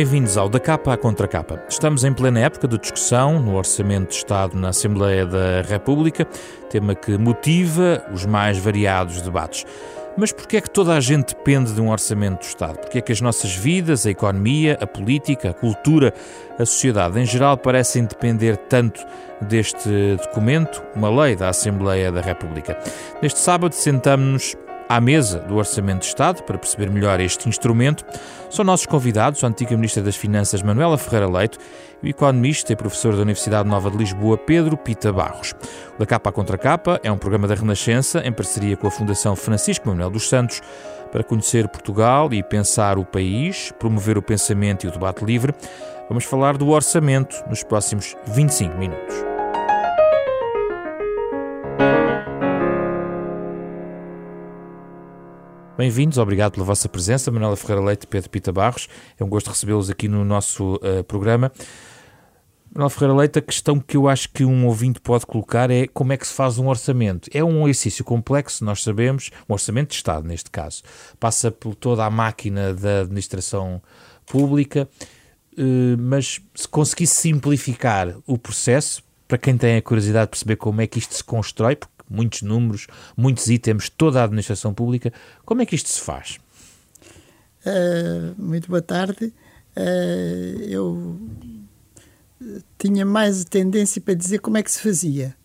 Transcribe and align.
Bem-vindos 0.00 0.38
ao 0.38 0.48
Da 0.48 0.58
Capa 0.58 0.94
à 0.94 0.96
Contra 0.96 1.28
Capa. 1.28 1.62
Estamos 1.68 2.04
em 2.04 2.12
plena 2.14 2.40
época 2.40 2.66
de 2.66 2.78
discussão 2.78 3.38
no 3.38 3.54
Orçamento 3.54 4.08
de 4.08 4.14
Estado 4.14 4.56
na 4.56 4.70
Assembleia 4.70 5.26
da 5.26 5.60
República, 5.60 6.26
tema 6.70 6.94
que 6.94 7.18
motiva 7.18 8.02
os 8.10 8.24
mais 8.24 8.56
variados 8.56 9.20
debates. 9.20 9.66
Mas 10.16 10.32
porquê 10.32 10.56
é 10.56 10.60
que 10.62 10.70
toda 10.70 10.94
a 10.94 11.00
gente 11.00 11.34
depende 11.34 11.74
de 11.74 11.82
um 11.82 11.90
orçamento 11.90 12.38
do 12.38 12.46
Estado? 12.46 12.78
Porquê 12.78 12.96
é 12.96 13.00
que 13.02 13.12
as 13.12 13.20
nossas 13.20 13.54
vidas, 13.54 14.06
a 14.06 14.10
economia, 14.10 14.78
a 14.80 14.86
política, 14.86 15.50
a 15.50 15.52
cultura, 15.52 16.14
a 16.58 16.64
sociedade 16.64 17.20
em 17.20 17.26
geral 17.26 17.58
parecem 17.58 18.06
depender 18.06 18.56
tanto 18.56 19.04
deste 19.42 20.16
documento, 20.16 20.82
uma 20.96 21.10
lei 21.10 21.36
da 21.36 21.50
Assembleia 21.50 22.10
da 22.10 22.22
República? 22.22 22.78
Neste 23.20 23.38
sábado 23.38 23.74
sentamos-nos 23.74 24.56
à 24.90 25.00
mesa 25.00 25.38
do 25.38 25.54
Orçamento 25.54 26.00
de 26.00 26.06
Estado 26.06 26.42
para 26.42 26.58
perceber 26.58 26.90
melhor 26.90 27.20
este 27.20 27.48
instrumento. 27.48 28.04
São 28.50 28.64
nossos 28.64 28.86
convidados 28.86 29.44
a 29.44 29.46
antiga 29.46 29.76
Ministra 29.76 30.02
das 30.02 30.16
Finanças 30.16 30.62
Manuela 30.62 30.98
Ferreira 30.98 31.30
Leito 31.30 31.58
e 32.02 32.08
o 32.08 32.10
economista 32.10 32.72
e 32.72 32.76
professor 32.76 33.14
da 33.14 33.22
Universidade 33.22 33.68
Nova 33.68 33.88
de 33.88 33.96
Lisboa 33.96 34.36
Pedro 34.36 34.76
Pita 34.76 35.12
Barros. 35.12 35.54
O 35.94 35.98
da 36.00 36.06
Capa 36.06 36.30
à 36.30 36.32
Contra 36.32 36.58
Capa 36.58 37.00
é 37.04 37.12
um 37.12 37.16
programa 37.16 37.46
da 37.46 37.54
Renascença 37.54 38.20
em 38.24 38.32
parceria 38.32 38.76
com 38.76 38.88
a 38.88 38.90
Fundação 38.90 39.36
Francisco 39.36 39.88
Manuel 39.88 40.10
dos 40.10 40.28
Santos 40.28 40.60
para 41.12 41.22
conhecer 41.22 41.68
Portugal 41.68 42.28
e 42.34 42.42
pensar 42.42 42.98
o 42.98 43.04
país, 43.04 43.72
promover 43.78 44.18
o 44.18 44.22
pensamento 44.22 44.86
e 44.86 44.88
o 44.88 44.90
debate 44.90 45.24
livre. 45.24 45.54
Vamos 46.08 46.24
falar 46.24 46.56
do 46.56 46.68
orçamento 46.68 47.44
nos 47.48 47.62
próximos 47.62 48.16
25 48.26 48.76
minutos. 48.76 49.29
Bem-vindos, 55.80 56.18
obrigado 56.18 56.52
pela 56.52 56.66
vossa 56.66 56.90
presença. 56.90 57.30
Manuela 57.30 57.56
Ferreira 57.56 57.82
Leite 57.82 58.02
e 58.02 58.06
Pedro 58.06 58.28
Pita 58.28 58.52
Barros. 58.52 58.86
É 59.18 59.24
um 59.24 59.28
gosto 59.30 59.48
recebê-los 59.48 59.88
aqui 59.88 60.08
no 60.08 60.26
nosso 60.26 60.74
uh, 60.74 61.02
programa. 61.04 61.50
Manuela 62.70 62.90
Ferreira 62.90 63.14
Leite, 63.14 63.38
a 63.38 63.42
questão 63.42 63.80
que 63.80 63.96
eu 63.96 64.06
acho 64.06 64.28
que 64.28 64.44
um 64.44 64.66
ouvinte 64.66 65.00
pode 65.00 65.24
colocar 65.24 65.70
é 65.70 65.86
como 65.86 66.12
é 66.12 66.18
que 66.18 66.26
se 66.26 66.34
faz 66.34 66.58
um 66.58 66.68
orçamento. 66.68 67.30
É 67.32 67.42
um 67.42 67.66
exercício 67.66 68.04
complexo, 68.04 68.62
nós 68.62 68.82
sabemos, 68.82 69.30
um 69.48 69.54
orçamento 69.54 69.88
de 69.88 69.94
Estado, 69.94 70.28
neste 70.28 70.50
caso. 70.50 70.82
Passa 71.18 71.50
por 71.50 71.74
toda 71.74 72.04
a 72.04 72.10
máquina 72.10 72.74
da 72.74 73.00
administração 73.00 73.80
pública, 74.26 74.86
uh, 75.56 75.96
mas 75.98 76.42
se 76.54 76.68
conseguisse 76.68 77.14
simplificar 77.14 78.18
o 78.26 78.36
processo, 78.36 79.02
para 79.26 79.38
quem 79.38 79.56
tem 79.56 79.78
a 79.78 79.82
curiosidade 79.82 80.26
de 80.26 80.30
perceber 80.32 80.56
como 80.56 80.82
é 80.82 80.86
que 80.86 80.98
isto 80.98 81.14
se 81.14 81.24
constrói, 81.24 81.74
porque 81.74 81.99
muitos 82.10 82.42
números, 82.42 82.88
muitos 83.16 83.46
itens, 83.48 83.88
toda 83.88 84.20
a 84.20 84.24
administração 84.24 84.74
pública. 84.74 85.12
Como 85.44 85.62
é 85.62 85.66
que 85.66 85.76
isto 85.76 85.88
se 85.88 86.00
faz? 86.00 86.38
Uh, 87.64 88.34
muito 88.36 88.68
boa 88.68 88.82
tarde. 88.82 89.32
Uh, 89.76 90.62
eu 90.62 91.20
tinha 92.76 93.06
mais 93.06 93.44
tendência 93.44 94.00
para 94.00 94.14
dizer 94.14 94.40
como 94.40 94.56
é 94.56 94.62
que 94.62 94.72
se 94.72 94.80
fazia, 94.80 95.36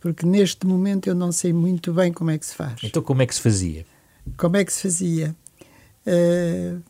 porque 0.00 0.26
neste 0.26 0.66
momento 0.66 1.06
eu 1.06 1.14
não 1.14 1.30
sei 1.30 1.52
muito 1.52 1.92
bem 1.92 2.12
como 2.12 2.30
é 2.30 2.38
que 2.38 2.46
se 2.46 2.54
faz. 2.54 2.80
Então, 2.82 3.02
como 3.02 3.22
é 3.22 3.26
que 3.26 3.34
se 3.34 3.40
fazia? 3.40 3.86
Como 4.36 4.56
é 4.56 4.64
que 4.64 4.72
se 4.72 4.82
fazia? 4.82 5.36
Uh, 6.06 6.82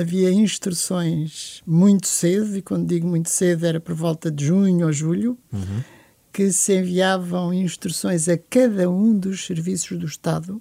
havia 0.00 0.32
instruções 0.32 1.62
muito 1.66 2.08
cedo, 2.08 2.56
e 2.56 2.62
quando 2.62 2.86
digo 2.86 3.06
muito 3.06 3.28
cedo 3.28 3.66
era 3.66 3.78
por 3.78 3.94
volta 3.94 4.30
de 4.30 4.46
junho 4.46 4.86
ou 4.86 4.92
julho, 4.92 5.38
uhum 5.52 5.95
que 6.36 6.52
se 6.52 6.78
enviavam 6.78 7.54
instruções 7.54 8.28
a 8.28 8.36
cada 8.36 8.90
um 8.90 9.18
dos 9.18 9.46
serviços 9.46 9.98
do 9.98 10.04
Estado 10.04 10.60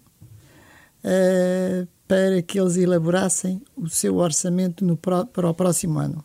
uh, 1.04 1.86
para 2.08 2.42
que 2.42 2.58
eles 2.58 2.78
elaborassem 2.78 3.62
o 3.76 3.90
seu 3.90 4.16
orçamento 4.16 4.86
no, 4.86 4.96
para 4.96 5.50
o 5.50 5.54
próximo 5.54 6.00
ano. 6.00 6.24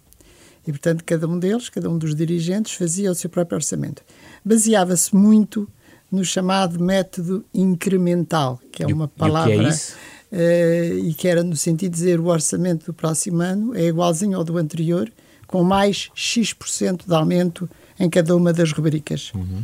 E, 0.65 0.71
portanto, 0.71 1.03
cada 1.05 1.27
um 1.27 1.37
deles, 1.37 1.69
cada 1.69 1.91
um 1.91 1.99
dos 1.99 2.15
dirigentes, 2.15 2.75
fazia 2.75 3.11
o 3.11 3.15
seu 3.17 3.29
próprio 3.29 3.57
orçamento. 3.57 4.05
Baseava-se 4.45 5.17
muito 5.17 5.69
no 6.13 6.25
chamado 6.25 6.79
método 6.79 7.45
incremental, 7.53 8.61
que 8.71 8.85
é 8.85 8.87
uma 8.87 9.09
palavra. 9.09 9.53
E, 9.53 9.59
que 9.59 9.65
é 9.65 9.69
isso? 9.69 9.97
Uh, 10.31 11.09
e 11.09 11.15
que 11.15 11.27
era 11.27 11.43
no 11.43 11.57
sentido 11.57 11.91
de 11.91 11.99
dizer 11.99 12.21
o 12.21 12.27
orçamento 12.27 12.87
do 12.87 12.95
próximo 12.95 13.43
ano 13.43 13.75
é 13.75 13.83
igualzinho 13.87 14.39
ao 14.39 14.45
do 14.45 14.57
anterior, 14.57 15.13
com 15.49 15.65
mais 15.65 16.09
X% 16.15 17.05
de 17.05 17.13
aumento 17.13 17.69
em 18.01 18.09
cada 18.09 18.35
uma 18.35 18.53
das 18.53 18.73
rubricas. 18.73 19.31
Uhum. 19.35 19.63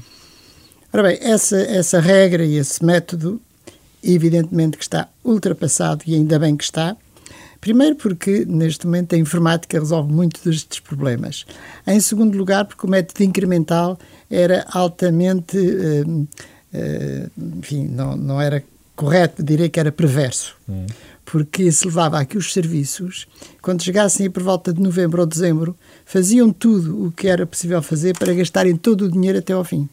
Ora 0.93 1.03
bem, 1.05 1.19
essa, 1.23 1.57
essa 1.57 1.99
regra 1.99 2.45
e 2.45 2.57
esse 2.57 2.85
método, 2.85 3.41
evidentemente 4.05 4.77
que 4.77 4.85
está 4.85 5.09
ultrapassado 5.25 6.03
e 6.07 6.15
ainda 6.15 6.39
bem 6.39 6.55
que 6.55 6.65
está. 6.65 6.95
Primeiro, 7.61 7.97
porque 7.97 8.45
neste 8.47 8.87
momento 8.87 9.15
a 9.15 9.19
informática 9.19 9.79
resolve 9.79 10.13
muitos 10.13 10.43
destes 10.43 10.79
problemas. 10.79 11.47
Em 11.87 11.99
segundo 11.99 12.37
lugar, 12.37 12.67
porque 12.67 12.87
o 12.87 12.91
método 12.91 13.25
incremental 13.25 13.99
era 14.31 14.65
altamente. 14.71 15.57
Uh, 15.59 16.29
uh, 16.75 17.59
enfim, 17.59 17.89
não, 17.89 18.17
não 18.17 18.41
era 18.41 18.63
correto, 18.95 19.43
direi 19.43 19.69
que 19.69 19.81
era 19.81 19.91
perverso. 19.91 20.55
Uhum 20.69 20.87
porque 21.27 21.71
se 21.73 21.85
levava 21.85 22.21
a 22.21 22.25
que 22.25 22.39
os 22.39 22.53
serviços, 22.53 23.27
quando 23.61 23.83
chegassem 23.83 24.31
por 24.31 24.45
volta 24.45 24.73
de 24.73 24.81
novembro 24.81 25.21
ou 25.21 25.27
dezembro, 25.27 25.77
faziam 26.05 26.53
tudo 26.53 27.07
o 27.07 27.13
que 27.13 27.27
era 27.27 27.45
possível 27.45 27.83
fazer 27.83 28.17
para 28.17 28.33
gastarem 28.33 28.77
todo 28.77 29.03
o 29.03 29.11
dinheiro 29.11 29.41
até 29.41 29.53
ao 29.53 29.65
fim. 29.65 29.89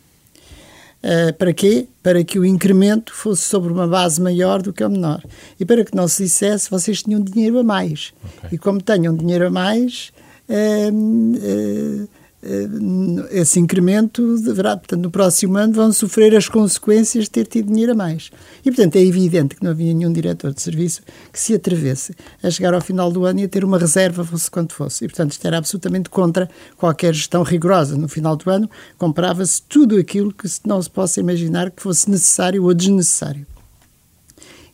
Uh, 1.03 1.33
para 1.37 1.51
quê? 1.51 1.87
Para 2.01 2.23
que 2.23 2.39
o 2.39 2.45
incremento 2.45 3.13
fosse 3.13 3.41
sobre 3.41 3.73
uma 3.73 3.87
base 3.87 4.21
maior 4.21 4.61
do 4.61 4.71
que 4.71 4.83
a 4.83 4.87
menor. 4.87 5.21
E 5.59 5.65
para 5.65 5.83
que 5.83 5.93
não 5.93 6.07
se 6.07 6.23
dissesse, 6.23 6.69
vocês 6.69 7.01
tinham 7.01 7.19
dinheiro 7.19 7.59
a 7.59 7.63
mais. 7.63 8.13
Okay. 8.37 8.49
E 8.53 8.57
como 8.57 8.81
tenham 8.81 9.13
dinheiro 9.13 9.47
a 9.47 9.49
mais, 9.49 10.13
uh, 10.47 10.93
uh, 10.93 12.09
esse 13.31 13.57
incremento 13.59 14.37
deverá, 14.41 14.75
portanto, 14.75 15.01
no 15.01 15.09
próximo 15.09 15.57
ano 15.57 15.73
vão 15.73 15.93
sofrer 15.93 16.35
as 16.35 16.49
consequências 16.49 17.25
de 17.25 17.29
ter 17.29 17.47
tido 17.47 17.67
dinheiro 17.67 17.93
a 17.93 17.95
mais. 17.95 18.31
E, 18.65 18.69
portanto, 18.69 18.97
é 18.97 19.01
evidente 19.01 19.55
que 19.55 19.63
não 19.63 19.71
havia 19.71 19.93
nenhum 19.93 20.11
diretor 20.11 20.53
de 20.53 20.61
serviço 20.61 21.01
que 21.31 21.39
se 21.39 21.53
atrevesse 21.53 22.13
a 22.41 22.49
chegar 22.49 22.73
ao 22.73 22.81
final 22.81 23.11
do 23.11 23.25
ano 23.25 23.39
e 23.39 23.43
a 23.45 23.47
ter 23.47 23.63
uma 23.63 23.77
reserva, 23.77 24.25
fosse 24.25 24.51
quanto 24.51 24.73
fosse. 24.73 25.05
E, 25.05 25.07
portanto, 25.07 25.31
isto 25.31 25.47
era 25.47 25.57
absolutamente 25.57 26.09
contra 26.09 26.49
qualquer 26.75 27.13
gestão 27.13 27.43
rigorosa. 27.43 27.97
No 27.97 28.09
final 28.09 28.35
do 28.35 28.49
ano, 28.49 28.69
comprava-se 28.97 29.61
tudo 29.61 29.97
aquilo 29.97 30.33
que 30.33 30.47
não 30.65 30.81
se 30.81 30.89
possa 30.89 31.21
imaginar 31.21 31.71
que 31.71 31.81
fosse 31.81 32.09
necessário 32.09 32.63
ou 32.63 32.73
desnecessário. 32.73 33.47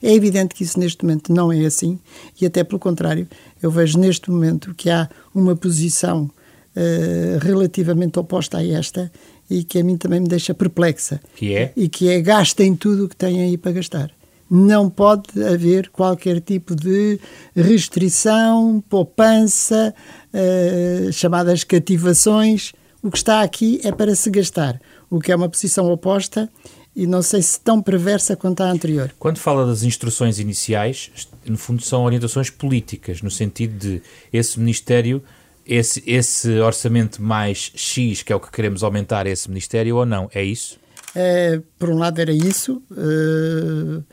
É 0.01 0.13
evidente 0.13 0.55
que 0.55 0.63
isso 0.63 0.79
neste 0.79 1.03
momento 1.03 1.31
não 1.31 1.51
é 1.51 1.65
assim 1.65 1.99
e 2.39 2.45
até 2.45 2.63
pelo 2.63 2.79
contrário, 2.79 3.27
eu 3.61 3.69
vejo 3.69 3.99
neste 3.99 4.31
momento 4.31 4.73
que 4.73 4.89
há 4.89 5.09
uma 5.35 5.55
posição 5.55 6.31
uh, 6.75 7.39
relativamente 7.39 8.19
oposta 8.19 8.57
a 8.57 8.65
esta 8.65 9.11
e 9.49 9.63
que 9.63 9.79
a 9.79 9.83
mim 9.83 9.97
também 9.97 10.19
me 10.19 10.27
deixa 10.27 10.53
perplexa. 10.53 11.19
Que 11.35 11.55
é? 11.55 11.73
E 11.75 11.89
que 11.89 12.09
é 12.09 12.21
gastem 12.21 12.75
tudo 12.75 13.05
o 13.05 13.09
que 13.09 13.15
têm 13.15 13.41
aí 13.41 13.57
para 13.57 13.71
gastar. 13.71 14.11
Não 14.49 14.89
pode 14.89 15.43
haver 15.43 15.89
qualquer 15.89 16.41
tipo 16.41 16.75
de 16.75 17.19
restrição, 17.55 18.83
poupança, 18.89 19.93
uh, 20.33 21.11
chamadas 21.11 21.63
cativações. 21.63 22.73
O 23.01 23.09
que 23.09 23.17
está 23.17 23.41
aqui 23.41 23.79
é 23.83 23.91
para 23.91 24.13
se 24.15 24.29
gastar, 24.29 24.79
o 25.09 25.19
que 25.19 25.31
é 25.31 25.35
uma 25.35 25.47
posição 25.47 25.89
oposta 25.91 26.49
e 26.95 27.07
não 27.07 27.21
sei 27.21 27.41
se 27.41 27.59
tão 27.59 27.81
perversa 27.81 28.35
quanto 28.35 28.61
a 28.61 28.69
anterior. 28.69 29.13
Quando 29.17 29.37
fala 29.37 29.65
das 29.65 29.83
instruções 29.83 30.37
iniciais, 30.37 31.09
no 31.45 31.57
fundo 31.57 31.81
são 31.81 32.03
orientações 32.03 32.49
políticas, 32.49 33.21
no 33.21 33.31
sentido 33.31 33.77
de 33.77 34.01
esse 34.33 34.59
Ministério 34.59 35.23
esse, 35.69 36.03
esse 36.07 36.59
orçamento 36.59 37.21
mais 37.21 37.71
X, 37.75 38.23
que 38.23 38.33
é 38.33 38.35
o 38.35 38.39
que 38.39 38.51
queremos 38.51 38.83
aumentar 38.83 39.27
esse 39.27 39.47
Ministério, 39.47 39.97
ou 39.97 40.05
não? 40.05 40.27
É 40.33 40.43
isso? 40.43 40.79
É, 41.15 41.59
por 41.77 41.89
um 41.89 41.97
lado 41.97 42.19
era 42.19 42.31
isso, 42.31 42.81
uh, 42.91 43.97
uh, 43.97 44.03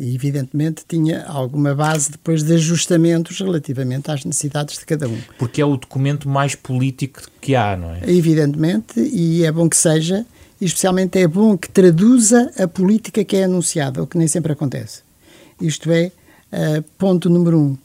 evidentemente 0.00 0.84
tinha 0.86 1.24
alguma 1.24 1.74
base 1.74 2.12
depois 2.12 2.42
de 2.42 2.54
ajustamentos 2.54 3.38
relativamente 3.40 4.10
às 4.10 4.24
necessidades 4.24 4.78
de 4.78 4.86
cada 4.86 5.08
um. 5.08 5.18
Porque 5.38 5.60
é 5.60 5.64
o 5.64 5.76
documento 5.76 6.28
mais 6.28 6.54
político 6.54 7.22
que 7.40 7.54
há, 7.56 7.76
não 7.76 7.90
é? 7.90 8.00
Evidentemente, 8.06 9.00
e 9.00 9.44
é 9.44 9.50
bom 9.50 9.68
que 9.68 9.76
seja, 9.76 10.24
e 10.60 10.64
especialmente 10.64 11.18
é 11.18 11.26
bom 11.26 11.56
que 11.56 11.68
traduza 11.68 12.52
a 12.56 12.68
política 12.68 13.24
que 13.24 13.36
é 13.36 13.44
anunciada, 13.44 14.02
o 14.02 14.06
que 14.06 14.16
nem 14.16 14.28
sempre 14.28 14.52
acontece. 14.52 15.02
Isto 15.60 15.90
é, 15.90 16.12
uh, 16.52 16.82
ponto 16.98 17.28
número 17.28 17.58
um, 17.58 17.78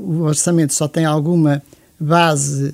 o 0.00 0.22
orçamento 0.22 0.74
só 0.74 0.88
tem 0.88 1.04
alguma 1.04 1.62
base 2.02 2.72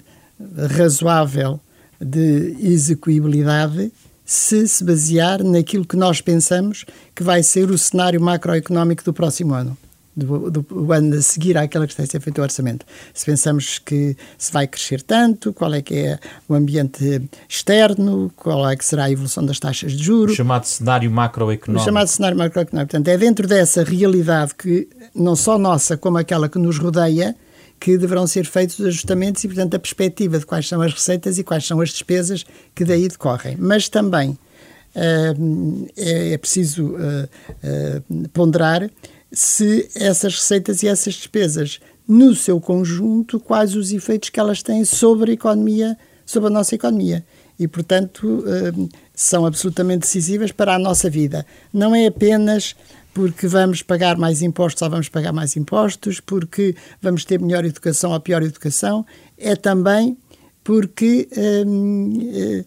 razoável 0.77 1.61
de 2.01 2.57
execuibilidade 2.61 3.93
se 4.25 4.69
se 4.69 4.85
basear 4.85 5.43
naquilo 5.43 5.87
que 5.87 5.97
nós 5.97 6.21
pensamos 6.21 6.85
que 7.15 7.23
vai 7.23 7.43
ser 7.43 7.71
o 7.71 7.79
cenário 7.79 8.21
macroeconómico 8.21 9.03
do 9.03 9.13
próximo 9.13 9.55
ano. 9.55 9.77
Do, 10.15 10.51
do, 10.51 10.63
do, 10.63 10.93
ano 10.93 11.15
a 11.15 11.23
seguir 11.23 11.57
àquela 11.57 11.87
que 11.87 11.93
está 11.93 12.03
a 12.03 12.07
ser 12.07 12.21
feito 12.21 12.39
o 12.39 12.43
orçamento. 12.43 12.85
Se 13.15 13.25
pensamos 13.25 13.79
que 13.79 14.17
se 14.37 14.53
vai 14.53 14.67
crescer 14.67 15.01
tanto, 15.01 15.53
qual 15.53 15.73
é 15.73 15.81
que 15.81 15.95
é 15.95 16.19
o 16.49 16.55
ambiente 16.55 17.23
externo, 17.49 18.31
qual 18.35 18.69
é 18.69 18.77
que 18.77 18.85
será 18.85 19.05
a 19.05 19.11
evolução 19.13 19.47
das 19.47 19.61
taxas 19.61 19.93
de 19.93 20.03
juros. 20.03 20.35
O 20.35 20.37
chamado 20.37 20.65
cenário 20.65 21.09
macroeconómico. 21.09 21.81
O 21.81 21.85
chamado 21.85 22.09
cenário 22.09 22.37
macroeconómico. 22.37 22.91
Portanto, 22.91 23.09
é 23.09 23.17
dentro 23.17 23.47
dessa 23.47 23.85
realidade 23.85 24.57
que, 24.57 24.89
não 25.15 25.37
só 25.37 25.57
nossa, 25.57 25.97
como 25.97 26.19
aquela 26.19 26.49
que 26.49 26.59
nos 26.59 26.79
rodeia, 26.79 27.37
que 27.79 27.97
deverão 27.97 28.27
ser 28.27 28.45
feitos 28.45 28.79
os 28.79 28.87
ajustamentos 28.87 29.43
e, 29.45 29.49
portanto, 29.49 29.75
a 29.75 29.79
perspectiva 29.79 30.39
de 30.39 30.47
quais 30.47 30.67
são 30.69 30.81
as 30.81 30.93
receitas 30.93 31.39
e 31.39 31.45
quais 31.45 31.67
são 31.67 31.81
as 31.81 31.91
despesas 31.91 32.45
que 32.75 32.85
daí 32.85 33.09
decorrem. 33.09 33.57
Mas 33.59 33.89
também 33.89 34.31
uh, 34.31 35.89
é, 35.97 36.33
é, 36.33 36.39
preciso 36.39 36.95
uh, 36.95 38.29
ponderar 38.33 38.91
se 39.31 39.89
essas 39.95 40.35
receitas 40.35 40.83
e 40.83 40.89
essas 40.89 41.15
despesas, 41.15 41.81
no 42.07 42.35
seu 42.35 42.61
conjunto, 42.61 43.39
quais 43.39 43.77
os 43.77 43.93
efeitos 43.93 44.31
que 44.31 44.41
elas 44.41 44.63
têm 44.63 44.85
sobre 44.85 45.33
a 45.33 45.35
economia, 45.35 45.97
sobre 46.25 46.49
a 46.49 46.53
nossa 46.53 46.75
economia. 46.75 47.25
E, 47.59 47.69
portanto, 47.69 48.45
são 49.13 49.45
absolutamente 49.45 50.03
decisivas 50.03 50.53
para 50.53 50.77
a 50.77 50.79
nossa 50.79 51.11
vida. 51.11 51.45
Não 51.73 51.95
é 51.95 52.07
apenas 52.07 52.75
porque 53.19 53.49
vamos 53.49 53.83
pagar 53.83 54.17
mais 54.17 54.43
impostos 54.43 54.81
ou 54.81 54.89
vamos 54.89 55.09
pagar 55.09 55.33
mais 55.33 55.57
impostos, 55.57 56.21
porque 56.21 56.77
vamos 57.03 57.25
ter 57.25 57.41
melhor 57.41 57.65
educação 57.65 58.13
ou 58.13 58.21
pior 58.21 58.45
educação, 58.45 59.05
é 59.37 59.57
também 59.57 60.17
porque 60.63 61.29
hum, 61.67 62.31
eh, 62.33 62.65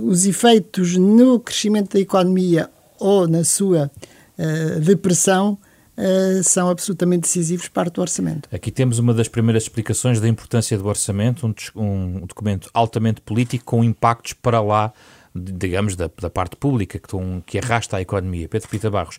os 0.00 0.24
efeitos 0.24 0.96
no 0.96 1.40
crescimento 1.40 1.94
da 1.94 1.98
economia 1.98 2.70
ou 3.00 3.26
na 3.26 3.42
sua 3.42 3.90
uh, 4.38 4.80
depressão 4.80 5.58
uh, 5.96 6.44
são 6.44 6.70
absolutamente 6.70 7.22
decisivos 7.22 7.66
para 7.66 7.90
o 7.96 8.00
orçamento. 8.00 8.48
Aqui 8.52 8.70
temos 8.70 9.00
uma 9.00 9.12
das 9.12 9.26
primeiras 9.26 9.64
explicações 9.64 10.20
da 10.20 10.28
importância 10.28 10.78
do 10.78 10.86
orçamento, 10.86 11.44
um, 11.44 11.54
um 11.74 12.20
documento 12.24 12.70
altamente 12.72 13.20
político 13.20 13.64
com 13.64 13.82
impactos 13.82 14.32
para 14.34 14.60
lá, 14.60 14.92
digamos, 15.34 15.96
da, 15.96 16.08
da 16.20 16.30
parte 16.30 16.54
pública, 16.54 17.00
que, 17.00 17.08
que 17.46 17.58
arrasta 17.58 17.96
a 17.96 18.00
economia. 18.00 18.48
Pedro 18.48 18.68
Pita 18.68 18.90
Barros, 18.90 19.18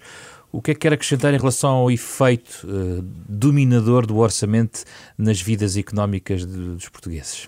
o 0.51 0.61
que 0.61 0.71
é 0.71 0.73
que 0.73 0.79
quer 0.81 0.93
acrescentar 0.93 1.33
em 1.33 1.37
relação 1.37 1.71
ao 1.71 1.91
efeito 1.91 2.65
uh, 2.65 3.01
dominador 3.27 4.05
do 4.05 4.17
orçamento 4.17 4.83
nas 5.17 5.41
vidas 5.41 5.77
económicas 5.77 6.45
de, 6.45 6.73
dos 6.75 6.89
portugueses? 6.89 7.47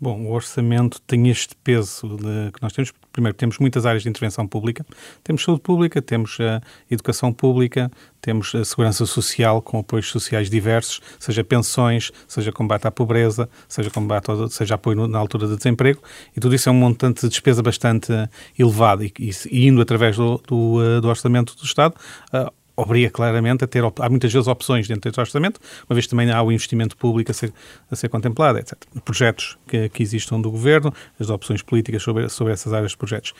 Bom, 0.00 0.26
o 0.26 0.32
orçamento 0.32 1.00
tem 1.02 1.28
este 1.28 1.54
peso 1.56 2.16
de, 2.16 2.52
que 2.52 2.62
nós 2.62 2.72
temos. 2.72 2.92
Primeiro, 3.12 3.36
temos 3.36 3.58
muitas 3.58 3.84
áreas 3.86 4.02
de 4.02 4.08
intervenção 4.08 4.46
pública. 4.46 4.84
Temos 5.24 5.42
saúde 5.42 5.60
pública, 5.62 6.00
temos 6.00 6.38
a 6.40 6.60
educação 6.90 7.32
pública, 7.32 7.90
temos 8.20 8.54
a 8.54 8.64
segurança 8.64 9.04
social 9.06 9.60
com 9.60 9.78
apoios 9.78 10.08
sociais 10.08 10.48
diversos, 10.48 11.00
seja 11.18 11.42
pensões, 11.42 12.12
seja 12.28 12.52
combate 12.52 12.86
à 12.86 12.90
pobreza, 12.90 13.48
seja 13.68 13.90
combate, 13.90 14.26
seja 14.50 14.74
apoio 14.74 15.08
na 15.08 15.18
altura 15.18 15.46
do 15.46 15.56
desemprego. 15.56 16.02
E 16.36 16.40
tudo 16.40 16.54
isso 16.54 16.68
é 16.68 16.72
um 16.72 16.76
montante 16.76 17.22
de 17.22 17.28
despesa 17.28 17.62
bastante 17.62 18.12
elevado 18.58 19.04
e, 19.04 19.12
e, 19.18 19.66
indo 19.66 19.80
através 19.80 20.16
do, 20.16 20.40
do, 20.46 20.82
eh, 20.82 21.00
do 21.00 21.08
orçamento 21.08 21.56
do 21.56 21.64
Estado, 21.64 21.94
uh, 22.32 22.52
obriga 22.76 23.10
claramente 23.10 23.64
a 23.64 23.66
ter, 23.66 23.82
há 23.84 24.08
muitas 24.08 24.32
vezes 24.32 24.48
opções 24.48 24.88
dentro 24.88 25.10
desse 25.10 25.20
orçamento, 25.20 25.60
uma 25.88 25.94
vez 25.94 26.06
também 26.06 26.30
há 26.30 26.42
o 26.42 26.50
investimento 26.50 26.96
público 26.96 27.30
a 27.30 27.34
ser, 27.34 27.52
a 27.90 27.96
ser 27.96 28.08
contemplado, 28.08 28.58
etc. 28.58 28.74
Projetos 29.04 29.58
que, 29.66 29.88
que 29.88 30.02
existam 30.02 30.40
do 30.40 30.50
governo, 30.50 30.92
as 31.18 31.30
opções 31.30 31.62
políticas 31.62 32.02
sobre, 32.02 32.28
sobre 32.28 32.52
essas 32.52 32.72
áreas 32.72 32.92
de 32.92 32.96
projetos. 32.96 33.34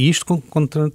E 0.00 0.08
isto 0.08 0.42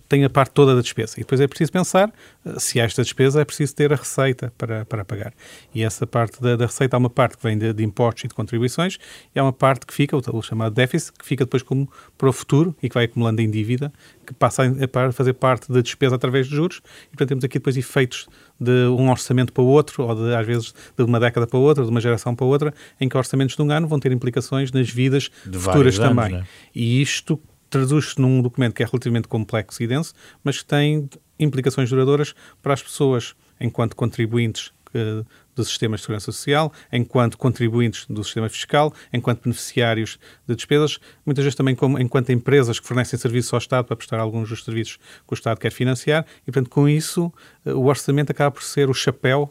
tem 0.10 0.25
a 0.25 0.30
parte 0.31 0.50
toda 0.50 0.74
da 0.74 0.81
despesa. 0.81 1.13
E 1.18 1.19
depois 1.19 1.40
é 1.40 1.46
preciso 1.46 1.72
pensar 1.72 2.12
eh, 2.44 2.57
se 2.57 2.81
há 2.81 2.86
esta 2.86 3.04
despesa, 3.04 3.40
é 3.40 3.46
preciso 3.46 3.75
ter 3.75 3.94
a 3.94 3.96
receita 3.96 4.52
para, 4.57 4.84
para 4.84 5.06
pagar. 5.06 5.31
E 5.75 5.84
essa 5.84 6.07
parte 6.07 6.42
da, 6.42 6.56
da 6.56 6.66
receita 6.66 6.98
há 6.98 7.00
uma 7.00 7.10
parte 7.10 7.38
que 7.38 7.44
vem 7.44 7.56
de, 7.56 7.72
de, 7.72 7.84
impostos 7.84 8.24
e 8.24 8.28
de 8.28 8.34
contribuições 8.34 8.98
e 9.36 9.38
há 9.38 9.44
uma 9.44 9.54
parte 9.54 9.86
que 9.86 9.94
fica, 9.94 10.18
o, 10.18 10.42
chamado 10.42 10.74
déficit, 10.74 11.13
que 11.19 11.24
fica 11.24 11.46
depois 11.46 11.62
como 11.62 11.88
para 12.18 12.28
o 12.28 12.34
futuro 12.34 12.75
e 12.81 12.90
que 12.90 12.96
vai 12.96 13.06
acumulando 13.06 13.44
em 13.44 13.52
dívida, 13.52 13.94
que 14.25 14.34
passa 14.34 14.63
a, 14.63 15.06
a 15.06 15.12
fazer 15.12 15.34
parte 15.34 15.72
da 15.72 15.81
despesa 15.81 16.16
através 16.16 16.48
de 16.48 16.56
juros. 16.56 16.81
E, 17.06 17.10
portanto, 17.10 17.30
temos 17.30 17.44
aqui 17.44 17.60
depois 17.60 17.78
efeitos 17.78 18.28
de 18.60 18.88
um 18.88 19.12
orçamento 19.12 19.54
para 19.54 19.62
o 19.62 19.68
outro, 19.68 20.04
ou 20.04 20.16
de, 20.16 20.34
às 20.34 20.48
vezes 20.48 20.74
de 20.98 21.04
uma 21.04 21.19
década 21.19 21.46
para 21.46 21.60
outra, 21.60 21.84
de 21.84 21.92
uma 21.92 22.01
geração 22.01 22.36
para 22.36 22.48
outra, 22.48 22.74
em 23.00 23.08
que 23.08 23.16
orçamentos 23.16 23.56
de 23.56 23.62
um 23.62 23.69
ano 23.69 23.88
vão 23.88 24.00
ter 24.00 24.12
implicações 24.12 24.72
nas 24.72 24.90
vidas 24.90 25.30
de 25.46 25.60
futuras 25.60 26.00
anos, 26.00 26.10
também. 26.10 26.40
Né? 26.40 26.48
E 26.74 27.04
isto 27.04 27.40
traduz-se 27.75 28.19
num 28.22 28.42
documento 28.42 28.74
que 28.74 28.83
é 28.83 28.86
relativamente 28.86 29.27
complexo 29.27 29.83
e 29.83 29.88
denso, 29.88 30.13
mas 30.42 30.60
que 30.60 30.66
tem 30.66 31.10
implicações 31.38 31.89
duradouras 31.89 32.33
para 32.63 32.74
as 32.74 32.81
pessoas 32.81 33.36
enquanto 33.60 33.98
contribuintes 33.98 34.68
uh, 34.68 35.25
do 35.54 35.63
sistema 35.66 35.98
de 35.98 36.01
segurança 36.01 36.31
social, 36.31 36.72
enquanto 36.92 37.38
contribuintes 37.38 38.06
do 38.07 38.24
sistema 38.24 38.48
fiscal, 38.48 38.94
enquanto 39.12 39.44
beneficiários 39.44 40.18
de 40.48 40.56
despesas, 40.56 41.00
muitas 41.25 41.44
vezes 41.44 41.56
também 41.56 41.75
como 41.75 42.00
enquanto 42.00 42.31
empresas 42.31 42.80
que 42.80 42.88
fornecem 42.88 43.19
serviços 43.19 43.54
ao 43.54 43.60
Estado 43.60 43.86
para 43.86 43.95
prestar 43.98 44.19
alguns 44.19 44.48
dos 44.48 44.63
serviços 44.63 44.95
que 44.95 45.33
o 45.33 45.36
Estado 45.36 45.60
quer 45.60 45.72
financiar, 45.72 46.25
e 46.44 46.51
portanto 46.51 46.69
com 46.69 46.88
isso 46.88 47.25
uh, 47.66 47.72
o 47.72 47.88
orçamento 47.88 48.31
acaba 48.31 48.51
por 48.51 48.63
ser 48.63 48.89
o 48.89 48.94
chapéu 48.94 49.50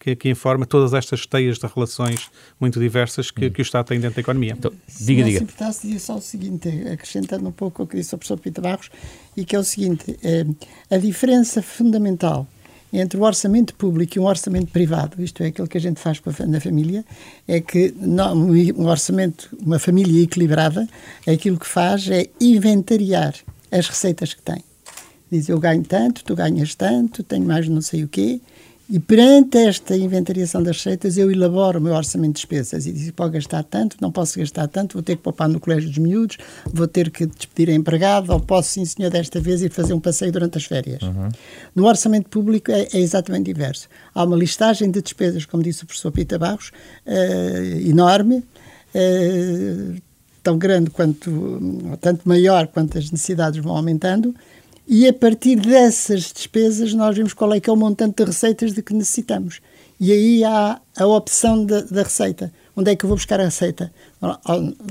que, 0.00 0.16
que, 0.16 0.30
informa 0.30 0.64
todas 0.64 0.94
estas 0.94 1.26
teias 1.26 1.58
de 1.58 1.66
relações 1.66 2.30
muito 2.58 2.80
diversas 2.80 3.30
que, 3.30 3.46
hum. 3.46 3.50
que 3.50 3.60
o 3.60 3.62
Estado 3.62 3.86
tem 3.86 4.00
dentro 4.00 4.16
da 4.16 4.20
economia. 4.22 4.54
Então, 4.58 4.72
diga, 4.98 5.22
diga. 5.22 5.38
Se 5.38 5.44
importasse, 5.44 5.82
dizia 5.82 6.00
só 6.00 6.16
o 6.16 6.20
seguinte, 6.20 6.68
acrescentando 6.90 7.46
um 7.46 7.52
pouco 7.52 7.82
o 7.82 7.86
que 7.86 7.96
disse 7.96 8.14
o 8.14 8.18
professor 8.18 8.38
Pita 8.38 8.62
Barros, 8.62 8.90
e 9.36 9.44
que 9.44 9.54
é 9.54 9.58
o 9.58 9.64
seguinte, 9.64 10.18
é, 10.24 10.46
a 10.90 10.98
diferença 10.98 11.62
fundamental 11.62 12.48
entre 12.92 13.20
o 13.20 13.22
orçamento 13.22 13.74
público 13.74 14.18
e 14.18 14.20
um 14.20 14.24
orçamento 14.24 14.72
privado, 14.72 15.22
isto 15.22 15.42
é 15.42 15.46
aquilo 15.46 15.68
que 15.68 15.78
a 15.78 15.80
gente 15.80 16.00
faz 16.00 16.20
na 16.48 16.60
família, 16.60 17.04
é 17.46 17.60
que 17.60 17.94
não, 17.96 18.36
um 18.36 18.86
orçamento, 18.86 19.56
uma 19.60 19.78
família 19.78 20.24
equilibrada, 20.24 20.88
aquilo 21.26 21.58
que 21.58 21.68
faz 21.68 22.08
é 22.10 22.26
inventariar 22.40 23.34
as 23.70 23.86
receitas 23.86 24.34
que 24.34 24.42
tem. 24.42 24.64
Diz, 25.30 25.48
eu 25.48 25.60
ganho 25.60 25.84
tanto, 25.84 26.24
tu 26.24 26.34
ganhas 26.34 26.74
tanto, 26.74 27.22
tenho 27.22 27.46
mais 27.46 27.68
não 27.68 27.80
sei 27.80 28.02
o 28.02 28.08
quê, 28.08 28.40
e 28.90 28.98
perante 28.98 29.56
esta 29.56 29.96
inventariação 29.96 30.60
das 30.60 30.78
receitas, 30.78 31.16
eu 31.16 31.30
elaboro 31.30 31.78
o 31.78 31.82
meu 31.82 31.94
orçamento 31.94 32.32
de 32.32 32.40
despesas 32.40 32.86
e 32.86 32.92
digo, 32.92 33.12
pode 33.12 33.34
gastar 33.34 33.62
tanto, 33.62 33.96
não 34.00 34.10
posso 34.10 34.36
gastar 34.36 34.66
tanto, 34.66 34.94
vou 34.94 35.02
ter 35.02 35.14
que 35.14 35.22
poupar 35.22 35.48
no 35.48 35.60
colégio 35.60 35.88
dos 35.88 35.98
miúdos, 35.98 36.38
vou 36.72 36.88
ter 36.88 37.08
que 37.08 37.24
despedir 37.24 37.70
a 37.70 37.72
empregado, 37.72 38.32
ou 38.32 38.40
posso, 38.40 38.70
sim 38.70 38.84
senhor, 38.84 39.08
desta 39.08 39.40
vez 39.40 39.62
ir 39.62 39.70
fazer 39.70 39.94
um 39.94 40.00
passeio 40.00 40.32
durante 40.32 40.58
as 40.58 40.64
férias. 40.64 41.00
Uhum. 41.02 41.28
No 41.72 41.86
orçamento 41.86 42.28
público 42.28 42.72
é, 42.72 42.88
é, 42.92 42.98
exatamente 42.98 43.44
diverso. 43.44 43.88
Há 44.12 44.24
uma 44.24 44.36
listagem 44.36 44.90
de 44.90 45.00
despesas, 45.00 45.46
como 45.46 45.62
disse 45.62 45.84
o 45.84 45.86
professor 45.86 46.10
Pita 46.10 46.36
Barros, 46.36 46.72
uh, 47.06 47.88
enorme, 47.88 48.38
uh, 48.38 50.02
tão 50.42 50.58
grande 50.58 50.90
quanto, 50.90 51.96
tanto 52.00 52.28
maior 52.28 52.66
quanto 52.66 52.98
as 52.98 53.08
necessidades 53.08 53.62
vão 53.62 53.76
aumentando, 53.76 54.34
e 54.92 55.06
a 55.06 55.12
partir 55.12 55.54
dessas 55.54 56.32
despesas 56.32 56.92
nós 56.92 57.16
vemos 57.16 57.32
qual 57.32 57.54
é 57.54 57.60
que 57.60 57.70
é 57.70 57.72
o 57.72 57.76
montante 57.76 58.16
de 58.16 58.24
receitas 58.24 58.72
de 58.72 58.82
que 58.82 58.92
necessitamos. 58.92 59.60
E 60.00 60.10
aí 60.10 60.42
há 60.42 60.80
a 60.98 61.06
opção 61.06 61.64
da, 61.64 61.82
da 61.82 62.02
receita. 62.02 62.52
Onde 62.74 62.90
é 62.90 62.96
que 62.96 63.04
eu 63.04 63.08
vou 63.08 63.16
buscar 63.16 63.38
a 63.38 63.44
receita? 63.44 63.92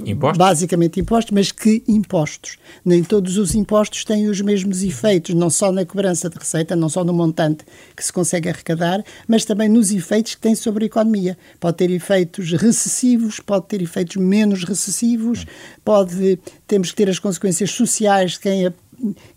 Impostos? 0.05 0.37
Basicamente 0.37 0.99
impostos, 1.01 1.31
mas 1.31 1.51
que 1.51 1.83
impostos? 1.85 2.57
Nem 2.85 3.03
todos 3.03 3.37
os 3.37 3.55
impostos 3.55 4.05
têm 4.05 4.29
os 4.29 4.39
mesmos 4.39 4.83
efeitos, 4.83 5.35
não 5.35 5.49
só 5.49 5.69
na 5.69 5.85
cobrança 5.85 6.29
de 6.29 6.37
receita, 6.37 6.77
não 6.77 6.87
só 6.87 7.03
no 7.03 7.11
montante 7.11 7.65
que 7.93 8.05
se 8.05 8.13
consegue 8.13 8.47
arrecadar, 8.47 9.03
mas 9.27 9.43
também 9.43 9.67
nos 9.67 9.91
efeitos 9.91 10.35
que 10.35 10.41
tem 10.41 10.55
sobre 10.55 10.85
a 10.85 10.87
economia. 10.87 11.37
Pode 11.59 11.75
ter 11.75 11.91
efeitos 11.91 12.53
recessivos, 12.53 13.41
pode 13.41 13.65
ter 13.67 13.81
efeitos 13.81 14.15
menos 14.15 14.63
recessivos, 14.63 15.45
pode, 15.83 16.39
temos 16.67 16.91
que 16.91 16.95
ter 16.95 17.09
as 17.09 17.19
consequências 17.19 17.71
sociais 17.71 18.33
de 18.33 18.39
quem 18.39 18.67
a 18.67 18.73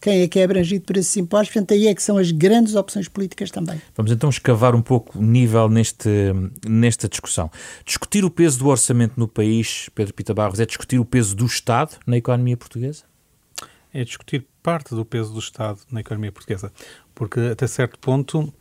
quem 0.00 0.23
é 0.23 0.28
que 0.28 0.38
é 0.38 0.45
abrangido 0.45 0.85
por 0.85 0.97
esses 0.97 1.16
impostos. 1.16 1.52
Portanto, 1.52 1.75
aí 1.75 1.87
é 1.87 1.95
que 1.95 2.02
são 2.02 2.19
as 2.19 2.31
grandes 2.31 2.75
opções 2.75 3.09
políticas 3.09 3.50
também. 3.50 3.81
Vamos 3.97 4.12
então 4.12 4.31
escavar 4.31 4.75
um 4.75 4.83
pouco 4.83 5.19
o 5.19 5.23
nível 5.23 5.69
neste, 5.69 6.09
nesta 6.66 7.09
discussão. 7.09 7.50
Discutir 7.85 8.25
o 8.25 8.31
peso 8.31 8.59
do 8.59 8.69
orçamento 8.69 9.19
no 9.19 9.28
país, 9.28 9.88
Pedro 9.95 10.14
Pita 10.14 10.35
Barros, 10.35 10.61
é 10.61 10.66
discutir 10.66 10.99
o 10.99 11.04
peso 11.04 11.35
do 11.37 11.47
Estado 11.47 11.97
na 12.07 12.16
economia 12.16 12.57
portuguesa? 12.57 13.04
É 13.92 14.04
discutir 14.04 14.47
parte 14.62 14.95
do 14.95 15.04
peso 15.04 15.33
do 15.33 15.38
Estado 15.38 15.81
na 15.90 16.00
economia 16.00 16.33
portuguesa, 16.33 16.73
porque 17.14 17.40
até 17.40 17.66
certo 17.66 17.99
ponto 17.99 18.52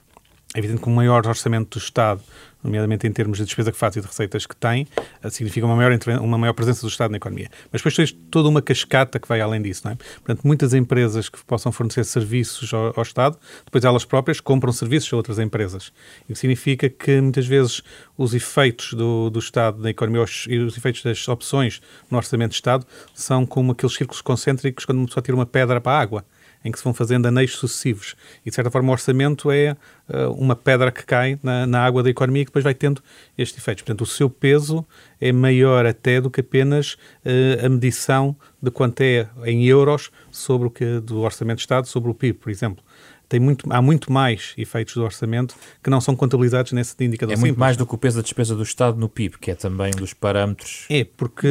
é 0.54 0.60
evidente 0.60 0.82
que 0.82 0.90
um 0.90 0.94
maior 0.94 1.26
orçamento 1.26 1.78
do 1.78 1.84
Estado 1.84 2.22
nomeadamente 2.64 3.08
em 3.08 3.12
termos 3.12 3.38
de 3.38 3.46
despesa 3.46 3.72
que 3.72 3.78
faz 3.78 3.96
e 3.96 4.02
de 4.02 4.08
receitas 4.08 4.46
que 4.46 4.56
tem, 4.56 4.88
eh, 5.24 5.30
significa 5.30 5.66
uma 5.66 5.76
maior, 5.76 5.92
uma 6.22 6.38
maior 6.38 6.54
presença 6.54 6.82
do 6.82 6.88
Estado 6.88 7.12
na 7.12 7.18
economia. 7.18 7.50
Mas 7.72 7.82
depois 7.82 7.96
tens 7.96 8.12
toda 8.30 8.50
uma 8.50 8.62
cascata 8.62 9.20
que 9.20 9.28
vai 9.28 9.42
além 9.42 9.62
disso, 9.62 9.82
não 9.86 9.94
é? 9.94 9.96
Portanto, 9.96 10.42
muitas 10.44 10.74
empresas 10.74 11.30
que 11.30 11.44
possam 11.46 11.72
fornecer 11.72 12.04
serviços 12.06 12.74
ao, 12.74 12.94
ao 12.96 13.02
Estado, 13.02 13.38
depois 13.66 13.84
elas 13.84 14.06
próprias 14.06 14.40
compram 14.40 14.72
serviços 14.72 15.12
a 15.14 15.18
outras 15.18 15.40
empresas. 15.40 15.92
Isso 16.30 16.42
significa 16.42 16.90
que 16.90 17.20
muitas 17.20 17.48
vezes 17.48 17.82
os 18.18 18.34
efeitos 18.34 18.94
do, 18.94 19.30
do 19.30 19.40
Estado 19.40 19.82
na 19.82 19.90
economia 19.90 20.26
e 20.48 20.60
os 20.60 20.78
efeitos 20.78 21.04
das 21.04 21.28
opções 21.28 21.82
no 22.10 22.18
orçamento 22.18 22.52
de 22.52 22.56
Estado 22.56 22.86
são 23.14 23.46
como 23.46 23.72
aqueles 23.72 23.96
círculos 23.96 24.22
concêntricos 24.22 24.86
quando 24.86 25.06
pessoa 25.06 25.24
tira 25.24 25.36
uma 25.36 25.46
pedra 25.46 25.82
para 25.82 25.94
a 25.94 26.00
água 26.00 26.26
em 26.64 26.72
que 26.72 26.78
se 26.78 26.84
vão 26.84 26.94
fazendo 26.94 27.26
aneios 27.26 27.54
sucessivos. 27.54 28.16
E, 28.46 28.50
de 28.50 28.56
certa 28.56 28.70
forma, 28.70 28.90
o 28.90 28.92
orçamento 28.92 29.52
é 29.52 29.76
uh, 30.10 30.32
uma 30.34 30.56
pedra 30.56 30.92
que 30.92 31.04
cai 31.04 31.40
na, 31.42 31.66
na, 31.66 31.84
água 31.84 32.04
da 32.04 32.10
economia 32.10 32.44
e 32.44 32.46
que 32.46 32.50
depois 32.50 32.64
vai 32.64 32.74
tendo 32.74 33.02
estes 33.38 33.58
efeitos. 33.58 33.84
Portanto, 33.84 34.02
o 34.02 34.06
seu 34.06 34.30
peso 34.30 34.86
é 35.20 35.32
maior 35.32 35.86
até 35.86 36.22
do 36.22 36.30
que 36.30 36.42
apenas 36.42 36.94
uh, 37.26 37.66
a 37.66 37.70
medição 37.70 38.36
de 38.62 38.70
quanto 38.70 39.02
é 39.02 39.28
em 39.46 39.66
euros 39.66 40.12
sobre 40.32 40.68
o 40.68 40.72
que 40.72 41.00
do 41.00 41.20
Orçamento 41.20 41.58
de 41.58 41.64
Estado, 41.64 41.88
sobre 41.88 42.12
o 42.12 42.14
PIB, 42.14 42.38
por 42.38 42.50
exemplo. 42.52 42.84
tem 43.28 43.40
muito, 43.40 43.66
há 43.72 43.82
muito 43.82 44.12
mais 44.12 44.54
efeitos 44.58 44.94
do 44.94 45.04
orçamento 45.04 45.56
que 45.84 45.90
não 45.90 46.00
são 46.00 46.16
contabilizados 46.16 46.72
nesse 46.74 46.94
indicador 47.04 47.34
É 47.34 47.36
simples. 47.36 47.52
muito 47.52 47.60
mais 47.60 47.76
do 47.76 47.88
que 47.88 47.96
o 47.96 47.98
peso 47.98 48.18
da 48.18 48.22
despesa 48.22 48.56
do 48.56 48.64
Estado 48.64 49.00
no 49.00 49.10
PIB, 49.10 49.40
que 49.40 49.52
é 49.52 49.56
também 49.56 49.92
um 49.96 50.00
dos 50.00 50.14
parâmetros. 50.14 50.86
É, 50.90 51.04
porque 51.04 51.48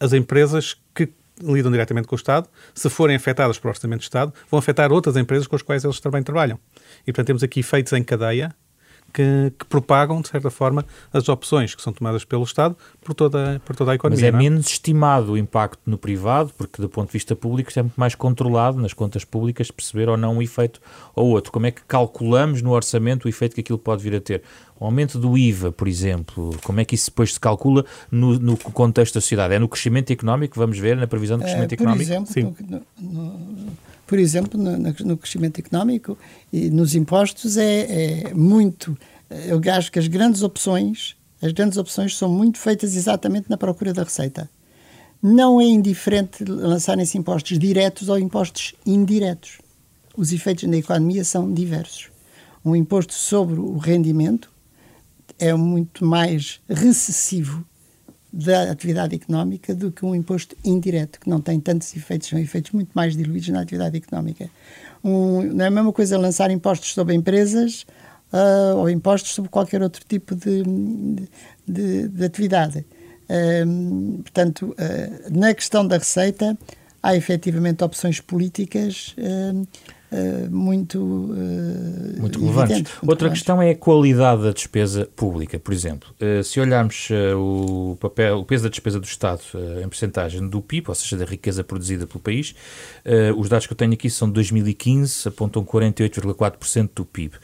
as 0.00 0.14
empresas 0.14 0.79
lidam 1.42 1.70
diretamente 1.70 2.06
com 2.06 2.14
o 2.14 2.18
Estado, 2.18 2.48
se 2.74 2.88
forem 2.88 3.16
afetadas 3.16 3.58
por 3.58 3.68
orçamento 3.68 4.00
do 4.00 4.04
Estado, 4.04 4.32
vão 4.50 4.58
afetar 4.58 4.92
outras 4.92 5.16
empresas 5.16 5.46
com 5.46 5.56
as 5.56 5.62
quais 5.62 5.84
eles 5.84 6.00
também 6.00 6.22
trabalham. 6.22 6.58
E, 7.02 7.06
portanto, 7.06 7.26
temos 7.26 7.42
aqui 7.42 7.60
efeitos 7.60 7.92
em 7.92 8.02
cadeia 8.02 8.54
que, 9.12 9.52
que, 9.58 9.64
propagam, 9.66 10.20
de 10.20 10.28
certa 10.28 10.50
forma, 10.50 10.84
as 11.12 11.28
opções 11.28 11.74
que 11.74 11.82
são 11.82 11.92
tomadas 11.92 12.24
pelo 12.24 12.44
Estado 12.44 12.76
por 13.02 13.14
toda, 13.14 13.60
por 13.64 13.74
toda 13.76 13.92
a 13.92 13.94
economia. 13.94 14.24
Mas 14.24 14.28
é 14.28 14.32
não? 14.32 14.38
menos 14.38 14.66
estimado 14.66 15.32
o 15.32 15.38
impacto 15.38 15.80
no 15.86 15.98
privado, 15.98 16.52
porque 16.56 16.80
do 16.80 16.88
ponto 16.88 17.08
de 17.08 17.12
vista 17.12 17.34
público 17.34 17.70
é 17.76 17.82
muito 17.82 17.98
mais 17.98 18.14
controlado 18.14 18.80
nas 18.80 18.92
contas 18.92 19.24
públicas 19.24 19.70
perceber 19.70 20.08
ou 20.08 20.16
não 20.16 20.36
um 20.36 20.42
efeito 20.42 20.80
ou 21.14 21.28
outro. 21.28 21.52
Como 21.52 21.66
é 21.66 21.70
que 21.70 21.82
calculamos 21.82 22.62
no 22.62 22.70
orçamento 22.70 23.24
o 23.24 23.28
efeito 23.28 23.54
que 23.54 23.60
aquilo 23.60 23.78
pode 23.78 24.02
vir 24.02 24.14
a 24.14 24.20
ter? 24.20 24.42
O 24.80 24.86
aumento 24.86 25.18
do 25.18 25.36
IVA, 25.36 25.70
por 25.70 25.86
exemplo, 25.86 26.58
como 26.64 26.80
é 26.80 26.86
que 26.86 26.94
isso 26.94 27.10
depois 27.10 27.34
se 27.34 27.38
calcula 27.38 27.84
no, 28.10 28.38
no 28.38 28.56
contexto 28.56 29.12
da 29.12 29.20
sociedade? 29.20 29.52
É 29.52 29.58
no 29.58 29.68
crescimento 29.68 30.10
económico, 30.10 30.58
vamos 30.58 30.78
ver, 30.78 30.96
na 30.96 31.06
previsão 31.06 31.36
de 31.36 31.44
crescimento 31.44 31.72
é, 31.74 31.76
por 31.76 31.82
económico? 31.82 32.10
Exemplo, 32.10 32.32
Sim. 32.32 32.54
No, 32.66 32.82
no, 32.98 33.72
por 34.06 34.18
exemplo, 34.18 34.58
no, 34.58 34.78
no, 34.78 35.16
crescimento 35.18 35.58
económico 35.58 36.16
e 36.50 36.70
nos 36.70 36.94
impostos 36.94 37.58
é, 37.58 38.30
é 38.30 38.34
muito. 38.34 38.96
Eu 39.28 39.60
acho 39.70 39.92
que 39.92 39.98
as 39.98 40.06
grandes 40.06 40.42
opções, 40.42 41.14
as 41.42 41.52
grandes 41.52 41.76
opções 41.76 42.16
são 42.16 42.30
muito 42.30 42.56
feitas 42.56 42.96
exatamente 42.96 43.50
na 43.50 43.58
procura 43.58 43.92
da 43.92 44.02
receita. 44.02 44.48
Não 45.22 45.60
é 45.60 45.64
indiferente 45.64 46.42
lançarem-se 46.42 47.18
impostos 47.18 47.58
diretos 47.58 48.08
ou 48.08 48.18
impostos 48.18 48.74
indiretos. 48.86 49.58
Os 50.16 50.32
efeitos 50.32 50.64
na 50.64 50.78
economia 50.78 51.22
são 51.22 51.52
diversos. 51.52 52.08
Um 52.64 52.74
imposto 52.74 53.12
sobre 53.12 53.60
o 53.60 53.76
rendimento 53.76 54.49
é 55.40 55.54
muito 55.54 56.04
mais 56.04 56.60
recessivo 56.68 57.64
da 58.32 58.70
atividade 58.70 59.16
económica 59.16 59.74
do 59.74 59.90
que 59.90 60.04
um 60.04 60.14
imposto 60.14 60.54
indireto, 60.64 61.18
que 61.18 61.28
não 61.28 61.40
tem 61.40 61.58
tantos 61.58 61.96
efeitos, 61.96 62.28
são 62.28 62.38
efeitos 62.38 62.70
muito 62.70 62.90
mais 62.94 63.16
diluídos 63.16 63.48
na 63.48 63.60
atividade 63.60 63.96
económica. 63.96 64.48
Um, 65.02 65.42
não 65.42 65.64
é 65.64 65.68
a 65.68 65.70
mesma 65.70 65.92
coisa 65.92 66.16
lançar 66.16 66.50
impostos 66.50 66.92
sobre 66.92 67.14
empresas 67.14 67.84
uh, 68.32 68.76
ou 68.76 68.88
impostos 68.88 69.32
sobre 69.32 69.50
qualquer 69.50 69.82
outro 69.82 70.04
tipo 70.06 70.36
de, 70.36 70.62
de, 71.66 72.08
de 72.08 72.24
atividade. 72.24 72.84
Uh, 73.28 74.22
portanto, 74.22 74.76
uh, 74.78 75.36
na 75.38 75.52
questão 75.52 75.84
da 75.86 75.98
receita, 75.98 76.56
há 77.02 77.16
efetivamente 77.16 77.82
opções 77.82 78.20
políticas 78.20 79.16
Uh, 80.12 80.50
muito, 80.50 80.98
uh, 80.98 82.20
muito 82.20 82.40
relevantes. 82.40 82.76
Muito 82.76 82.90
Outra 83.02 83.28
relevantes. 83.28 83.32
questão 83.32 83.62
é 83.62 83.70
a 83.70 83.76
qualidade 83.76 84.42
da 84.42 84.50
despesa 84.50 85.08
pública, 85.14 85.58
por 85.58 85.72
exemplo. 85.72 86.12
Uh, 86.20 86.42
se 86.42 86.58
olharmos 86.58 87.08
o, 87.36 87.96
papel, 88.00 88.38
o 88.38 88.44
peso 88.44 88.64
da 88.64 88.68
despesa 88.68 88.98
do 88.98 89.06
Estado 89.06 89.42
em 89.82 89.88
percentagem 89.88 90.48
do 90.48 90.60
PIB, 90.60 90.88
ou 90.88 90.94
seja, 90.94 91.16
da 91.16 91.24
riqueza 91.24 91.62
produzida 91.62 92.06
pelo 92.06 92.20
país, 92.20 92.54
os 93.36 93.48
dados 93.48 93.66
que 93.66 93.72
eu 93.72 93.76
tenho 93.76 93.92
aqui 93.92 94.10
são 94.10 94.28
de 94.28 94.34
2015, 94.34 95.28
apontam 95.28 95.64
48,4% 95.64 96.90
do 96.94 97.04
PIB 97.04 97.36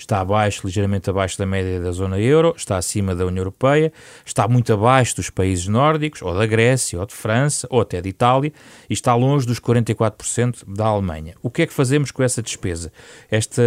está 0.00 0.20
abaixo, 0.20 0.62
ligeiramente 0.64 1.08
abaixo 1.08 1.38
da 1.38 1.46
média 1.46 1.80
da 1.80 1.92
zona 1.92 2.18
euro, 2.18 2.54
está 2.56 2.76
acima 2.76 3.14
da 3.14 3.26
União 3.26 3.40
Europeia, 3.40 3.92
está 4.24 4.48
muito 4.48 4.72
abaixo 4.72 5.16
dos 5.16 5.30
países 5.30 5.66
nórdicos, 5.66 6.22
ou 6.22 6.34
da 6.34 6.46
Grécia, 6.46 6.98
ou 6.98 7.06
de 7.06 7.14
França, 7.14 7.66
ou 7.70 7.80
até 7.80 8.00
de 8.00 8.08
Itália, 8.08 8.52
e 8.88 8.92
está 8.92 9.14
longe 9.14 9.46
dos 9.46 9.60
44% 9.60 10.64
da 10.66 10.86
Alemanha. 10.86 11.34
O 11.42 11.50
que 11.50 11.62
é 11.62 11.66
que 11.66 11.72
fazemos 11.72 12.10
com 12.10 12.22
essa 12.22 12.42
despesa? 12.42 12.92
Este, 13.30 13.62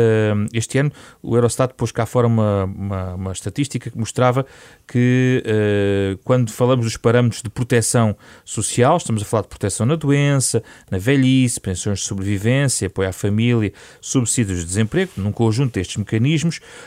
este 0.54 0.78
ano, 0.78 0.92
o 1.22 1.36
Eurostat 1.36 1.74
pôs 1.76 1.92
cá 1.92 2.06
fora 2.06 2.28
uma, 2.28 2.66
uma, 2.66 3.14
uma 3.16 3.32
estatística 3.32 3.90
que 3.90 3.98
mostrava 3.98 4.46
que 4.88 5.44
uh, 5.46 6.18
quando 6.24 6.52
falamos 6.52 6.86
dos 6.86 6.98
parâmetros 6.98 7.42
de 7.42 7.50
proteção 7.50 8.16
social, 8.44 8.98
estamos 8.98 9.22
a 9.22 9.26
falar 9.26 9.44
de 9.44 9.50
proteção 9.50 9.86
na 9.86 9.96
doença, 9.96 10.64
na 10.90 10.98
velhice, 10.98 11.60
pensões 11.60 12.00
de 12.00 12.06
sobrevivência, 12.06 12.88
apoio 12.88 13.10
à 13.10 13.14
família, 13.14 13.72
subsídios 14.02 14.60
de 14.60 14.66
desemprego, 14.66 15.12
num 15.18 15.32
conjunto 15.32 15.74
destes 15.74 15.98
mecanismos, 15.98 16.23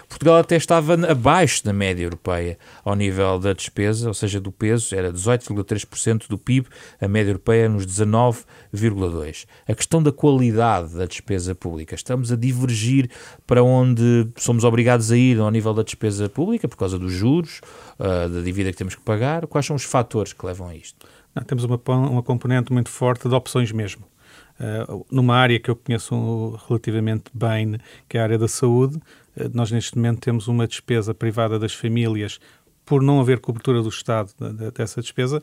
Portugal 0.08 0.36
até 0.36 0.56
estava 0.56 0.94
abaixo 1.10 1.64
da 1.64 1.72
média 1.72 2.04
europeia 2.04 2.58
ao 2.84 2.94
nível 2.94 3.38
da 3.38 3.52
despesa, 3.52 4.08
ou 4.08 4.14
seja, 4.14 4.40
do 4.40 4.50
peso, 4.50 4.94
era 4.94 5.12
18,3% 5.12 6.28
do 6.28 6.38
PIB, 6.38 6.68
a 7.00 7.08
média 7.08 7.30
europeia 7.30 7.68
nos 7.68 7.86
19,2%. 7.86 9.46
A 9.68 9.74
questão 9.74 10.02
da 10.02 10.12
qualidade 10.12 10.94
da 10.94 11.06
despesa 11.06 11.54
pública, 11.54 11.94
estamos 11.94 12.32
a 12.32 12.36
divergir 12.36 13.10
para 13.46 13.62
onde 13.62 14.28
somos 14.36 14.64
obrigados 14.64 15.10
a 15.10 15.16
ir 15.16 15.38
ao 15.38 15.50
nível 15.50 15.74
da 15.74 15.82
despesa 15.82 16.28
pública, 16.28 16.68
por 16.68 16.76
causa 16.76 16.98
dos 16.98 17.12
juros, 17.12 17.60
uh, 17.98 18.28
da 18.28 18.40
dívida 18.40 18.70
que 18.70 18.78
temos 18.78 18.94
que 18.94 19.02
pagar, 19.02 19.46
quais 19.46 19.66
são 19.66 19.76
os 19.76 19.84
fatores 19.84 20.32
que 20.32 20.44
levam 20.44 20.68
a 20.68 20.74
isto? 20.74 21.06
Não, 21.34 21.42
temos 21.42 21.64
uma, 21.64 21.80
uma 21.86 22.22
componente 22.22 22.72
muito 22.72 22.88
forte 22.88 23.28
de 23.28 23.34
opções 23.34 23.70
mesmo. 23.70 24.04
Uh, 24.58 25.04
numa 25.10 25.36
área 25.36 25.60
que 25.60 25.70
eu 25.70 25.76
conheço 25.76 26.58
relativamente 26.66 27.24
bem, 27.34 27.78
que 28.08 28.16
é 28.16 28.20
a 28.20 28.24
área 28.24 28.38
da 28.38 28.48
saúde, 28.48 28.98
nós 29.52 29.70
neste 29.70 29.96
momento 29.96 30.20
temos 30.20 30.48
uma 30.48 30.66
despesa 30.66 31.14
privada 31.14 31.58
das 31.58 31.74
famílias, 31.74 32.38
por 32.84 33.02
não 33.02 33.20
haver 33.20 33.40
cobertura 33.40 33.82
do 33.82 33.88
Estado 33.88 34.32
de, 34.38 34.52
de, 34.52 34.70
dessa 34.70 35.00
despesa, 35.00 35.42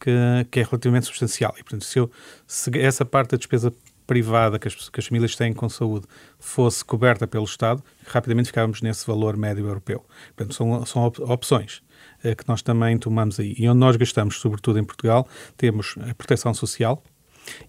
que, 0.00 0.10
que, 0.50 0.60
é 0.60 0.62
relativamente 0.62 1.06
substancial. 1.06 1.54
E, 1.58 1.62
portanto, 1.62 1.84
se, 1.84 1.98
eu, 1.98 2.10
se 2.46 2.70
essa 2.78 3.04
parte 3.04 3.32
da 3.32 3.36
despesa 3.36 3.72
privada 4.06 4.58
que 4.58 4.68
as, 4.68 4.88
que 4.88 5.00
as, 5.00 5.06
famílias 5.06 5.34
têm 5.34 5.52
com 5.52 5.68
saúde 5.68 6.06
fosse 6.38 6.84
coberta 6.84 7.26
pelo 7.26 7.44
Estado, 7.44 7.82
rapidamente 8.06 8.46
ficávamos 8.46 8.82
nesse 8.82 9.06
valor 9.06 9.36
médio 9.36 9.66
europeu. 9.66 10.04
Portanto, 10.36 10.54
são, 10.54 10.86
são 10.86 11.02
op 11.04 11.22
opções 11.22 11.82
uh, 12.22 12.36
que 12.36 12.46
nós 12.46 12.62
também 12.62 12.98
tomamos 12.98 13.40
aí. 13.40 13.54
E 13.58 13.68
onde 13.68 13.78
nós 13.78 13.96
gastamos, 13.96 14.36
sobretudo 14.36 14.78
em 14.78 14.84
Portugal, 14.84 15.26
temos 15.56 15.96
a 16.08 16.14
proteção 16.14 16.52
social, 16.52 17.02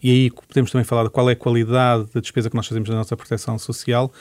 e 0.02 0.12
aí 0.12 0.32
podemos 0.32 0.72
também 0.72 0.86
falar 0.86 1.04
de 1.04 1.10
qual 1.10 1.30
é 1.30 1.34
a 1.34 1.36
qualidade 1.36 2.06
da 2.14 2.22
despesa 2.22 2.50
que 2.50 2.56
nós 2.56 2.68
fazemos 2.68 2.90
na 2.90 2.96
nossa 2.96 3.16
proteção 3.16 3.58
social, 3.58 4.12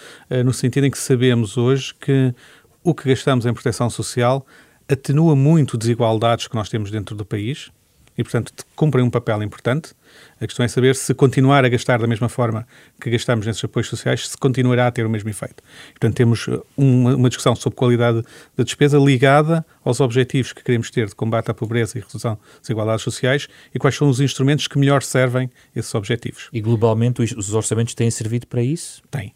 no 0.44 0.52
sentido 0.52 0.86
em 0.86 0.90
que 0.90 0.98
sabemos 0.98 1.56
hoje 1.56 1.94
que 1.94 2.34
o 2.82 2.94
que 2.94 3.08
gastamos 3.08 3.46
em 3.46 3.52
proteção 3.52 3.88
social 3.88 4.46
atenua 4.88 5.34
muito 5.34 5.78
desigualdades 5.78 6.46
que 6.46 6.54
nós 6.54 6.68
temos 6.68 6.90
dentro 6.90 7.16
do 7.16 7.24
país 7.24 7.70
e, 8.16 8.22
portanto, 8.22 8.52
cumprem 8.76 9.04
um 9.04 9.10
papel 9.10 9.42
importante. 9.42 9.92
A 10.40 10.46
questão 10.46 10.64
é 10.64 10.68
saber 10.68 10.94
se 10.94 11.12
continuar 11.14 11.64
a 11.64 11.68
gastar 11.68 11.98
da 11.98 12.06
mesma 12.06 12.28
forma 12.28 12.66
que 13.00 13.10
gastamos 13.10 13.46
nesses 13.46 13.64
apoios 13.64 13.88
sociais, 13.88 14.28
se 14.28 14.36
continuará 14.36 14.86
a 14.86 14.90
ter 14.90 15.04
o 15.04 15.10
mesmo 15.10 15.28
efeito. 15.28 15.62
Portanto, 15.90 16.14
temos 16.14 16.46
uma, 16.76 17.16
uma 17.16 17.28
discussão 17.28 17.56
sobre 17.56 17.76
qualidade 17.76 18.22
da 18.56 18.62
despesa 18.62 18.98
ligada 18.98 19.64
aos 19.84 20.00
objetivos 20.00 20.52
que 20.52 20.62
queremos 20.62 20.90
ter 20.90 21.08
de 21.08 21.14
combate 21.14 21.50
à 21.50 21.54
pobreza 21.54 21.98
e 21.98 22.00
redução 22.00 22.34
das 22.34 22.60
desigualdades 22.62 23.02
sociais 23.02 23.48
e 23.74 23.78
quais 23.78 23.96
são 23.96 24.08
os 24.08 24.20
instrumentos 24.20 24.68
que 24.68 24.78
melhor 24.78 25.02
servem 25.02 25.50
esses 25.74 25.94
objetivos. 25.94 26.48
E, 26.52 26.60
globalmente, 26.60 27.22
os 27.22 27.54
orçamentos 27.54 27.94
têm 27.94 28.10
servido 28.10 28.46
para 28.46 28.62
isso? 28.62 29.02
Tem. 29.10 29.34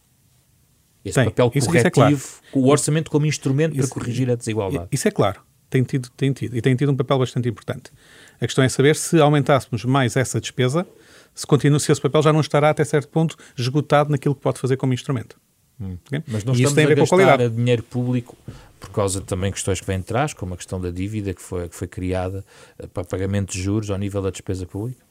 Esse 1.04 1.14
tem. 1.14 1.24
papel 1.24 1.50
isso, 1.54 1.66
corretivo, 1.66 1.78
isso 1.78 1.86
é 1.86 1.90
claro. 1.90 2.20
o 2.52 2.70
orçamento 2.70 3.10
como 3.10 3.26
instrumento 3.26 3.76
isso, 3.76 3.88
para 3.88 3.94
corrigir 3.94 4.30
a 4.30 4.34
desigualdade. 4.34 4.88
Isso 4.92 5.08
é 5.08 5.10
claro. 5.10 5.40
Tem 5.70 5.82
tido, 5.82 6.08
tem 6.16 6.32
tido. 6.32 6.56
E 6.56 6.62
tem 6.62 6.74
tido 6.74 6.90
um 6.92 6.96
papel 6.96 7.18
bastante 7.18 7.48
importante. 7.48 7.90
A 8.40 8.46
questão 8.46 8.64
é 8.64 8.68
saber 8.68 8.96
se 8.96 9.20
aumentássemos 9.20 9.84
mais 9.84 10.16
essa 10.16 10.40
despesa, 10.40 10.86
se, 11.34 11.46
continua, 11.46 11.78
se 11.78 11.90
esse 11.90 12.00
papel 12.00 12.22
já 12.22 12.32
não 12.32 12.40
estará 12.40 12.70
até 12.70 12.84
certo 12.84 13.08
ponto 13.08 13.36
esgotado 13.56 14.10
naquilo 14.10 14.34
que 14.34 14.40
pode 14.40 14.58
fazer 14.58 14.76
como 14.76 14.92
instrumento. 14.92 15.40
Hum. 15.80 15.96
Okay? 16.06 16.22
Mas 16.26 16.44
não 16.44 16.54
e 16.54 16.56
estamos 16.56 16.60
isso 16.60 16.74
tem 16.74 16.84
a 16.84 16.88
ver 16.88 16.94
a 16.94 16.96
com 16.96 17.04
a 17.04 17.08
qualidade. 17.08 17.48
dinheiro 17.50 17.82
público 17.82 18.36
por 18.80 18.90
causa 18.90 19.20
também 19.20 19.50
questões 19.50 19.80
que 19.80 19.86
vêm 19.86 19.98
atrás, 19.98 20.32
como 20.32 20.54
a 20.54 20.56
questão 20.56 20.80
da 20.80 20.90
dívida 20.90 21.34
que 21.34 21.42
foi, 21.42 21.68
que 21.68 21.74
foi 21.74 21.88
criada 21.88 22.44
para 22.94 23.04
pagamento 23.04 23.52
de 23.52 23.60
juros 23.60 23.90
ao 23.90 23.98
nível 23.98 24.22
da 24.22 24.30
despesa 24.30 24.66
pública? 24.66 25.02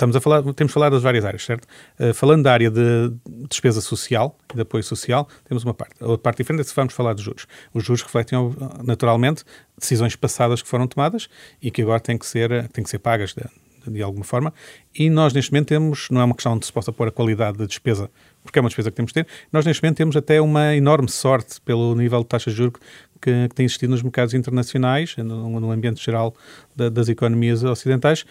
Estamos 0.00 0.16
a 0.16 0.20
falar, 0.22 0.42
temos 0.54 0.72
falado 0.72 0.92
das 0.94 1.02
várias 1.02 1.26
áreas, 1.26 1.44
certo? 1.44 1.68
Uh, 1.98 2.14
falando 2.14 2.44
da 2.44 2.50
área 2.50 2.70
de 2.70 3.12
despesa 3.50 3.82
social 3.82 4.34
de 4.54 4.62
apoio 4.62 4.82
social, 4.82 5.28
temos 5.46 5.62
uma 5.62 5.74
parte. 5.74 5.94
A 6.00 6.06
outra 6.06 6.22
parte 6.22 6.38
diferente 6.38 6.62
é 6.62 6.64
se 6.64 6.74
vamos 6.74 6.94
falar 6.94 7.12
de 7.12 7.22
juros. 7.22 7.46
Os 7.74 7.84
juros 7.84 8.00
refletem, 8.00 8.38
naturalmente, 8.82 9.44
decisões 9.78 10.16
passadas 10.16 10.62
que 10.62 10.68
foram 10.68 10.86
tomadas 10.86 11.28
e 11.60 11.70
que 11.70 11.82
agora 11.82 12.00
têm 12.00 12.16
que 12.16 12.24
ser, 12.24 12.66
têm 12.68 12.82
que 12.82 12.88
ser 12.88 12.98
pagas 12.98 13.34
de, 13.34 13.44
de 13.86 14.02
alguma 14.02 14.24
forma. 14.24 14.54
E 14.94 15.10
nós, 15.10 15.34
neste 15.34 15.52
momento, 15.52 15.68
temos, 15.68 16.08
não 16.10 16.22
é 16.22 16.24
uma 16.24 16.34
questão 16.34 16.58
de 16.58 16.64
se 16.64 16.72
possa 16.72 16.90
pôr 16.90 17.08
a 17.08 17.10
qualidade 17.10 17.58
da 17.58 17.66
despesa, 17.66 18.10
porque 18.42 18.58
é 18.58 18.62
uma 18.62 18.70
despesa 18.70 18.90
que 18.90 18.96
temos 18.96 19.12
de 19.12 19.22
ter, 19.22 19.26
nós, 19.52 19.66
neste 19.66 19.82
momento, 19.82 19.98
temos 19.98 20.16
até 20.16 20.40
uma 20.40 20.74
enorme 20.74 21.10
sorte 21.10 21.60
pelo 21.60 21.94
nível 21.94 22.20
de 22.20 22.26
taxa 22.26 22.50
de 22.50 22.56
juros 22.56 22.80
que, 23.20 23.48
que 23.48 23.54
tem 23.54 23.66
existido 23.66 23.90
nos 23.90 24.02
mercados 24.02 24.34
internacionais, 24.34 25.16
no, 25.18 25.60
no 25.60 25.70
ambiente 25.70 26.02
geral 26.02 26.34
da, 26.74 26.88
das 26.88 27.08
economias 27.08 27.62
ocidentais, 27.62 28.24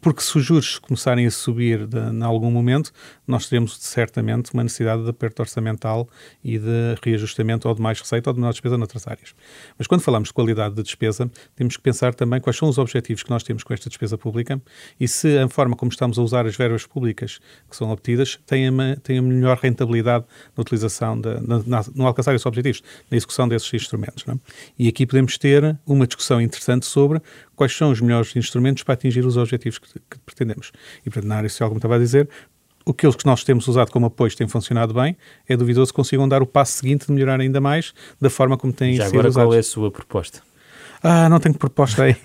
porque 0.00 0.22
se 0.22 0.36
os 0.36 0.44
juros 0.44 0.78
começarem 0.78 1.26
a 1.26 1.30
subir 1.30 1.88
em 2.12 2.22
algum 2.22 2.50
momento, 2.50 2.92
nós 3.26 3.48
teremos 3.48 3.76
certamente 3.78 4.52
uma 4.52 4.64
necessidade 4.64 5.04
de 5.04 5.10
aperto 5.10 5.40
orçamental 5.40 6.08
e 6.42 6.58
de 6.58 6.96
reajustamento 7.02 7.68
ou 7.68 7.74
de 7.74 7.80
mais 7.80 8.00
receita 8.00 8.30
ou 8.30 8.34
de 8.34 8.40
menor 8.40 8.52
despesa 8.52 8.76
noutras 8.76 9.06
áreas. 9.06 9.34
Mas 9.78 9.86
quando 9.86 10.00
falamos 10.00 10.28
de 10.28 10.34
qualidade 10.34 10.74
de 10.74 10.82
despesa, 10.82 11.30
temos 11.54 11.76
que 11.76 11.82
pensar 11.82 12.12
também 12.14 12.40
quais 12.40 12.56
são 12.56 12.68
os 12.68 12.76
objetivos 12.76 13.22
que 13.22 13.30
nós 13.30 13.42
temos 13.44 13.62
com 13.62 13.72
esta 13.72 13.88
despesa 13.88 14.18
pública 14.18 14.60
e 14.98 15.06
se 15.06 15.38
a 15.38 15.48
forma 15.48 15.76
como 15.76 15.90
estamos 15.90 16.18
a 16.18 16.22
usar 16.22 16.44
as 16.44 16.56
verbas 16.56 16.84
públicas 16.84 17.38
que 17.70 17.76
são 17.76 17.90
obtidas 17.90 18.40
tem 18.44 18.66
a, 18.68 18.96
tem 18.96 19.18
a 19.18 19.22
melhor 19.22 19.58
rentabilidade 19.58 20.24
na 20.56 20.60
utilização, 20.60 21.20
de, 21.20 21.34
na, 21.40 21.62
na, 21.64 21.84
no 21.94 22.06
alcançar 22.06 22.34
esses 22.34 22.46
objetivos, 22.46 22.82
na 23.10 23.16
execução 23.16 23.46
desses 23.46 23.72
instrumentos. 23.72 24.24
É? 24.28 24.34
E 24.78 24.88
aqui 24.88 25.06
podemos 25.06 25.38
ter 25.38 25.78
uma 25.86 26.06
discussão 26.06 26.40
interessante 26.40 26.84
sobre 26.84 27.22
quais 27.54 27.72
são 27.72 27.90
os 27.90 28.00
melhores 28.00 28.34
instrumentos 28.34 28.82
para 28.82 28.94
atingir 28.94 29.24
os 29.24 29.36
objetivos 29.36 29.51
que, 29.58 29.70
que 29.70 30.18
pretendemos. 30.24 30.72
E, 31.00 31.10
portanto, 31.10 31.26
na 31.26 31.36
área 31.36 31.48
social, 31.48 31.68
como 31.68 31.78
estava 31.78 31.96
a 31.96 31.98
dizer, 31.98 32.28
aqueles 32.86 33.16
que 33.16 33.26
nós 33.26 33.44
temos 33.44 33.66
usado 33.68 33.90
como 33.90 34.06
apoio 34.06 34.34
têm 34.36 34.48
funcionado 34.48 34.94
bem, 34.94 35.16
é 35.48 35.56
duvidoso 35.56 35.92
que 35.92 35.96
consigam 35.96 36.28
dar 36.28 36.42
o 36.42 36.46
passo 36.46 36.78
seguinte 36.78 37.06
de 37.06 37.12
melhorar 37.12 37.40
ainda 37.40 37.60
mais 37.60 37.92
da 38.20 38.30
forma 38.30 38.56
como 38.56 38.72
têm 38.72 38.94
Já 38.94 39.06
sido 39.06 39.14
agora, 39.14 39.28
usados. 39.28 39.48
qual 39.48 39.54
é 39.54 39.58
a 39.58 39.62
sua 39.62 39.90
proposta? 39.90 40.40
Ah, 41.02 41.28
não 41.28 41.40
tenho 41.40 41.56
proposta 41.56 42.04
aí. 42.04 42.16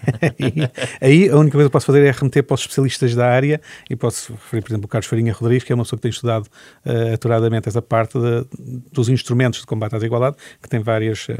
aí. 1.02 1.30
a 1.30 1.36
única 1.36 1.54
coisa 1.54 1.68
que 1.68 1.74
posso 1.74 1.88
fazer 1.88 2.06
é 2.06 2.12
remeter 2.12 2.44
para 2.44 2.54
os 2.54 2.62
especialistas 2.62 3.16
da 3.16 3.28
área 3.28 3.60
e 3.90 3.96
posso 3.96 4.34
referir, 4.34 4.62
por 4.62 4.70
exemplo, 4.70 4.86
o 4.86 4.88
Carlos 4.88 5.08
Farinha 5.08 5.34
Rodrigues, 5.34 5.64
que 5.64 5.72
é 5.72 5.76
uma 5.76 5.84
pessoa 5.84 5.98
que 5.98 6.04
tem 6.04 6.12
estudado 6.12 6.46
uh, 6.86 7.14
aturadamente 7.14 7.68
essa 7.68 7.82
parte 7.82 8.20
de, 8.20 8.46
dos 8.92 9.10
instrumentos 9.10 9.62
de 9.62 9.66
combate 9.66 9.96
à 9.96 9.98
desigualdade, 9.98 10.36
que 10.62 10.70
tem 10.70 10.80
várias, 10.80 11.28
uh, 11.28 11.34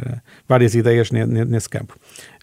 várias 0.48 0.74
ideias 0.74 1.12
ne, 1.12 1.28
ne, 1.28 1.46
nesse 1.46 1.70
campo. 1.70 1.96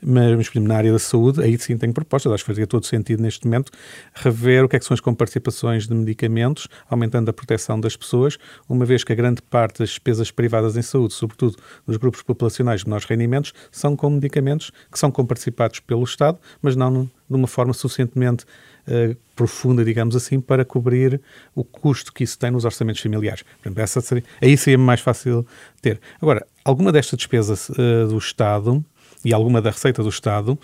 Mas, 0.04 0.48
por 0.50 0.60
na 0.60 0.76
área 0.76 0.92
da 0.92 0.98
saúde, 0.98 1.42
aí 1.42 1.58
sim 1.58 1.78
tenho 1.78 1.92
propostas, 1.92 2.30
acho 2.32 2.44
que 2.44 2.48
fazia 2.48 2.66
todo 2.66 2.84
sentido 2.84 3.22
neste 3.22 3.46
momento 3.46 3.72
rever 4.14 4.64
o 4.64 4.68
que 4.68 4.76
é 4.76 4.78
que 4.78 4.84
são 4.84 4.94
as 4.94 5.00
comparticipações 5.00 5.86
de 5.86 5.94
medicamentos, 5.94 6.68
aumentando 6.88 7.30
a 7.30 7.32
proteção 7.32 7.80
das 7.80 7.96
pessoas, 7.96 8.36
uma 8.68 8.84
vez 8.84 9.02
que 9.02 9.12
a 9.12 9.16
grande 9.16 9.40
parte 9.40 9.78
das 9.78 9.88
despesas 9.88 10.30
privadas 10.30 10.76
em 10.76 10.82
saúde, 10.82 11.14
sobretudo 11.14 11.56
dos 11.86 11.96
grupos 11.96 12.22
populacionais 12.22 12.80
de 12.80 12.86
menores 12.86 13.06
rendimentos, 13.06 13.54
são 13.72 13.96
com 13.96 14.10
medicamentos 14.10 14.70
que 14.92 14.98
são 14.98 15.10
comparticipados 15.10 15.80
pelo 15.80 16.04
Estado, 16.04 16.38
mas 16.60 16.76
não 16.76 17.08
de 17.28 17.36
uma 17.36 17.46
forma 17.46 17.72
suficientemente 17.72 18.44
uh, 18.86 19.16
profunda, 19.34 19.84
digamos 19.84 20.14
assim, 20.14 20.40
para 20.40 20.64
cobrir 20.64 21.20
o 21.54 21.64
custo 21.64 22.12
que 22.12 22.24
isso 22.24 22.38
tem 22.38 22.50
nos 22.50 22.64
orçamentos 22.64 23.00
familiares. 23.00 23.42
Por 23.42 23.68
exemplo, 23.68 23.82
essa 23.82 24.00
seria, 24.00 24.24
aí 24.40 24.56
seria 24.56 24.78
mais 24.78 25.00
fácil 25.00 25.46
ter. 25.80 26.00
Agora, 26.20 26.46
alguma 26.64 26.92
desta 26.92 27.16
despesa 27.16 27.54
uh, 27.72 28.08
do 28.08 28.18
Estado 28.18 28.84
e 29.24 29.32
alguma 29.32 29.60
da 29.62 29.70
receita 29.70 30.02
do 30.02 30.08
Estado 30.08 30.50
uh, 30.50 30.58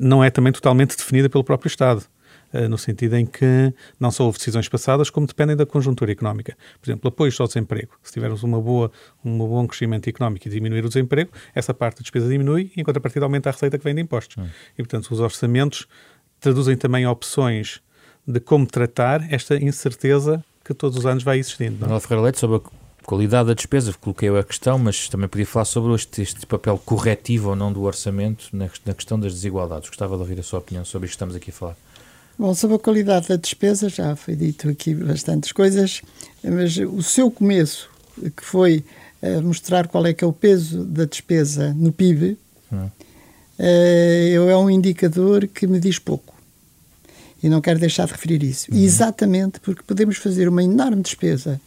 não 0.00 0.22
é 0.22 0.30
também 0.30 0.52
totalmente 0.52 0.96
definida 0.96 1.28
pelo 1.28 1.44
próprio 1.44 1.68
Estado. 1.68 2.04
Eh, 2.52 2.68
no 2.68 2.76
sentido 2.76 3.16
em 3.16 3.24
que 3.24 3.72
não 3.98 4.10
só 4.10 4.24
houve 4.24 4.36
decisões 4.36 4.68
passadas, 4.68 5.08
como 5.08 5.26
dependem 5.26 5.56
da 5.56 5.64
conjuntura 5.64 6.12
económica. 6.12 6.54
Por 6.80 6.90
exemplo, 6.90 7.08
apoios 7.08 7.40
ao 7.40 7.46
desemprego. 7.46 7.92
Se 8.02 8.12
tivermos 8.12 8.42
uma 8.42 8.60
boa, 8.60 8.92
um 9.24 9.38
bom 9.38 9.66
crescimento 9.66 10.06
económico 10.08 10.46
e 10.46 10.50
diminuir 10.50 10.84
o 10.84 10.88
desemprego, 10.88 11.30
essa 11.54 11.72
parte 11.72 11.96
da 11.96 12.02
despesa 12.02 12.28
diminui 12.28 12.70
e, 12.76 12.80
em 12.80 12.84
contrapartida, 12.84 13.24
aumenta 13.24 13.48
a 13.48 13.52
receita 13.52 13.78
que 13.78 13.84
vem 13.84 13.94
de 13.94 14.02
impostos. 14.02 14.36
Hum. 14.36 14.46
E, 14.74 14.82
portanto, 14.82 15.10
os 15.10 15.20
orçamentos 15.20 15.86
traduzem 16.40 16.76
também 16.76 17.06
opções 17.06 17.80
de 18.26 18.38
como 18.38 18.66
tratar 18.66 19.32
esta 19.32 19.56
incerteza 19.56 20.44
que 20.62 20.74
todos 20.74 20.98
os 20.98 21.06
anos 21.06 21.24
vai 21.24 21.38
existindo. 21.38 21.78
Manuel 21.80 22.00
Ferreira 22.00 22.22
Leite, 22.22 22.38
sobre 22.38 22.58
a 22.58 22.60
qualidade 23.02 23.48
da 23.48 23.54
despesa, 23.54 23.92
coloquei 24.00 24.28
eu 24.28 24.38
a 24.38 24.44
questão, 24.44 24.78
mas 24.78 25.08
também 25.08 25.28
podia 25.28 25.46
falar 25.46 25.64
sobre 25.64 25.94
este, 25.94 26.22
este 26.22 26.46
papel 26.46 26.78
corretivo 26.78 27.50
ou 27.50 27.56
não 27.56 27.72
do 27.72 27.82
orçamento 27.82 28.48
na, 28.52 28.68
na, 28.84 28.94
questão 28.94 29.18
das 29.18 29.34
desigualdades. 29.34 29.88
Gostava 29.88 30.14
de 30.16 30.22
ouvir 30.22 30.38
a 30.40 30.42
sua 30.42 30.58
opinião 30.60 30.84
sobre 30.84 31.06
isto 31.06 31.12
que 31.12 31.16
estamos 31.16 31.36
aqui 31.36 31.50
a 31.50 31.52
falar. 31.52 31.76
Bom, 32.38 32.54
sobre 32.54 32.76
a 32.76 32.78
qualidade 32.78 33.28
da 33.28 33.36
despesa, 33.36 33.88
já 33.88 34.16
foi 34.16 34.34
dito 34.34 34.68
aqui 34.68 34.94
bastantes 34.94 35.52
coisas, 35.52 36.02
mas 36.42 36.76
o 36.78 37.02
seu 37.02 37.30
começo, 37.30 37.90
que 38.36 38.44
foi 38.44 38.84
uh, 39.22 39.42
mostrar 39.42 39.88
qual 39.88 40.06
é 40.06 40.14
que 40.14 40.24
é 40.24 40.26
o 40.26 40.32
peso 40.32 40.84
da 40.84 41.04
despesa 41.04 41.74
no 41.74 41.92
PIB, 41.92 42.38
hum. 42.72 42.86
uh, 42.86 44.48
é 44.48 44.56
um 44.56 44.70
indicador 44.70 45.46
que 45.46 45.66
me 45.66 45.78
diz 45.78 45.98
pouco. 45.98 46.32
E 47.42 47.48
não 47.48 47.60
quero 47.60 47.78
deixar 47.78 48.06
de 48.06 48.12
referir 48.12 48.42
isso. 48.42 48.72
Uhum. 48.72 48.78
Exatamente 48.78 49.58
porque 49.60 49.82
podemos 49.82 50.16
fazer 50.16 50.48
uma 50.48 50.62
enorme 50.62 51.02
despesa 51.02 51.60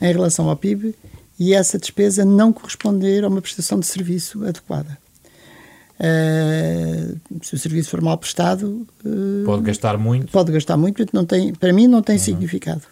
em 0.00 0.12
relação 0.12 0.48
ao 0.48 0.56
PIB 0.56 0.94
e 1.38 1.54
essa 1.54 1.78
despesa 1.78 2.24
não 2.24 2.52
corresponder 2.52 3.24
a 3.24 3.28
uma 3.28 3.40
prestação 3.40 3.78
de 3.78 3.86
serviço 3.86 4.44
adequada. 4.46 4.98
Uh, 5.94 7.20
se 7.40 7.54
o 7.54 7.58
serviço 7.58 7.90
for 7.90 8.00
mal 8.00 8.18
prestado 8.18 8.84
uh, 9.04 9.44
pode 9.44 9.62
gastar 9.62 9.96
muito 9.96 10.26
pode 10.32 10.50
gastar 10.50 10.76
muito 10.76 11.06
não 11.12 11.24
tem 11.24 11.54
para 11.54 11.72
mim 11.72 11.86
não 11.86 12.02
tem 12.02 12.16
uhum. 12.16 12.20
significado 12.20 12.82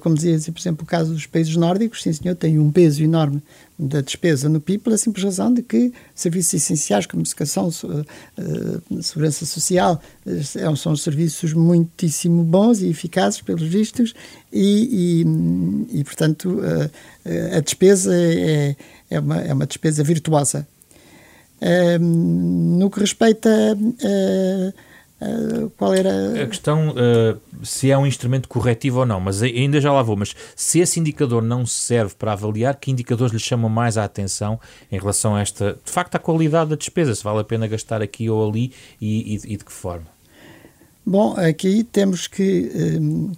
como 0.00 0.14
dizia 0.14 0.52
por 0.52 0.60
exemplo 0.60 0.84
o 0.84 0.86
caso 0.86 1.12
dos 1.12 1.26
países 1.26 1.56
nórdicos 1.56 2.02
sim 2.02 2.12
senhor 2.12 2.36
tem 2.36 2.58
um 2.58 2.70
peso 2.70 3.02
enorme 3.02 3.42
da 3.78 4.00
despesa 4.00 4.48
no 4.48 4.60
PIB 4.60 4.84
pela 4.84 4.96
simples 4.96 5.24
razão 5.24 5.52
de 5.52 5.62
que 5.62 5.92
serviços 6.14 6.54
essenciais 6.54 7.04
como 7.04 7.22
educação 7.22 7.68
segurança 9.00 9.44
social 9.44 10.00
são 10.76 10.94
serviços 10.94 11.52
muitíssimo 11.52 12.44
bons 12.44 12.80
e 12.80 12.88
eficazes 12.88 13.40
pelos 13.40 13.62
vistos 13.62 14.14
e, 14.52 15.24
e, 15.90 15.98
e 15.98 16.04
portanto 16.04 16.60
a 17.56 17.60
despesa 17.60 18.14
é, 18.14 18.76
é, 19.10 19.20
uma, 19.20 19.40
é 19.40 19.52
uma 19.52 19.66
despesa 19.66 20.02
virtuosa. 20.02 20.66
No 22.00 22.90
que 22.90 23.00
respeita 23.00 23.48
a, 23.48 23.72
a, 23.72 24.72
qual 25.76 25.94
era 25.94 26.42
a 26.42 26.46
questão 26.46 26.90
uh, 26.90 27.40
se 27.62 27.90
é 27.90 27.98
um 27.98 28.06
instrumento 28.06 28.48
corretivo 28.48 29.00
ou 29.00 29.06
não, 29.06 29.20
mas 29.20 29.42
ainda 29.42 29.80
já 29.80 29.92
lá 29.92 30.02
vou. 30.02 30.16
Mas 30.16 30.34
se 30.56 30.80
esse 30.80 30.98
indicador 30.98 31.42
não 31.42 31.66
serve 31.66 32.14
para 32.14 32.32
avaliar, 32.32 32.76
que 32.76 32.90
indicadores 32.90 33.32
lhe 33.32 33.38
chamam 33.38 33.70
mais 33.70 33.96
a 33.98 34.04
atenção 34.04 34.58
em 34.90 34.98
relação 34.98 35.34
a 35.34 35.40
esta, 35.40 35.78
de 35.84 35.90
facto, 35.90 36.14
a 36.14 36.18
qualidade 36.18 36.70
da 36.70 36.76
despesa, 36.76 37.14
se 37.14 37.24
vale 37.24 37.40
a 37.40 37.44
pena 37.44 37.66
gastar 37.66 38.02
aqui 38.02 38.28
ou 38.28 38.48
ali 38.48 38.72
e, 39.00 39.34
e, 39.34 39.54
e 39.54 39.56
de 39.56 39.64
que 39.64 39.72
forma? 39.72 40.06
Bom, 41.04 41.34
aqui 41.36 41.82
temos 41.84 42.26
que 42.28 42.70
um, 43.00 43.32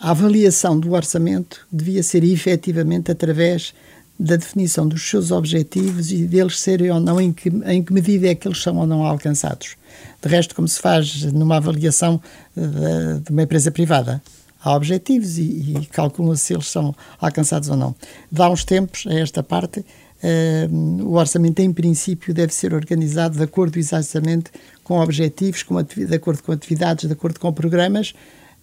a 0.00 0.10
avaliação 0.10 0.78
do 0.78 0.92
orçamento 0.92 1.66
devia 1.70 2.02
ser 2.02 2.24
efetivamente 2.24 3.10
através 3.10 3.74
da 4.18 4.36
definição 4.36 4.88
dos 4.88 5.08
seus 5.08 5.30
objetivos 5.30 6.10
e 6.10 6.26
deles 6.26 6.58
serem 6.58 6.90
ou 6.90 7.00
não, 7.00 7.20
em 7.20 7.32
que, 7.32 7.48
em 7.66 7.82
que 7.82 7.92
medida 7.92 8.28
é 8.28 8.34
que 8.34 8.48
eles 8.48 8.62
são 8.62 8.76
ou 8.76 8.86
não 8.86 9.04
alcançados. 9.04 9.76
De 10.22 10.28
resto, 10.28 10.54
como 10.54 10.66
se 10.66 10.80
faz 10.80 11.22
numa 11.32 11.56
avaliação 11.56 12.20
de, 12.56 12.62
eh, 12.62 13.20
de 13.24 13.30
uma 13.30 13.42
empresa 13.42 13.70
privada, 13.70 14.22
há 14.62 14.74
objetivos 14.74 15.38
e, 15.38 15.42
e 15.42 15.86
calcula-se 15.86 16.44
se 16.44 16.54
eles 16.54 16.66
são 16.66 16.94
alcançados 17.20 17.68
ou 17.68 17.76
não. 17.76 17.94
Dá 18.32 18.48
uns 18.48 18.64
tempos 18.64 19.06
a 19.06 19.14
esta 19.14 19.42
parte, 19.42 19.80
uh, 19.80 21.04
o 21.04 21.14
orçamento, 21.14 21.60
em 21.60 21.72
princípio, 21.72 22.34
deve 22.34 22.52
ser 22.52 22.74
organizado 22.74 23.36
de 23.36 23.44
acordo 23.44 23.78
exatamente 23.78 24.50
com 24.82 24.98
objetivos, 24.98 25.62
com 25.62 25.80
de 25.82 26.14
acordo 26.14 26.42
com 26.42 26.52
atividades, 26.52 27.06
de 27.06 27.12
acordo 27.12 27.38
com 27.38 27.52
programas. 27.52 28.12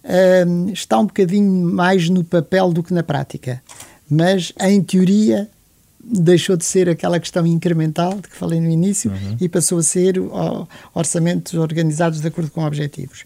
Uh, 0.04 0.70
está 0.70 0.98
um 0.98 1.06
bocadinho 1.06 1.72
mais 1.72 2.10
no 2.10 2.22
papel 2.22 2.70
do 2.72 2.82
que 2.82 2.92
na 2.92 3.02
prática 3.02 3.62
mas 4.08 4.52
em 4.60 4.82
teoria 4.82 5.48
deixou 6.04 6.56
de 6.56 6.64
ser 6.64 6.88
aquela 6.88 7.18
questão 7.18 7.46
incremental 7.46 8.14
de 8.20 8.28
que 8.28 8.36
falei 8.36 8.60
no 8.60 8.68
início 8.68 9.10
uhum. 9.10 9.36
e 9.40 9.48
passou 9.48 9.78
a 9.78 9.82
ser 9.82 10.16
orçamentos 10.94 11.54
organizados 11.54 12.20
de 12.20 12.28
acordo 12.28 12.50
com 12.50 12.64
objetivos. 12.64 13.24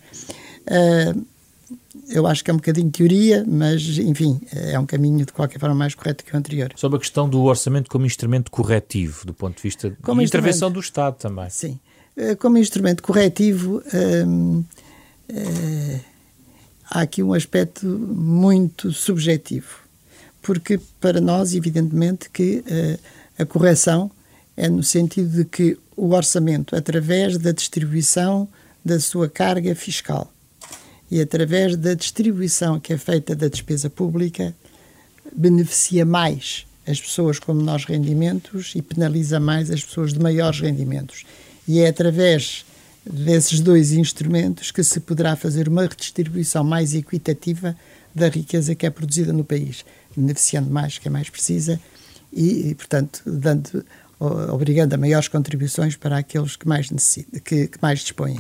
Uh, 0.67 1.27
eu 2.09 2.27
acho 2.27 2.45
que 2.45 2.51
é 2.51 2.55
um 2.55 2.57
bocadinho 2.57 2.91
teoria, 2.91 3.45
mas 3.47 3.99
enfim, 3.99 4.41
é 4.53 4.79
um 4.79 4.87
caminho 4.87 5.27
de 5.27 5.33
qualquer 5.33 5.59
forma 5.59 5.75
mais 5.75 5.95
correto 5.95 6.25
que 6.25 6.33
o 6.33 6.37
anterior. 6.37 6.73
Sobre 6.77 6.97
a 6.97 7.01
questão 7.01 7.29
do 7.29 7.43
orçamento 7.43 7.91
como 7.91 8.07
instrumento 8.07 8.51
corretivo, 8.51 9.27
do 9.27 9.35
ponto 9.35 9.57
de 9.57 9.63
vista 9.63 9.97
como 10.03 10.21
de 10.21 10.27
intervenção 10.27 10.71
do 10.71 10.81
Estado 10.81 11.17
também. 11.17 11.51
Sim, 11.51 11.79
ah, 12.17 12.37
como 12.37 12.57
instrumento 12.57 13.03
corretivo, 13.03 13.83
hum, 14.27 14.65
hum, 15.31 16.01
há 16.89 17.01
aqui 17.01 17.23
um 17.23 17.35
aspecto 17.35 17.87
muito 17.87 18.93
subjetivo 18.93 19.88
porque 20.49 20.81
para 20.99 21.21
nós, 21.21 21.55
evidentemente, 21.55 22.31
que 22.31 22.65
uh, 22.65 22.99
a 23.39 23.45
correção 23.45 24.11
é 24.57 24.67
no 24.67 24.83
sentido 24.83 25.29
de 25.29 25.45
que 25.45 25.77
o 25.95 26.15
orçamento, 26.15 26.75
através 26.75 27.37
da 27.37 27.53
distribuição 27.53 28.49
da 28.83 28.99
sua 28.99 29.29
carga 29.29 29.75
fiscal 29.75 30.33
e 31.11 31.21
através 31.21 31.77
da 31.77 31.93
distribuição 31.93 32.81
que 32.81 32.95
é 32.95 32.97
feita 32.97 33.37
da 33.37 33.47
despesa 33.47 33.91
pública, 33.91 34.55
beneficia 35.37 36.07
mais 36.07 36.65
as 36.87 36.99
pessoas 36.99 37.39
com 37.39 37.53
menores 37.53 37.85
rendimentos 37.85 38.73
e 38.75 38.81
penaliza 38.81 39.39
mais 39.39 39.71
as 39.71 39.85
pessoas 39.85 40.15
de 40.15 40.19
maiores 40.19 40.61
rendimentos. 40.61 41.27
E 41.67 41.81
é 41.81 41.89
através 41.89 42.65
desses 43.05 43.61
dois 43.61 43.93
instrumentos 43.93 44.71
que 44.71 44.83
se 44.83 44.99
poderá 44.99 45.37
fazer 45.37 45.69
uma 45.69 45.83
redistribuição 45.83 46.65
mais 46.65 46.95
equitativa 46.95 47.77
da 48.15 48.29
riqueza 48.29 48.75
que 48.75 48.87
é 48.87 48.91
produzida 48.91 49.33
no 49.33 49.45
país 49.45 49.85
beneficiando 50.17 50.71
mais 50.71 50.99
quem 50.99 51.11
mais 51.11 51.31
precisa 51.31 51.81
e, 52.33 52.71
e 52.71 52.75
portanto, 52.75 53.23
dando, 53.25 53.85
obrigando 54.53 54.95
a 54.95 54.99
maiores 54.99 55.29
contribuições 55.29 55.97
para 55.97 56.19
aqueles 56.19 56.57
que 56.57 56.67
mais, 56.67 56.91
necessitam, 56.91 57.41
que, 57.41 57.69
que 57.69 57.79
mais 57.81 58.01
dispõem. 58.01 58.39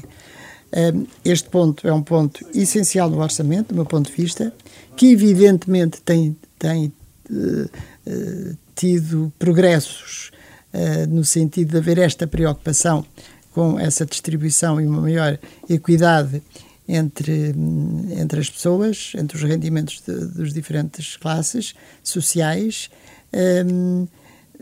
Este 1.24 1.48
ponto 1.48 1.86
é 1.88 1.92
um 1.92 2.02
ponto 2.02 2.44
essencial 2.54 3.08
no 3.08 3.20
orçamento, 3.22 3.68
do 3.68 3.74
meu 3.74 3.86
ponto 3.86 4.10
de 4.10 4.16
vista, 4.16 4.52
que 4.96 5.12
evidentemente 5.12 6.00
tem, 6.02 6.36
tem 6.58 6.92
uh, 7.30 7.62
uh, 8.06 8.58
tido 8.74 9.32
progressos 9.38 10.30
uh, 10.74 11.06
no 11.08 11.24
sentido 11.24 11.70
de 11.70 11.78
haver 11.78 11.98
esta 11.98 12.26
preocupação 12.26 13.06
com 13.52 13.78
essa 13.78 14.04
distribuição 14.04 14.80
e 14.80 14.86
uma 14.86 15.00
maior 15.00 15.38
equidade 15.68 16.42
entre, 16.88 17.54
entre 18.18 18.40
as 18.40 18.48
pessoas, 18.48 19.12
entre 19.14 19.36
os 19.36 19.42
rendimentos 19.42 20.00
de, 20.00 20.14
dos 20.26 20.54
diferentes 20.54 21.16
classes 21.16 21.74
sociais. 22.02 22.88
Um, 23.32 24.08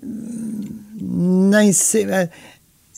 nem 0.03 1.73
se, 1.73 2.03
eh, 2.05 2.29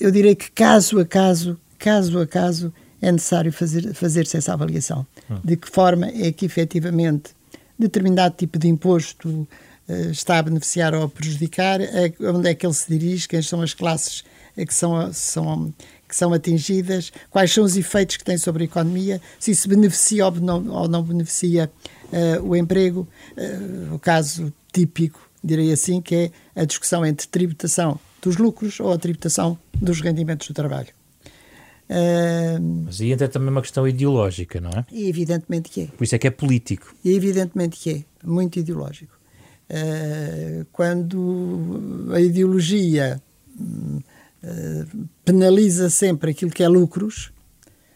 eu 0.00 0.10
direi 0.10 0.34
que 0.34 0.50
caso 0.50 0.98
a 0.98 1.04
caso, 1.04 1.60
caso 1.78 2.18
a 2.18 2.26
caso, 2.26 2.72
é 3.00 3.12
necessário 3.12 3.52
fazer, 3.52 3.94
fazer-se 3.94 4.36
essa 4.36 4.54
avaliação. 4.54 5.06
Hum. 5.30 5.38
De 5.44 5.56
que 5.56 5.68
forma 5.68 6.06
é 6.08 6.32
que 6.32 6.46
efetivamente 6.46 7.30
determinado 7.78 8.34
tipo 8.34 8.58
de 8.58 8.66
imposto 8.66 9.28
uh, 9.28 10.10
está 10.10 10.38
a 10.38 10.42
beneficiar 10.42 10.94
ou 10.94 11.04
a 11.04 11.08
prejudicar, 11.08 11.80
onde 12.20 12.48
é 12.48 12.54
que 12.54 12.66
ele 12.66 12.74
se 12.74 12.88
dirige, 12.88 13.28
quem 13.28 13.40
são 13.40 13.62
as 13.62 13.72
classes 13.72 14.24
que 14.66 14.74
são, 14.74 15.12
são, 15.12 15.72
que 16.08 16.16
são 16.16 16.32
atingidas, 16.32 17.12
quais 17.30 17.52
são 17.52 17.64
os 17.64 17.76
efeitos 17.76 18.16
que 18.16 18.24
tem 18.24 18.38
sobre 18.38 18.64
a 18.64 18.66
economia, 18.66 19.20
se 19.38 19.50
isso 19.50 19.68
beneficia 19.68 20.24
ou 20.24 20.32
não, 20.32 20.68
ou 20.68 20.88
não 20.88 21.02
beneficia 21.02 21.70
uh, 22.12 22.42
o 22.42 22.56
emprego. 22.56 23.06
Uh, 23.36 23.94
o 23.94 23.98
caso 23.98 24.52
típico, 24.72 25.20
direi 25.44 25.72
assim, 25.72 26.00
que 26.00 26.14
é 26.14 26.30
a 26.62 26.64
discussão 26.64 27.04
entre 27.04 27.26
tributação 27.26 28.00
dos 28.22 28.36
lucros 28.36 28.80
ou 28.80 28.92
a 28.92 28.98
tributação 28.98 29.58
dos 29.74 30.00
rendimentos 30.00 30.48
do 30.48 30.54
trabalho. 30.54 30.88
Uh, 31.88 32.84
Mas 32.84 33.00
aí 33.00 33.12
entra 33.12 33.28
também 33.28 33.48
uma 33.48 33.62
questão 33.62 33.88
ideológica, 33.88 34.60
não 34.60 34.70
é? 34.70 34.84
Evidentemente 34.92 35.70
que 35.70 35.82
é. 35.82 35.86
Por 35.86 36.04
isso 36.04 36.14
é 36.14 36.18
que 36.18 36.26
é 36.26 36.30
político. 36.30 36.94
Evidentemente 37.04 37.78
que 37.78 37.90
é, 37.90 38.26
muito 38.26 38.58
ideológico. 38.58 39.16
Uh, 39.70 40.66
quando 40.72 42.10
a 42.14 42.20
ideologia 42.20 43.20
uh, 43.58 44.02
penaliza 45.24 45.90
sempre 45.90 46.30
aquilo 46.30 46.50
que 46.50 46.62
é 46.62 46.68
lucros, 46.68 47.32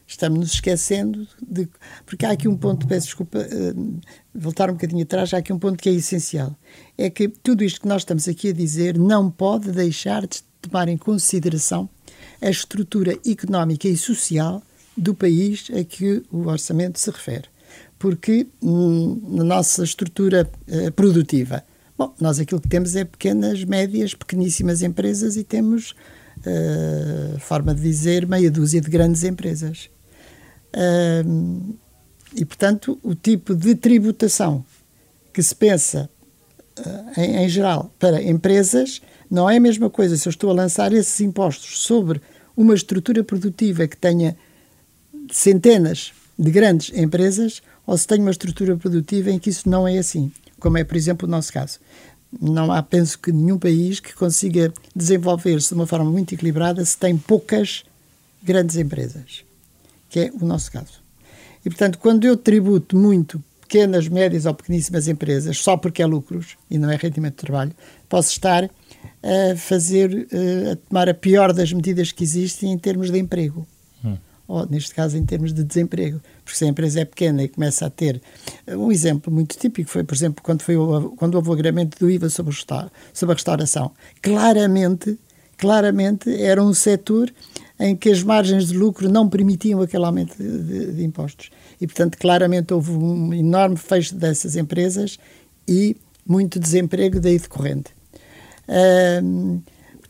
estamos 0.07 0.39
nos 0.39 0.55
esquecendo 0.55 1.27
de. 1.41 1.69
Porque 2.05 2.25
há 2.27 2.31
aqui 2.31 2.49
um 2.49 2.57
ponto, 2.57 2.87
peço 2.87 3.07
desculpa, 3.07 3.39
uh, 3.39 4.01
voltar 4.35 4.71
um 4.71 4.75
bocadinho 4.75 5.03
atrás, 5.03 5.33
há 5.35 5.39
aqui 5.39 5.53
um 5.53 5.59
ponto 5.59 5.79
que 5.79 5.89
é 5.89 5.93
essencial. 5.93 6.55
É 6.97 7.09
que 7.11 7.29
tudo 7.29 7.65
isto 7.65 7.81
que 7.81 7.89
nós 7.89 8.03
estamos 8.03 8.29
aqui 8.29 8.51
a 8.51 8.53
dizer 8.53 8.99
não 8.99 9.31
pode 9.31 9.71
deixar 9.73 10.27
de 10.27 10.43
tomar 10.61 10.89
em 10.89 10.97
consideração 10.97 11.89
a 12.41 12.51
estrutura 12.51 13.19
económica 13.27 13.89
e 13.89 13.97
social 13.97 14.63
do 14.97 15.15
país 15.15 15.71
a 15.71 15.85
que 15.85 16.23
o 16.31 16.49
orçamento 16.49 16.99
se 16.99 17.11
refere. 17.11 17.45
Porque 17.99 18.47
hum, 18.63 19.21
na 19.29 19.45
nossa 19.45 19.85
estrutura 19.85 20.51
uh, 20.69 20.93
produtiva, 20.93 21.65
bom, 21.97 22.15
nós 22.21 22.39
aquilo 22.39 22.61
que 22.61 22.69
temos 22.69 22.95
é 22.97 23.05
pequenas, 23.05 23.65
médias, 23.65 24.13
pequeníssimas 24.13 24.83
empresas 24.83 25.37
e 25.37 25.45
temos, 25.45 25.95
uh, 26.47 27.39
forma 27.41 27.75
de 27.75 27.83
dizer, 27.83 28.27
meia 28.27 28.51
dúzia 28.51 28.81
de 28.81 28.91
grandes 28.91 29.25
empresas. 29.25 29.91
Uh, 30.75 31.77
e, 32.35 32.45
portanto, 32.45 32.99
o 33.03 33.15
tipo 33.15 33.55
de 33.55 33.75
tributação 33.75 34.65
que 35.33 35.43
se 35.43 35.55
pensa, 35.55 36.09
uh, 36.79 37.21
em, 37.21 37.45
em 37.45 37.49
geral, 37.49 37.93
para 37.99 38.23
empresas 38.23 39.01
não 39.31 39.49
é 39.49 39.57
a 39.57 39.61
mesma 39.61 39.89
coisa 39.89 40.17
se 40.17 40.29
eu 40.29 40.31
estou 40.31 40.51
a 40.51 40.55
lançar 40.55 40.93
esses 40.93 41.21
impostos 41.21 41.81
sobre 41.81 42.21
uma 42.57 42.75
estrutura 42.75 43.25
produtiva 43.25 43.87
que 43.87 43.97
tenha 43.97 44.37
centenas 45.31 46.13
de 46.39 46.51
grandes 46.51 46.97
empresas 46.97 47.63
ou 47.87 47.97
se 47.97 48.07
tenho 48.07 48.23
uma 48.23 48.31
estrutura 48.31 48.77
produtiva 48.77 49.31
em 49.31 49.39
que 49.39 49.51
isso 49.51 49.69
não 49.69 49.89
é 49.89 49.99
assim, 49.99 50.31
como 50.59 50.79
é, 50.79 50.85
por 50.85 50.97
exemplo, 50.97 51.27
o 51.27 51.31
nosso 51.31 51.53
caso. 51.53 51.79
Não 52.40 52.73
há, 52.73 52.83
penso 52.83 53.18
que, 53.18 53.31
nenhum 53.31 53.59
país 53.59 54.01
que 54.01 54.14
consiga 54.14 54.73
desenvolver-se 54.95 55.68
de 55.68 55.75
uma 55.75 55.87
forma 55.87 56.11
muito 56.11 56.35
equilibrada 56.35 56.85
se 56.85 56.97
tem 56.97 57.16
poucas 57.16 57.85
grandes 58.42 58.77
empresas, 58.77 59.45
que 60.09 60.21
é 60.21 60.33
o 60.40 60.45
nosso 60.45 60.73
caso. 60.73 61.03
E, 61.64 61.68
portanto, 61.68 61.99
quando 61.99 62.25
eu 62.25 62.37
tributo 62.37 62.97
muito 62.97 63.42
pequenas, 63.61 64.09
médias 64.09 64.45
ou 64.47 64.55
pequeníssimas 64.55 65.09
empresas 65.09 65.59
só 65.59 65.77
porque 65.77 66.03
é 66.03 66.07
lucros 66.07 66.57
e 66.71 66.79
não 66.79 66.90
é 66.90 66.97
rendimento 66.97 67.37
de 67.37 67.47
trabalho, 67.47 67.73
posso 68.09 68.31
estar 68.31 68.68
a 69.23 69.57
fazer, 69.57 70.27
eh, 70.31 70.73
a 70.73 70.77
tomar 70.77 71.09
a 71.09 71.14
pior 71.14 71.53
das 71.53 71.73
medidas 71.73 72.12
que 72.12 72.25
existem 72.25 72.73
em 72.73 72.79
termos 72.79 73.11
de 73.11 73.18
emprego. 73.18 73.66
Ou, 74.53 74.67
neste 74.69 74.95
caso, 74.95 75.17
em 75.17 75.25
termos 75.25 75.51
de 75.55 75.65
desemprego. 75.65 76.21
Porque 76.45 76.59
se 76.59 76.67
a 76.67 76.69
empresa 76.69 77.01
é 77.01 77.05
pequena 77.07 77.43
e 77.43 77.49
começa 77.49 77.87
a 77.87 77.91
ter. 77.91 78.21
Eh, 78.67 78.77
um 78.77 78.93
exemplo 78.93 79.33
muito 79.33 79.57
típico 79.57 79.88
foi, 79.88 80.05
por 80.05 80.15
exemplo, 80.15 80.45
quando, 80.45 80.61
foi 80.61 80.77
o, 80.77 81.15
quando 81.17 81.37
houve 81.37 81.49
o 81.49 81.53
agravamento 81.55 81.99
do 81.99 82.11
IVA 82.11 82.29
sobre, 82.29 82.53
o, 82.53 82.91
sobre 83.15 83.33
a 83.33 83.35
restauração. 83.35 83.93
Claramente, 84.21 85.19
claramente 85.57 86.31
era 86.31 86.62
um 86.62 86.75
setor 86.75 87.33
em 87.81 87.97
que 87.97 88.11
as 88.11 88.23
margens 88.23 88.69
de 88.69 88.77
lucro 88.77 89.09
não 89.09 89.27
permitiam 89.27 89.81
aquele 89.81 90.05
aumento 90.05 90.37
de, 90.37 90.93
de 90.93 91.03
impostos. 91.03 91.49
E, 91.81 91.87
portanto, 91.87 92.19
claramente 92.19 92.75
houve 92.75 92.91
um 92.91 93.33
enorme 93.33 93.79
fecho 93.79 94.15
dessas 94.15 94.55
empresas 94.55 95.19
e 95.67 95.97
muito 96.27 96.61
desemprego 96.61 97.19
daí 97.19 97.38
decorrente 97.38 97.95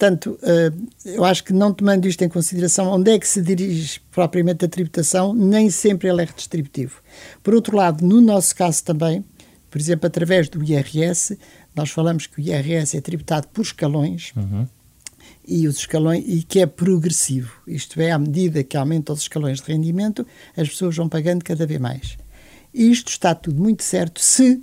portanto, 0.02 0.36
uh, 0.42 0.88
eu 1.04 1.24
acho 1.24 1.44
que 1.44 1.52
não 1.52 1.72
tomando 1.72 2.08
isto 2.08 2.22
em 2.22 2.28
consideração, 2.28 2.90
onde 2.90 3.12
é 3.12 3.18
que 3.18 3.28
se 3.28 3.40
dirige 3.40 4.00
propriamente 4.10 4.64
a 4.64 4.68
tributação, 4.68 5.32
nem 5.32 5.70
sempre 5.70 6.08
ele 6.08 6.22
é 6.22 6.24
redistributivo. 6.24 7.00
Por 7.40 7.54
outro 7.54 7.76
lado, 7.76 8.04
no 8.04 8.20
nosso 8.20 8.54
caso 8.56 8.82
também, 8.82 9.24
por 9.70 9.80
exemplo, 9.80 10.08
através 10.08 10.48
do 10.48 10.62
IRS, 10.62 11.38
nós 11.74 11.90
falamos 11.90 12.26
que 12.26 12.40
o 12.40 12.40
IRS 12.40 12.96
é 12.96 13.00
tributado 13.00 13.46
por 13.48 13.62
escalões. 13.62 14.32
Uhum. 14.36 14.66
E 15.46 15.68
os 15.68 15.78
escalões 15.78 16.24
e 16.26 16.42
que 16.42 16.58
é 16.58 16.66
progressivo, 16.66 17.52
isto 17.66 18.00
é, 18.00 18.10
à 18.10 18.18
medida 18.18 18.64
que 18.64 18.76
aumentam 18.76 19.14
os 19.14 19.22
escalões 19.22 19.60
de 19.60 19.72
rendimento, 19.72 20.26
as 20.56 20.68
pessoas 20.68 20.96
vão 20.96 21.08
pagando 21.08 21.44
cada 21.44 21.64
vez 21.64 21.80
mais. 21.80 22.16
Isto 22.74 23.08
está 23.08 23.34
tudo 23.34 23.60
muito 23.60 23.84
certo 23.84 24.20
se, 24.20 24.62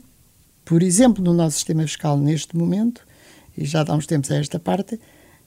por 0.65 0.83
exemplo, 0.83 1.23
no 1.23 1.33
nosso 1.33 1.55
sistema 1.55 1.83
fiscal 1.83 2.17
neste 2.17 2.57
momento, 2.57 3.05
e 3.57 3.65
já 3.65 3.83
dá 3.83 3.93
uns 3.93 4.05
tempos 4.05 4.31
a 4.31 4.35
esta 4.35 4.59
parte, 4.59 4.99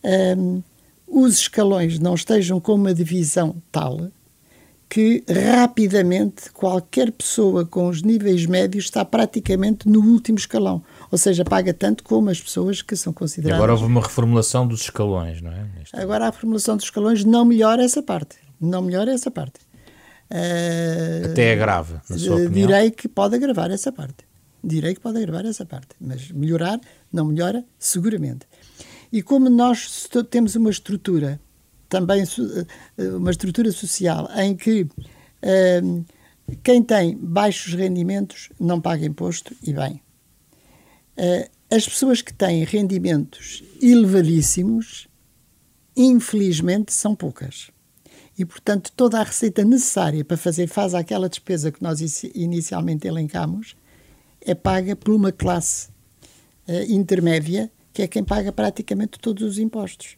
um, 0.05 0.63
os 1.07 1.35
escalões 1.41 1.99
não 1.99 2.15
estejam 2.15 2.61
com 2.61 2.75
uma 2.75 2.95
divisão 2.95 3.57
tal 3.71 4.11
que 4.93 5.25
rapidamente 5.27 6.51
qualquer 6.53 7.11
pessoa 7.11 7.65
com 7.65 7.89
os 7.89 8.03
níveis 8.03 8.45
médios 8.45 8.85
está 8.85 9.03
praticamente 9.03 9.89
no 9.89 10.01
último 10.01 10.37
escalão. 10.37 10.85
Ou 11.11 11.17
seja, 11.17 11.47
paga 11.47 11.73
tanto 11.73 12.05
como 12.05 12.29
as 12.29 12.39
pessoas 12.39 12.83
que 12.83 12.95
são 12.95 13.11
consideradas. 13.11 13.59
E 13.59 13.63
agora 13.63 13.73
houve 13.73 13.87
uma 13.87 14.03
reformulação 14.03 14.69
dos 14.69 14.83
escalões, 14.83 15.41
não 15.41 15.51
é? 15.51 15.67
Neste 15.79 15.97
agora 15.97 16.27
a 16.27 16.31
reformulação 16.31 16.77
dos 16.77 16.85
escalões 16.85 17.25
não 17.25 17.43
melhora 17.47 17.83
essa 17.83 18.03
parte. 18.03 18.37
Não 18.61 18.83
melhora 18.83 19.11
essa 19.13 19.31
parte. 19.31 19.61
Uh, 20.31 21.31
Até 21.31 21.55
agrava, 21.55 22.03
na 22.11 22.19
sua 22.19 22.35
opinião. 22.35 22.53
Direi 22.53 22.91
que 22.91 23.09
pode 23.09 23.35
agravar 23.35 23.71
essa 23.71 23.91
parte 23.91 24.27
direi 24.63 24.95
que 24.95 25.01
pode 25.01 25.19
agravar 25.19 25.45
essa 25.45 25.67
parte, 25.67 25.89
mas 26.01 26.31
melhorar 26.31 26.81
não 27.13 27.25
melhora 27.25 27.65
seguramente. 27.79 28.47
E 29.13 29.23
como 29.23 29.51
nós 29.51 30.09
temos 30.31 30.57
uma 30.57 30.71
estrutura, 30.71 31.39
também 31.89 32.23
eh, 32.23 33.09
uma 33.09 33.31
estrutura 33.31 33.71
social, 33.71 34.27
em 34.35 34.57
que 34.57 34.83
uh, 34.85 36.05
quem 36.63 36.83
tem 36.83 37.19
baixos 37.19 37.75
rendimentos 37.75 38.49
não 38.59 38.81
paga 38.81 39.05
imposto, 39.05 39.55
e 39.63 39.75
bem. 39.75 40.01
Uh, 41.19 41.51
as 41.71 41.87
pessoas 41.87 42.23
que 42.23 42.33
têm 42.33 42.65
rendimentos 42.65 43.63
elevadíssimos, 43.81 45.09
infelizmente, 45.95 46.93
são 46.93 47.15
poucas. 47.15 47.71
E, 48.39 48.47
portanto, 48.47 48.91
toda 48.97 49.21
a 49.21 49.23
receita 49.23 49.63
necessária 49.63 50.25
para 50.25 50.39
fazer 50.39 50.67
face 50.67 50.97
àquela 50.97 51.29
despesa 51.29 51.71
que 51.71 51.83
nós 51.83 52.01
inicialmente 52.35 53.07
elencamos 53.07 53.77
é 54.41 54.55
paga 54.55 54.97
por 54.97 55.15
uma 55.15 55.31
classe 55.31 55.89
uh, 56.67 56.83
intermédia, 56.89 57.71
que 57.93 58.03
é 58.03 58.09
quem 58.09 58.25
paga 58.25 58.53
praticamente 58.53 59.19
todos 59.19 59.43
os 59.43 59.59
impostos. 59.59 60.17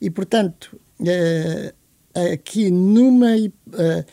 E, 0.00 0.10
portanto, 0.10 0.78
uh, 1.00 2.32
aqui 2.32 2.70
numa 2.70 3.36
uh, 3.36 4.04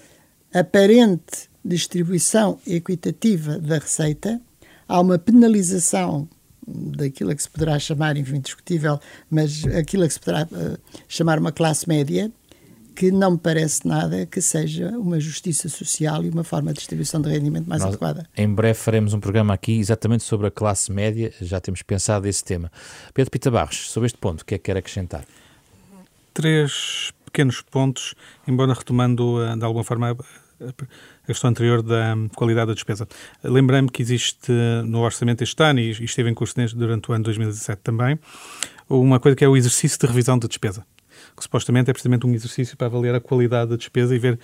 aparente 0.53 1.49
distribuição 1.63 2.59
equitativa 2.67 3.57
da 3.59 3.77
receita, 3.77 4.41
há 4.87 4.99
uma 4.99 5.17
penalização 5.17 6.27
daquilo 6.65 7.35
que 7.35 7.43
se 7.43 7.49
poderá 7.49 7.77
chamar, 7.77 8.15
enfim, 8.15 8.39
discutível, 8.39 8.99
mas 9.29 9.65
aquilo 9.65 10.07
que 10.07 10.13
se 10.13 10.19
poderá 10.19 10.47
chamar 11.07 11.37
uma 11.39 11.51
classe 11.51 11.87
média, 11.87 12.31
que 12.95 13.11
não 13.11 13.31
me 13.31 13.37
parece 13.37 13.87
nada 13.87 14.25
que 14.25 14.41
seja 14.41 14.89
uma 14.97 15.19
justiça 15.19 15.67
social 15.69 16.23
e 16.23 16.29
uma 16.29 16.43
forma 16.43 16.71
de 16.71 16.79
distribuição 16.79 17.21
de 17.21 17.29
rendimento 17.29 17.67
mais 17.67 17.81
Nós, 17.81 17.89
adequada. 17.89 18.27
Em 18.35 18.47
breve 18.47 18.75
faremos 18.75 19.13
um 19.13 19.19
programa 19.19 19.53
aqui 19.53 19.79
exatamente 19.79 20.23
sobre 20.23 20.47
a 20.47 20.51
classe 20.51 20.91
média, 20.91 21.33
já 21.41 21.59
temos 21.59 21.81
pensado 21.81 22.27
esse 22.27 22.43
tema. 22.43 22.71
Pedro 23.13 23.31
Pita 23.31 23.49
Barros, 23.49 23.89
sobre 23.89 24.07
este 24.07 24.17
ponto, 24.17 24.41
o 24.41 24.45
que 24.45 24.55
é 24.55 24.57
que 24.57 24.65
quer 24.65 24.77
acrescentar? 24.77 25.25
Três 26.33 27.11
pequenos 27.25 27.61
pontos, 27.61 28.13
embora 28.47 28.73
retomando 28.73 29.43
eh, 29.43 29.55
de 29.55 29.65
alguma 29.65 29.83
forma 29.83 30.15
a 30.61 31.27
questão 31.27 31.49
anterior 31.49 31.81
da 31.81 32.15
qualidade 32.35 32.67
da 32.67 32.73
despesa. 32.73 33.07
Lembrei-me 33.43 33.89
que 33.89 34.01
existe 34.01 34.51
no 34.85 35.01
orçamento 35.01 35.43
este 35.43 35.61
ano, 35.61 35.79
e 35.79 35.89
esteve 35.89 36.29
em 36.29 36.33
curso 36.33 36.55
durante 36.75 37.11
o 37.11 37.13
ano 37.13 37.23
2017 37.23 37.81
também, 37.81 38.19
uma 38.87 39.19
coisa 39.19 39.35
que 39.35 39.43
é 39.43 39.47
o 39.47 39.57
exercício 39.57 39.99
de 39.99 40.05
revisão 40.05 40.37
da 40.37 40.47
despesa 40.47 40.85
que 41.35 41.43
supostamente 41.43 41.89
é 41.89 41.93
precisamente 41.93 42.25
um 42.25 42.33
exercício 42.33 42.77
para 42.77 42.87
avaliar 42.87 43.15
a 43.15 43.19
qualidade 43.19 43.71
da 43.71 43.75
despesa 43.75 44.15
e 44.15 44.19
ver 44.19 44.39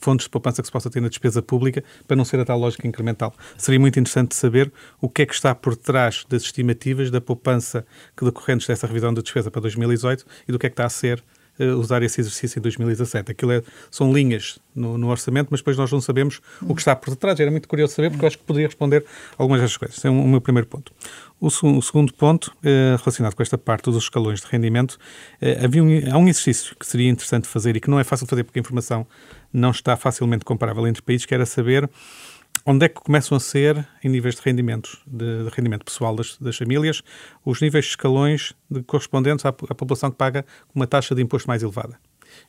fontes 0.00 0.24
de 0.24 0.30
poupança 0.30 0.62
que 0.62 0.66
se 0.66 0.72
possa 0.72 0.90
ter 0.90 1.00
na 1.00 1.08
despesa 1.08 1.42
pública 1.42 1.82
para 2.06 2.16
não 2.16 2.24
ser 2.24 2.40
a 2.40 2.44
tal 2.44 2.58
lógica 2.58 2.86
incremental. 2.86 3.34
Seria 3.56 3.80
muito 3.80 3.98
interessante 3.98 4.34
saber 4.34 4.72
o 5.00 5.08
que 5.08 5.22
é 5.22 5.26
que 5.26 5.34
está 5.34 5.54
por 5.54 5.76
trás 5.76 6.24
das 6.28 6.42
estimativas 6.42 7.10
da 7.10 7.20
poupança 7.20 7.84
que 8.16 8.24
decorrentes 8.24 8.66
dessa 8.66 8.86
revisão 8.86 9.12
da 9.12 9.22
despesa 9.22 9.50
para 9.50 9.60
2018 9.62 10.24
e 10.48 10.52
do 10.52 10.58
que 10.58 10.66
é 10.66 10.70
que 10.70 10.74
está 10.74 10.86
a 10.86 10.90
ser 10.90 11.22
uh, 11.60 11.78
usar 11.78 12.02
esse 12.02 12.20
exercício 12.20 12.58
em 12.58 12.62
2017. 12.62 13.32
Aquilo 13.32 13.52
é, 13.52 13.62
são 13.90 14.12
linhas 14.12 14.58
no, 14.74 14.96
no, 14.96 15.08
orçamento, 15.08 15.48
mas 15.50 15.60
depois 15.60 15.76
nós 15.76 15.92
não 15.92 16.00
sabemos 16.00 16.40
o 16.62 16.74
que 16.74 16.80
está 16.80 16.96
por 16.96 17.10
detrás. 17.10 17.38
Era 17.38 17.50
muito 17.50 17.68
curioso 17.68 17.94
saber, 17.94 18.10
porque 18.10 18.24
eu 18.24 18.28
acho 18.28 18.38
que 18.38 18.44
poderia 18.44 18.68
responder 18.68 19.04
algumas 19.36 19.60
destas 19.60 19.76
coisas. 19.76 19.98
Esse 19.98 20.06
é 20.06 20.10
o 20.10 20.14
meu 20.14 20.40
primeiro 20.40 20.66
ponto. 20.66 20.92
O, 21.40 21.46
o 21.46 21.82
segundo 21.82 22.12
ponto, 22.12 22.54
eh, 22.62 22.96
relacionado 22.98 23.34
com 23.34 23.42
esta 23.42 23.56
parte 23.56 23.84
dos 23.84 24.04
escalões 24.04 24.42
de 24.42 24.46
rendimento, 24.46 24.98
eh, 25.40 25.64
havia 25.64 25.82
um, 25.82 25.88
há 26.12 26.18
um 26.18 26.28
exercício 26.28 26.76
que 26.76 26.86
seria 26.86 27.08
interessante 27.08 27.48
fazer 27.48 27.76
e 27.76 27.80
que 27.80 27.88
não 27.88 27.98
é 27.98 28.04
fácil 28.04 28.26
fazer 28.26 28.44
porque 28.44 28.58
a 28.58 28.60
informação 28.60 29.06
não 29.50 29.70
está 29.70 29.96
facilmente 29.96 30.44
comparável 30.44 30.86
entre 30.86 31.00
países, 31.02 31.24
que 31.24 31.34
era 31.34 31.46
saber 31.46 31.88
onde 32.64 32.86
é 32.86 32.88
que 32.88 33.00
começam 33.00 33.36
a 33.36 33.40
ser, 33.40 33.86
em 34.02 34.08
níveis 34.08 34.34
de 34.36 34.42
rendimentos, 34.42 35.02
de, 35.06 35.44
de 35.44 35.50
rendimento 35.50 35.84
pessoal 35.84 36.14
das, 36.14 36.36
das, 36.38 36.56
famílias, 36.56 37.02
os 37.44 37.60
níveis 37.60 37.84
de 37.86 37.90
escalões 37.90 38.54
de 38.70 38.82
correspondentes 38.82 39.44
à, 39.44 39.48
à, 39.48 39.52
população 39.52 40.10
que 40.10 40.16
paga 40.16 40.44
uma 40.74 40.86
taxa 40.86 41.14
de 41.14 41.22
imposto 41.22 41.48
mais 41.48 41.62
elevada. 41.62 41.98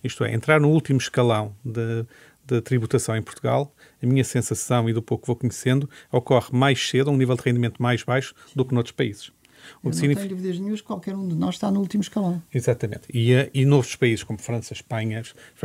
Isto 0.03 0.23
é, 0.23 0.33
entrar 0.33 0.59
no 0.59 0.69
último 0.69 0.99
escalão 0.99 1.55
de, 1.65 2.05
de 2.45 2.61
tributação 2.61 3.15
em 3.15 3.21
Portugal, 3.21 3.73
a 4.01 4.05
minha 4.05 4.23
sensação 4.23 4.89
e 4.89 4.93
do 4.93 5.01
pouco 5.01 5.23
que 5.23 5.27
vou 5.27 5.35
conhecendo, 5.35 5.89
ocorre 6.11 6.49
mais 6.51 6.87
cedo, 6.87 7.09
a 7.09 7.13
um 7.13 7.17
nível 7.17 7.35
de 7.35 7.43
rendimento 7.43 7.81
mais 7.81 8.03
baixo 8.03 8.35
do 8.55 8.65
que 8.65 8.73
noutros 8.73 8.93
países. 8.93 9.31
O 9.83 9.91
que 9.91 9.95
significa... 9.95 10.27
tenho 10.27 10.35
dúvidas 10.35 10.59
nenhumas, 10.59 10.81
qualquer 10.81 11.15
um 11.15 11.27
de 11.27 11.35
nós 11.35 11.55
está 11.55 11.69
no 11.69 11.79
último 11.79 12.01
escalão. 12.01 12.41
Exatamente. 12.53 13.03
E, 13.13 13.31
eh, 13.31 13.49
e 13.53 13.63
noutros 13.63 13.95
países 13.95 14.23
como 14.23 14.39
França, 14.39 14.73
Espanha, 14.73 15.21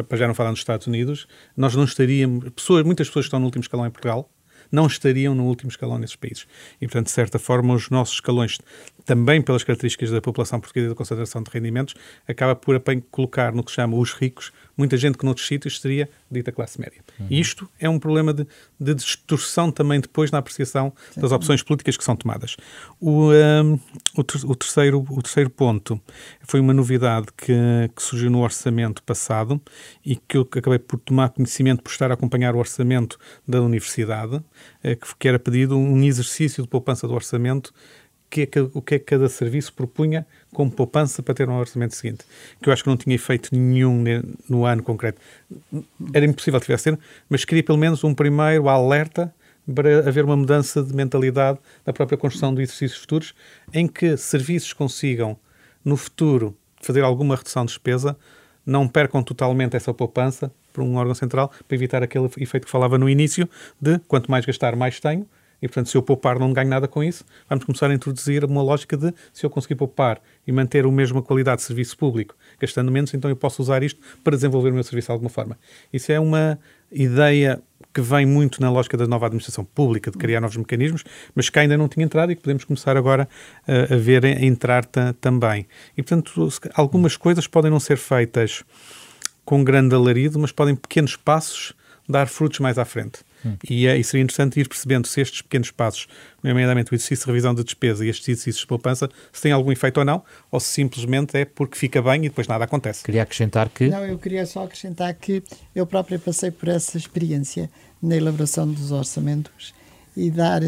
para 0.07 0.19
já 0.19 0.27
não 0.27 0.35
falar 0.35 0.51
dos 0.51 0.61
Estados 0.61 0.87
Unidos, 0.87 1.27
nós 1.57 1.75
não 1.75 1.85
estaríamos. 1.85 2.51
Pessoas, 2.51 2.85
muitas 2.85 3.09
pessoas 3.09 3.25
estão 3.25 3.41
no 3.41 3.47
último 3.47 3.63
escalão 3.63 3.87
em 3.87 3.91
Portugal 3.91 4.31
não 4.71 4.87
estariam 4.87 5.35
no 5.35 5.45
último 5.45 5.71
escalão 5.71 5.99
nesses 5.99 6.17
países. 6.17 6.47
E, 6.81 6.87
portanto, 6.87 7.07
de 7.07 7.13
certa 7.13 7.39
forma, 7.39 7.75
os 7.75 7.91
nossos 7.91 8.15
escalões, 8.15 8.59
também 9.07 9.41
pelas 9.41 9.65
características 9.65 10.11
da 10.11 10.21
população 10.21 10.61
portuguesa 10.61 10.87
e 10.87 10.89
da 10.91 10.95
concentração 10.95 11.43
de 11.43 11.51
rendimentos, 11.51 11.95
acaba 12.29 12.55
por 12.55 12.83
colocar 13.11 13.53
no 13.53 13.63
que 13.63 13.71
se 13.71 13.77
chama 13.77 13.97
os 13.97 14.13
ricos 14.13 14.53
muita 14.77 14.97
gente 14.97 15.17
que 15.17 15.25
noutros 15.25 15.47
sítios 15.47 15.81
seria 15.81 16.09
dita 16.31 16.53
classe 16.53 16.79
média. 16.79 17.01
Uhum. 17.19 17.27
E 17.31 17.41
isto 17.41 17.69
é 17.81 17.89
um 17.89 17.99
problema 17.99 18.35
de, 18.35 18.47
de, 18.79 18.95
distorção 18.95 19.71
também 19.71 20.01
depois 20.01 20.31
na 20.31 20.39
apreciação 20.39 20.93
Sim. 21.13 21.21
das 21.21 21.33
opções 21.33 21.63
políticas 21.63 21.97
que 21.97 22.05
são 22.05 22.15
tomadas. 22.15 22.57
O, 23.01 23.31
um, 23.33 23.79
o, 24.17 24.25
ter, 24.25 24.45
o, 24.45 24.55
terceiro, 24.55 25.07
o 25.09 25.23
terceiro 25.23 25.49
ponto 25.49 26.01
foi 26.43 26.61
uma 26.61 26.75
novidade 26.75 27.29
que, 27.37 27.55
que, 27.95 28.03
surgiu 28.03 28.31
no 28.31 28.43
orçamento 28.43 29.03
passado 29.03 29.61
e 30.05 30.17
que 30.17 30.37
eu 30.37 30.43
acabei 30.43 30.79
por 30.79 30.99
tomar 30.99 31.31
conhecimento 31.31 31.83
por 31.83 31.91
estar 31.91 32.11
a 32.11 32.15
acompanhar 32.15 32.55
o 32.55 32.59
orçamento 32.59 33.19
da 33.49 33.63
universidade, 33.63 34.43
eh, 34.83 34.95
que, 34.95 35.07
que 35.19 35.29
era 35.29 35.39
pedido 35.39 35.79
um 35.79 36.03
exercício 36.03 36.63
de 36.63 36.69
poupança 36.69 37.09
do 37.09 37.15
orçamento 37.15 37.73
que 38.29 38.43
é 38.43 38.61
o 38.75 38.83
que 38.83 38.97
é 38.97 38.99
que 38.99 39.05
cada 39.05 39.29
serviço 39.29 39.73
propunha 39.73 40.27
como 40.53 40.71
poupança 40.71 41.23
para 41.23 41.35
ter 41.35 41.49
um 41.49 41.57
orçamento 41.57 41.95
seguinte, 41.95 42.25
que 42.61 42.69
eu 42.69 42.73
acho 42.73 42.83
que 42.83 42.89
não 42.89 42.97
tinha 42.97 43.15
efeito 43.15 43.55
nenhum 43.55 44.05
no 44.49 44.65
ano 44.65 44.83
concreto. 44.83 45.21
Era 46.13 46.25
impossível 46.25 46.59
que 46.61 46.67
tivesse 46.67 46.85
sido, 46.85 46.99
mas 47.29 47.45
queria 47.45 47.63
pelo 47.63 47.79
menos 47.79 48.03
um 48.05 48.15
primeiro 48.15 48.69
alerta 48.69 49.33
para 49.75 50.09
haver 50.09 50.25
uma 50.25 50.37
mudança 50.37 50.83
de 50.83 50.95
mentalidade 50.95 51.59
na 51.85 51.93
própria 51.93 52.17
construção 52.17 52.55
de 52.55 52.63
exercícios 52.63 53.01
futuros, 53.01 53.35
em 53.73 53.87
que 53.87 54.17
serviços 54.17 54.73
consigam, 54.73 55.37
no 55.85 55.97
futuro, 55.97 56.57
fazer 56.81 57.03
alguma 57.03 57.37
redução 57.37 57.65
de 57.65 57.73
despesa, 57.73 58.17
não 58.65 58.89
percam 58.89 59.23
totalmente 59.23 59.77
essa 59.77 59.93
poupança 59.95 60.53
por 60.73 60.83
um 60.83 60.97
órgão 60.97 61.15
central, 61.15 61.51
para 61.67 61.75
evitar 61.75 62.03
aquele 62.03 62.27
efeito 62.39 62.67
que 62.67 62.71
falava 62.71 62.99
no 62.99 63.09
início, 63.09 63.49
de 63.81 63.99
quanto 64.01 64.31
mais 64.31 64.45
gastar, 64.45 64.77
mais 64.77 65.01
tenho, 65.01 65.27
e, 65.61 65.69
portanto, 65.69 65.89
se 65.89 65.97
eu 65.97 66.03
poupar 66.03 66.39
não 66.39 66.53
ganho 66.53 66.69
nada 66.69 66.87
com 66.87 67.03
isso, 67.03 67.25
vamos 67.49 67.65
começar 67.65 67.91
a 67.91 67.95
introduzir 67.95 68.45
uma 68.45 68.63
lógica 68.63 68.97
de 68.97 69.13
se 69.33 69.45
eu 69.45 69.51
conseguir 69.51 69.77
poupar 69.77 70.21
e 70.47 70.53
manter 70.53 70.85
a 70.85 70.91
mesma 70.91 71.23
qualidade 71.23 71.59
de 71.59 71.63
serviço 71.67 71.97
público, 71.97 72.35
gastando 72.61 72.91
menos, 72.91 73.13
então 73.15 73.31
eu 73.31 73.37
posso 73.37 73.63
usar 73.63 73.83
isto 73.83 74.01
para 74.23 74.37
desenvolver 74.37 74.71
o 74.71 74.75
meu 74.75 74.85
serviço 74.85 75.07
de 75.07 75.13
alguma 75.13 75.31
forma. 75.31 75.59
Isso 75.93 76.13
é 76.13 76.21
uma 76.21 76.59
ideia 76.91 77.63
que 77.93 78.01
vem 78.03 78.27
muito 78.27 78.61
na 78.61 78.71
lógica 78.71 78.95
da 78.95 79.07
nova 79.07 79.25
administração 79.25 79.65
pública, 79.65 80.11
de 80.11 80.19
criar 80.19 80.39
novos 80.41 80.57
mecanismos, 80.59 81.03
mas 81.35 81.49
que 81.49 81.59
ainda 81.59 81.79
não 81.79 81.89
tinha 81.89 82.05
entrado 82.05 82.31
e 82.31 82.37
que 82.37 82.43
podemos 82.43 82.63
começar 82.63 82.95
agora 82.95 83.27
uh, 83.67 83.95
a 83.95 83.97
ver 83.97 84.25
a 84.27 84.45
entrar 84.45 84.85
também. 85.19 85.67
E, 85.97 86.03
portanto, 86.03 86.49
algumas 86.75 87.17
coisas 87.17 87.47
podem 87.47 87.71
não 87.71 87.81
ser 87.81 87.97
feitas 87.97 88.63
com 89.47 89.65
grande 89.65 89.95
alarido, 89.95 90.39
mas 90.39 90.53
podem, 90.53 90.77
pequenos 90.77 91.17
passos, 91.17 91.73
dar 92.07 92.27
frutos 92.27 92.61
mais 92.61 92.79
à 92.79 92.85
frente. 92.85 93.21
Hum. 93.45 93.57
E, 93.69 93.87
é, 93.87 93.97
e 93.97 94.05
seria 94.05 94.23
interessante 94.23 94.59
ir 94.61 94.69
percebendo 94.69 95.07
se 95.07 95.21
estes 95.21 95.43
pequenos 95.43 95.71
passos, 95.71 96.07
nomeadamente 96.43 96.93
o 96.93 96.95
exercício 96.95 97.25
de 97.25 97.31
revisão 97.31 97.55
de 97.55 97.65
despesa 97.65 98.05
e 98.05 98.09
estes 98.09 98.29
exercícios 98.29 98.61
de 98.61 98.67
poupança, 98.67 99.09
se 99.33 99.43
têm 99.43 99.53
algum 99.53 99.73
efeito 99.73 99.99
ou 99.99 100.05
não, 100.05 100.23
ou 100.51 100.61
se 100.61 100.69
simplesmente 100.69 101.37
é 101.37 101.45
porque 101.45 101.77
fica 101.77 102.01
bem 102.03 102.25
e 102.25 102.29
depois 102.29 102.47
nada 102.47 102.65
acontece. 102.65 103.05
Queria 103.05 103.23
acrescentar 103.23 103.69
que. 103.69 103.89
Não, 103.89 104.05
eu 104.05 104.19
queria 104.19 104.47
só 104.47 104.65
acrescentar 104.65 105.13
que 105.15 105.43
eu 105.75 105.87
próprio 105.87 106.19
passei 106.19 106.51
por 106.51 106.69
essa 106.69 106.97
experiência 106.97 107.71
na 108.03 108.17
elaboração 108.17 108.71
dos 108.71 108.91
orçamentos 108.93 109.75
e 110.17 110.31
dar 110.31 110.63
uh, 110.63 110.67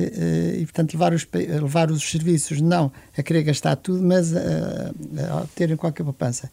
e 0.56 0.64
portanto 0.64 0.92
levar 0.92 1.14
os 1.14 1.26
levar 1.32 1.90
os 1.90 2.02
serviços 2.10 2.60
não 2.60 2.92
a 3.16 3.22
querer 3.22 3.42
gastar 3.44 3.76
tudo 3.76 4.02
mas 4.02 4.36
a, 4.36 4.92
a 5.40 5.46
terem 5.54 5.76
qualquer 5.76 6.04
poupança 6.04 6.50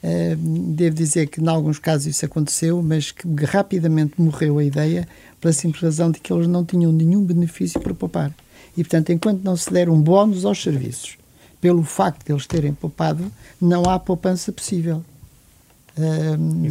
devo 0.00 0.94
dizer 0.94 1.26
que 1.26 1.40
em 1.40 1.48
alguns 1.48 1.78
casos 1.78 2.06
isso 2.06 2.24
aconteceu 2.24 2.80
mas 2.82 3.10
que 3.10 3.26
rapidamente 3.44 4.20
morreu 4.20 4.58
a 4.58 4.64
ideia 4.64 5.08
pela 5.40 5.52
simples 5.52 5.82
razão 5.82 6.10
de 6.10 6.20
que 6.20 6.32
eles 6.32 6.46
não 6.46 6.64
tinham 6.64 6.92
nenhum 6.92 7.24
benefício 7.24 7.80
para 7.80 7.94
poupar. 7.94 8.32
E, 8.76 8.82
portanto, 8.84 9.10
enquanto 9.10 9.42
não 9.42 9.56
se 9.56 9.72
der 9.72 9.88
um 9.88 10.00
bónus 10.00 10.44
aos 10.44 10.62
serviços, 10.62 11.16
pelo 11.60 11.82
facto 11.82 12.24
de 12.24 12.32
eles 12.32 12.46
terem 12.46 12.72
poupado, 12.72 13.30
não 13.60 13.82
há 13.84 13.98
poupança 13.98 14.52
possível. 14.52 15.04
Um, 15.96 16.62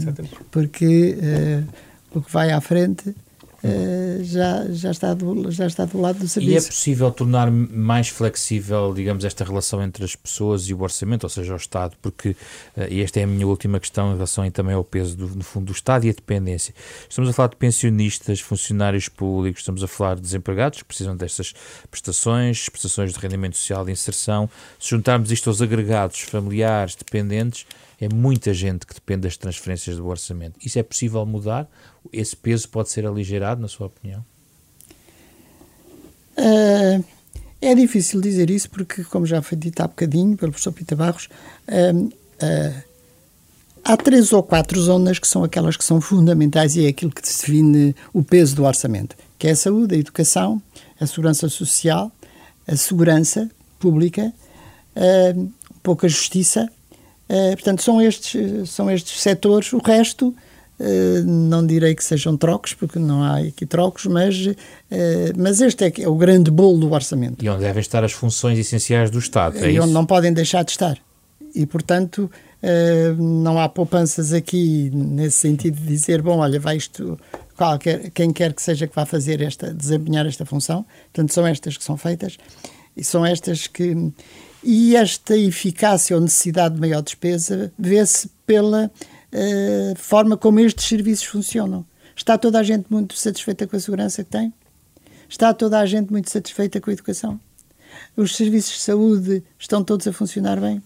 porque 0.51 1.17
uh, 1.17 2.17
o 2.17 2.21
que 2.21 2.31
vai 2.31 2.51
à 2.51 2.61
frente 2.61 3.13
uh, 3.63 4.23
já, 4.23 4.65
já, 4.69 4.91
está 4.91 5.13
do, 5.13 5.51
já 5.51 5.67
está 5.67 5.85
do 5.85 5.99
lado 5.99 6.19
do 6.19 6.27
serviço. 6.27 6.53
E 6.53 6.57
é 6.57 6.61
possível 6.61 7.11
tornar 7.11 7.51
mais 7.51 8.09
flexível, 8.09 8.93
digamos, 8.93 9.25
esta 9.25 9.43
relação 9.43 9.81
entre 9.83 10.03
as 10.03 10.15
pessoas 10.15 10.67
e 10.69 10.73
o 10.73 10.81
orçamento, 10.81 11.23
ou 11.23 11.29
seja, 11.29 11.53
o 11.53 11.57
Estado, 11.57 11.95
porque, 12.01 12.29
uh, 12.29 12.87
e 12.89 13.01
esta 13.01 13.19
é 13.19 13.23
a 13.23 13.27
minha 13.27 13.47
última 13.47 13.79
questão 13.79 14.11
em 14.11 14.13
relação 14.13 14.49
também 14.51 14.75
ao 14.75 14.83
peso, 14.83 15.15
do, 15.15 15.27
no 15.27 15.43
fundo, 15.43 15.65
do 15.67 15.71
Estado 15.71 16.05
e 16.05 16.09
a 16.09 16.13
dependência. 16.13 16.73
Estamos 17.09 17.29
a 17.29 17.33
falar 17.33 17.49
de 17.49 17.55
pensionistas, 17.55 18.39
funcionários 18.39 19.09
públicos, 19.09 19.61
estamos 19.61 19.83
a 19.83 19.87
falar 19.87 20.15
de 20.15 20.21
desempregados 20.21 20.79
que 20.79 20.85
precisam 20.85 21.15
destas 21.15 21.53
prestações, 21.89 22.69
prestações 22.69 23.13
de 23.13 23.19
rendimento 23.19 23.57
social 23.57 23.85
de 23.85 23.91
inserção. 23.91 24.49
Se 24.79 24.89
juntarmos 24.91 25.31
isto 25.31 25.49
aos 25.49 25.61
agregados 25.61 26.21
familiares, 26.21 26.95
dependentes, 26.95 27.65
é 27.99 28.07
muita 28.07 28.53
gente 28.53 28.85
que 28.85 28.93
depende 28.93 29.21
das 29.21 29.37
transferências 29.37 29.97
do 29.97 30.07
orçamento. 30.07 30.55
Isso 30.63 30.77
é 30.77 30.83
possível 30.83 31.25
mudar? 31.25 31.67
Esse 32.13 32.35
peso 32.35 32.69
pode 32.69 32.89
ser 32.89 33.05
aligerado, 33.05 33.61
na 33.61 33.67
sua 33.67 33.87
opinião? 33.87 34.23
Uh, 36.37 37.03
é 37.59 37.73
difícil 37.73 38.21
dizer 38.21 38.49
isso 38.51 38.69
porque, 38.69 39.03
como 39.03 39.25
já 39.25 39.41
foi 39.41 39.57
dito 39.57 39.81
há 39.81 39.87
bocadinho 39.87 40.37
pelo 40.37 40.51
professor 40.51 40.71
Pita 40.71 40.95
Barros, 40.95 41.27
uh, 41.67 42.05
uh, 42.05 42.83
há 43.83 43.97
três 43.97 44.31
ou 44.31 44.43
quatro 44.43 44.79
zonas 44.79 45.17
que 45.17 45.27
são 45.27 45.43
aquelas 45.43 45.75
que 45.75 45.83
são 45.83 45.99
fundamentais 45.99 46.75
e 46.75 46.85
é 46.85 46.89
aquilo 46.89 47.11
que 47.11 47.21
define 47.21 47.95
o 48.13 48.21
peso 48.21 48.55
do 48.55 48.63
orçamento, 48.63 49.15
que 49.39 49.47
é 49.47 49.51
a 49.51 49.55
saúde, 49.55 49.95
a 49.95 49.97
educação, 49.97 50.61
a 50.99 51.07
segurança 51.07 51.49
social, 51.49 52.11
a 52.67 52.75
segurança 52.75 53.49
pública, 53.79 54.31
uh, 54.95 55.51
pouca 55.81 56.07
justiça 56.07 56.69
Uh, 57.29 57.51
portanto, 57.53 57.81
são 57.81 58.01
estes, 58.01 58.69
são 58.69 58.89
estes 58.89 59.21
setores. 59.21 59.73
O 59.73 59.79
resto, 59.79 60.29
uh, 60.79 61.23
não 61.25 61.65
direi 61.65 61.93
que 61.93 62.03
sejam 62.03 62.37
trocos, 62.37 62.73
porque 62.73 62.97
não 62.99 63.21
há 63.21 63.39
aqui 63.39 63.65
trocos, 63.65 64.05
mas, 64.05 64.45
uh, 64.45 64.55
mas 65.37 65.59
este 65.59 65.85
é, 65.85 65.93
é, 66.01 66.07
o 66.07 66.15
grande 66.15 66.49
bolo 66.49 66.79
do 66.79 66.91
orçamento. 66.91 67.43
E 67.43 67.49
onde 67.49 67.61
devem 67.61 67.81
estar 67.81 68.03
as 68.03 68.13
funções 68.13 68.57
essenciais 68.57 69.09
do 69.09 69.19
Estado, 69.19 69.57
é 69.57 69.69
E 69.69 69.75
isso? 69.75 69.83
onde 69.83 69.93
não 69.93 70.05
podem 70.05 70.31
deixar 70.31 70.63
de 70.63 70.71
estar. 70.71 70.97
E, 71.53 71.65
portanto, 71.65 72.29
não 73.17 73.59
há 73.59 73.67
poupanças 73.67 74.31
aqui 74.31 74.91
nesse 74.93 75.37
sentido 75.37 75.79
de 75.79 75.87
dizer, 75.87 76.21
bom, 76.21 76.39
olha, 76.39 76.59
vai 76.59 76.77
isto, 76.77 77.17
qualquer, 77.55 78.11
quem 78.11 78.31
quer 78.31 78.53
que 78.53 78.61
seja 78.61 78.85
que 78.85 78.95
vá 78.95 79.05
fazer 79.05 79.41
esta, 79.41 79.73
desempenhar 79.73 80.27
esta 80.27 80.45
função. 80.45 80.85
Portanto, 81.11 81.33
são 81.33 81.47
estas 81.47 81.75
que 81.75 81.83
são 81.83 81.97
feitas 81.97 82.37
e 82.95 83.03
são 83.03 83.25
estas 83.25 83.65
que 83.65 84.11
e 84.63 84.95
esta 84.95 85.37
eficácia 85.37 86.15
ou 86.15 86.21
necessidade 86.21 86.75
de 86.75 86.81
maior 86.81 87.01
despesa 87.01 87.71
vê-se 87.77 88.29
pela 88.45 88.91
uh, 89.33 89.97
forma 89.97 90.37
como 90.37 90.59
estes 90.59 90.85
serviços 90.85 91.25
funcionam. 91.25 91.85
Está 92.15 92.37
toda 92.37 92.59
a 92.59 92.63
gente 92.63 92.85
muito 92.89 93.15
satisfeita 93.15 93.67
com 93.67 93.75
a 93.75 93.79
segurança 93.79 94.23
que 94.23 94.31
tem? 94.31 94.53
Está 95.29 95.53
toda 95.53 95.79
a 95.79 95.85
gente 95.85 96.11
muito 96.11 96.29
satisfeita 96.29 96.81
com 96.81 96.89
a 96.89 96.93
educação? 96.93 97.39
Os 98.15 98.35
serviços 98.35 98.73
de 98.73 98.79
saúde 98.79 99.43
estão 99.59 99.83
todos 99.83 100.07
a 100.07 100.13
funcionar 100.13 100.59
bem? 100.59 100.81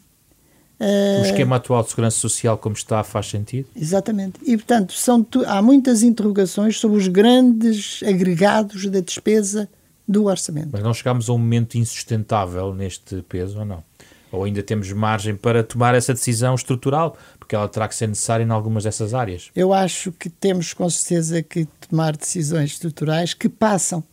O 1.22 1.26
esquema 1.26 1.58
atual 1.58 1.84
de 1.84 1.90
segurança 1.90 2.18
social, 2.18 2.58
como 2.58 2.76
está, 2.76 3.04
faz 3.04 3.28
sentido? 3.28 3.68
Exatamente. 3.76 4.40
E, 4.44 4.58
portanto, 4.58 4.94
são 4.94 5.26
há 5.46 5.62
muitas 5.62 6.02
interrogações 6.02 6.80
sobre 6.80 6.98
os 6.98 7.08
grandes 7.08 8.02
agregados 8.04 8.88
da 8.88 9.00
despesa 9.00 9.70
do 10.08 10.26
orçamento. 10.26 10.70
Mas 10.72 10.84
não 10.84 10.94
chegamos 10.94 11.30
a 11.30 11.34
um 11.34 11.38
momento 11.38 11.78
insustentável 11.78 12.74
neste 12.74 13.22
peso, 13.24 13.60
ou 13.60 13.66
não? 13.66 13.84
Ou 14.32 14.46
ainda 14.46 14.64
temos 14.64 14.92
margem 14.94 15.36
para 15.36 15.64
tomar 15.64 15.94
essa 15.94 16.14
decisão 16.14 16.56
estrutural? 16.56 17.18
Porque 17.38 17.54
ela 17.54 17.68
terá 17.68 17.88
que 17.88 17.96
ser 17.96 18.08
necessária 18.08 18.44
em 18.44 18.50
algumas 18.50 18.86
dessas 18.86 19.14
áreas. 19.14 19.50
Eu 19.54 19.74
acho 19.74 20.12
que 20.14 20.30
temos 20.30 20.74
com 20.74 20.90
certeza 20.90 21.44
que 21.44 21.68
tomar 21.90 22.16
decisões 22.16 22.72
estruturais 22.72 23.34
que 23.34 23.50
passam 23.50 24.04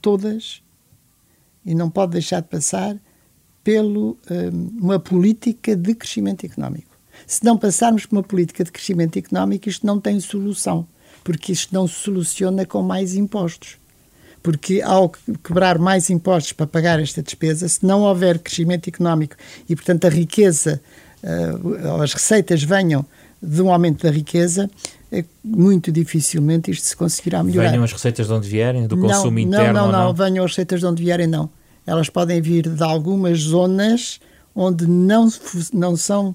todas 0.00 0.62
e 1.66 1.74
não 1.74 1.90
pode 1.90 2.12
deixar 2.12 2.40
de 2.40 2.48
passar 2.48 2.96
pelo 3.64 4.18
um, 4.30 4.78
uma 4.80 5.00
política 5.00 5.74
de 5.74 5.94
crescimento 5.94 6.44
económico. 6.44 6.94
Se 7.26 7.42
não 7.44 7.56
passarmos 7.56 8.06
por 8.06 8.16
uma 8.16 8.22
política 8.22 8.62
de 8.62 8.70
crescimento 8.70 9.18
económico, 9.18 9.68
isto 9.68 9.86
não 9.86 9.98
tem 9.98 10.20
solução, 10.20 10.86
porque 11.24 11.52
isto 11.52 11.72
não 11.72 11.88
se 11.88 11.94
soluciona 11.94 12.66
com 12.66 12.82
mais 12.82 13.14
impostos. 13.14 13.78
Porque 14.44 14.80
ao 14.82 15.10
quebrar 15.42 15.78
mais 15.78 16.10
impostos 16.10 16.52
para 16.52 16.66
pagar 16.66 17.00
esta 17.00 17.22
despesa, 17.22 17.66
se 17.66 17.84
não 17.84 18.02
houver 18.02 18.38
crescimento 18.38 18.88
económico 18.88 19.34
e, 19.68 19.74
portanto, 19.74 20.04
a 20.04 20.10
riqueza, 20.10 20.80
uh, 21.22 22.02
as 22.02 22.12
receitas 22.12 22.62
venham 22.62 23.04
de 23.42 23.60
um 23.60 23.72
aumento 23.72 24.04
da 24.04 24.10
riqueza, 24.12 24.70
é 25.10 25.24
muito 25.42 25.90
dificilmente 25.90 26.70
isto 26.70 26.84
se 26.84 26.96
conseguirá 26.96 27.42
melhorar. 27.42 27.70
Venham 27.70 27.84
as 27.84 27.92
receitas 27.92 28.26
de 28.26 28.32
onde 28.32 28.48
vierem, 28.48 28.86
do 28.86 28.98
consumo 28.98 29.32
não, 29.32 29.38
interno? 29.40 29.72
Não, 29.72 29.86
não, 29.86 29.92
não, 29.92 30.04
não, 30.04 30.14
venham 30.14 30.44
as 30.44 30.50
receitas 30.52 30.80
de 30.80 30.86
onde 30.86 31.02
vierem, 31.02 31.26
não 31.26 31.50
elas 31.86 32.08
podem 32.08 32.40
vir 32.40 32.68
de 32.68 32.82
algumas 32.82 33.40
zonas 33.40 34.20
onde 34.54 34.86
não, 34.86 35.28
não 35.72 35.96
são 35.96 36.34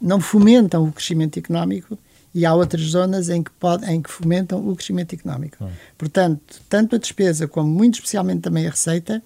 não 0.00 0.20
fomentam 0.20 0.84
o 0.84 0.92
crescimento 0.92 1.38
económico 1.38 1.96
e 2.34 2.46
há 2.46 2.54
outras 2.54 2.82
zonas 2.82 3.28
em 3.28 3.42
que, 3.42 3.50
pode, 3.52 3.84
em 3.90 4.00
que 4.00 4.10
fomentam 4.10 4.66
o 4.66 4.74
crescimento 4.74 5.14
económico. 5.14 5.62
Hum. 5.62 5.68
Portanto, 5.98 6.60
tanto 6.68 6.96
a 6.96 6.98
despesa 6.98 7.46
como, 7.46 7.68
muito 7.68 7.94
especialmente, 7.94 8.42
também 8.42 8.66
a 8.66 8.70
receita, 8.70 9.22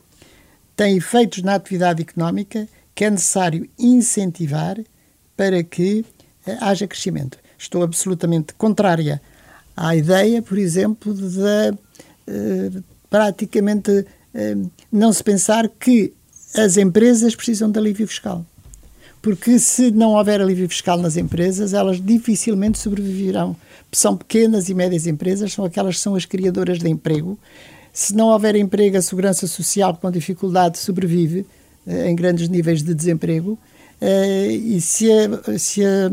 têm 0.75 0.97
efeitos 0.97 1.43
na 1.43 1.55
atividade 1.55 2.03
económica 2.03 2.69
que 2.95 3.05
é 3.05 3.11
necessário 3.11 3.69
incentivar 3.79 4.79
para 5.37 5.63
que 5.63 6.05
eh, 6.47 6.57
haja 6.61 6.87
crescimento. 6.87 7.39
Estou 7.59 7.83
absolutamente 7.83 8.55
contrária 8.55 9.21
à 9.77 9.95
ideia, 9.95 10.43
por 10.43 10.59
exemplo, 10.59 11.15
de 11.15 11.79
eh, 12.27 12.71
praticamente 13.09 14.07
Hum, 14.37 14.71
não 14.93 15.13
se 15.13 15.25
pensar 15.25 15.67
que 15.67 16.13
as 16.55 16.77
empresas 16.77 17.35
precisam 17.35 17.71
de 17.71 17.79
alívio 17.79 18.07
fiscal. 18.07 18.45
Porque 19.27 19.59
se 19.59 19.91
não 19.91 20.13
houver 20.13 20.41
alívio 20.41 20.69
fiscal 20.69 20.97
nas 20.99 21.17
empresas, 21.17 21.75
elas 21.75 22.01
dificilmente 22.01 22.79
sobreviverão. 22.79 23.57
São 23.91 24.17
pequenas 24.17 24.69
e 24.69 24.75
médias 24.75 25.05
empresas, 25.05 25.53
são 25.53 25.65
aquelas 25.65 25.97
que 25.97 26.01
são 26.01 26.15
as 26.15 26.25
criadoras 26.25 26.79
de 26.79 26.89
emprego. 26.89 27.37
Se 27.93 28.15
não 28.15 28.29
houver 28.29 28.55
emprego, 28.55 28.97
a 28.97 29.03
segurança 29.03 29.49
social 29.49 29.97
com 29.97 30.13
dificuldade 30.13 30.79
sobrevive 30.79 31.45
eh, 31.85 32.09
em 32.09 32.15
grandes 32.15 32.49
níveis 32.49 32.85
de 32.85 32.95
desemprego. 32.95 33.59
Eh, 34.01 34.53
e 34.53 34.81
se 34.81 35.11
a, 35.11 35.59
se, 35.59 35.85
a, 35.85 36.09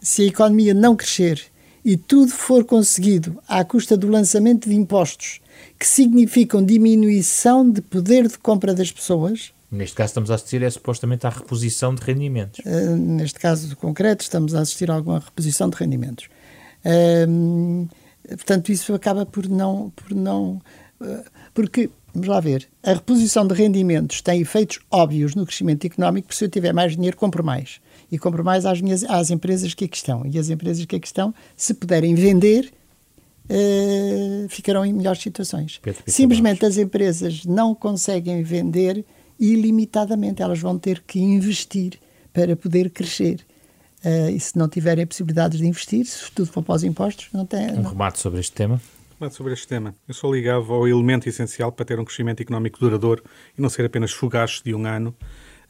se 0.00 0.22
a 0.22 0.24
economia 0.24 0.72
não 0.72 0.96
crescer 0.96 1.42
e 1.84 1.94
tudo 1.94 2.32
for 2.32 2.64
conseguido 2.64 3.38
à 3.46 3.62
custa 3.64 3.98
do 3.98 4.08
lançamento 4.08 4.66
de 4.66 4.74
impostos 4.74 5.42
que 5.78 5.86
significam 5.86 6.64
diminuição 6.64 7.70
de 7.70 7.82
poder 7.82 8.26
de 8.28 8.38
compra 8.38 8.72
das 8.72 8.90
pessoas. 8.90 9.52
Neste 9.76 9.94
caso 9.94 10.08
estamos 10.08 10.30
a 10.30 10.34
assistir 10.36 10.62
é 10.62 10.70
supostamente 10.70 11.26
à 11.26 11.30
reposição 11.30 11.94
de 11.94 12.02
rendimentos. 12.02 12.60
Uh, 12.64 12.96
neste 12.96 13.38
caso 13.38 13.76
concreto 13.76 14.22
estamos 14.22 14.54
a 14.54 14.60
assistir 14.60 14.90
a 14.90 14.94
alguma 14.94 15.18
reposição 15.18 15.68
de 15.68 15.76
rendimentos. 15.76 16.28
Uh, 16.84 17.88
portanto, 18.28 18.70
isso 18.70 18.94
acaba 18.94 19.26
por 19.26 19.46
não... 19.48 19.90
Por 19.90 20.14
não 20.14 20.62
uh, 21.00 21.24
porque, 21.52 21.90
vamos 22.14 22.28
lá 22.28 22.40
ver, 22.40 22.66
a 22.82 22.94
reposição 22.94 23.46
de 23.46 23.54
rendimentos 23.54 24.22
tem 24.22 24.40
efeitos 24.40 24.78
óbvios 24.90 25.34
no 25.34 25.44
crescimento 25.44 25.86
económico, 25.86 26.28
porque 26.28 26.38
se 26.38 26.44
eu 26.44 26.48
tiver 26.48 26.72
mais 26.72 26.96
dinheiro, 26.96 27.16
compro 27.16 27.44
mais. 27.44 27.80
E 28.10 28.18
compro 28.18 28.42
mais 28.44 28.64
às, 28.64 28.80
minhas, 28.80 29.04
às 29.04 29.30
empresas 29.30 29.74
que 29.74 29.84
aqui 29.84 29.96
estão. 29.96 30.24
E 30.24 30.38
as 30.38 30.48
empresas 30.48 30.84
que 30.84 30.96
aqui 30.96 31.06
estão, 31.06 31.34
se 31.56 31.74
puderem 31.74 32.14
vender, 32.14 32.72
uh, 33.50 34.48
ficarão 34.48 34.86
em 34.86 34.92
melhores 34.92 35.20
situações. 35.20 35.80
Simplesmente 36.06 36.64
as 36.64 36.78
empresas 36.78 37.44
não 37.44 37.74
conseguem 37.74 38.42
vender 38.42 39.04
ilimitadamente, 39.38 40.42
elas 40.42 40.58
vão 40.58 40.78
ter 40.78 41.02
que 41.06 41.20
investir 41.20 41.98
para 42.32 42.56
poder 42.56 42.90
crescer. 42.90 43.40
Uh, 44.04 44.30
e 44.30 44.38
se 44.38 44.56
não 44.56 44.68
tiverem 44.68 45.06
possibilidades 45.06 45.58
de 45.58 45.66
investir, 45.66 46.04
se 46.04 46.30
tudo 46.30 46.50
for 46.50 46.62
para 46.62 46.74
os 46.74 46.84
impostos, 46.84 47.28
não 47.32 47.46
tem. 47.46 47.70
Um 47.72 47.82
remate 47.82 48.18
sobre 48.18 48.40
este 48.40 48.52
tema. 48.52 48.80
Remate 49.18 49.34
sobre 49.34 49.52
este 49.54 49.66
tema. 49.66 49.94
Eu 50.06 50.14
sou 50.14 50.34
ligado 50.34 50.72
ao 50.72 50.86
elemento 50.86 51.28
essencial 51.28 51.72
para 51.72 51.84
ter 51.84 51.98
um 51.98 52.04
crescimento 52.04 52.40
económico 52.40 52.78
duradouro 52.78 53.24
e 53.56 53.60
não 53.60 53.68
ser 53.68 53.84
apenas 53.84 54.12
fugaz 54.12 54.60
de 54.64 54.74
um 54.74 54.86
ano, 54.86 55.14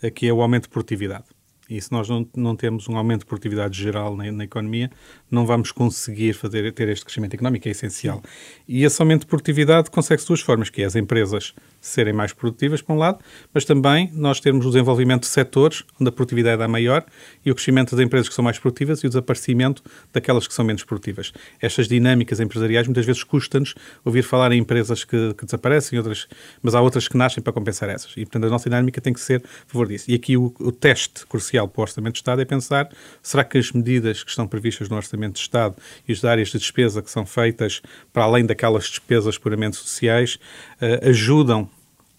eh, 0.03 0.11
que 0.11 0.27
é 0.27 0.33
o 0.33 0.43
aumento 0.43 0.65
de 0.65 0.71
produtividade. 0.71 1.25
E 1.69 1.81
se 1.81 1.91
nós 1.91 2.09
não, 2.09 2.29
não 2.37 2.55
temos 2.55 2.89
um 2.89 2.97
aumento 2.97 3.21
de 3.21 3.27
produtividade 3.27 3.81
geral 3.81 4.17
na, 4.17 4.31
na, 4.31 4.45
economia, 4.45 4.91
não 5.31 5.45
vamos 5.45 5.73
conseguir 5.73 6.33
fazer, 6.33 6.73
ter 6.73 6.89
este 6.89 7.05
crescimento 7.05 7.35
económico, 7.35 7.67
é 7.67 7.73
essencial. 7.73 8.23
E 8.69 8.85
esse 8.85 9.01
aumento 9.03 9.23
de 9.23 9.27
produtividade 9.27 9.91
consegue-se 9.91 10.27
de 10.27 10.29
duas 10.29 10.41
formas, 10.41 10.71
que 10.71 10.83
é 10.83 10.85
as 10.85 10.95
empresas 10.95 11.55
serem 11.87 12.13
mais 12.13 12.33
produtivas, 12.33 12.83
por 12.83 12.95
um 12.95 12.99
lado, 12.99 13.19
mas 13.53 13.65
também 13.65 14.11
nós 14.13 14.41
termos 14.41 14.67
o 14.67 14.71
desenvolvimento 14.71 15.23
de 15.23 15.29
setores 15.29 15.85
onde 16.01 16.09
a 16.09 16.13
produtividade 16.13 16.63
é 16.63 16.67
maior 16.67 17.05
e 17.45 17.51
o 17.51 17.55
crescimento 17.55 17.95
das 17.95 18.05
empresas 18.05 18.29
que 18.29 18.35
são 18.35 18.45
mais 18.45 18.59
produtivas 18.59 19.01
e 19.01 19.07
o 19.07 19.09
desaparecimento 19.09 19.83
daquelas 20.13 20.47
que 20.47 20.55
são 20.55 20.65
menos 20.65 20.85
produtivas. 20.85 21.33
Estas 21.61 21.89
dinâmicas 21.89 22.41
empresariais 22.41 22.87
muitas 22.87 23.07
vezes 23.07 23.23
custa-nos 23.23 23.75
ouvir 24.05 24.23
falar 24.23 24.53
em 24.53 24.59
empresas 24.59 25.05
que, 25.05 25.35
que, 25.35 25.45
desaparecem, 25.45 25.99
outras, 25.99 26.27
mas 26.63 26.75
há 26.75 26.81
outras 26.81 27.09
que 27.09 27.17
nascem 27.17 27.43
para 27.43 27.53
compensar 27.53 27.89
essas. 27.89 28.13
E, 28.17 28.25
portanto, 28.25 28.45
a 28.47 28.51
nossa 28.51 28.69
dinâmica 28.69 29.01
tem 29.01 29.13
que 29.13 29.21
ser 29.21 29.43
a 29.45 29.71
favor 29.71 29.87
disso. 29.87 30.11
E 30.11 30.15
aqui 30.15 30.37
o, 30.37 30.55
o 30.59 30.73
teste 30.73 31.27
crucial 31.27 31.69
para 31.69 31.81
o 31.81 31.83
Orçamento 31.83 32.15
de 32.15 32.21
Estado 32.21 32.43
é 32.43 32.45
pensar, 32.45 32.89
será 33.23 33.45
que 33.45 33.59
as 33.59 33.73
medidas 33.73 34.23
que 34.23 34.31
estão 34.31 34.47
previstas 34.47 34.89
no 34.89 34.97
Orçamento 34.97 35.35
de 35.35 35.41
Estado 35.41 35.77
e 36.07 36.13
as 36.13 36.25
áreas 36.25 36.49
de 36.49 36.59
despesa 36.59 37.03
que 37.03 37.11
são 37.11 37.25
feitas 37.25 37.81
para 38.13 38.25
além 38.25 38.45
daquelas 38.45 38.85
despesas 38.85 39.39
puramente 39.39 39.77
sociais 39.77 40.39
uh, 40.81 41.09
ajudam 41.09 41.69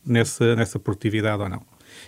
nessa, 0.06 0.56
nessa 0.56 0.80
produtividade 0.80 1.42
ou 1.42 1.50
não. 1.50 1.62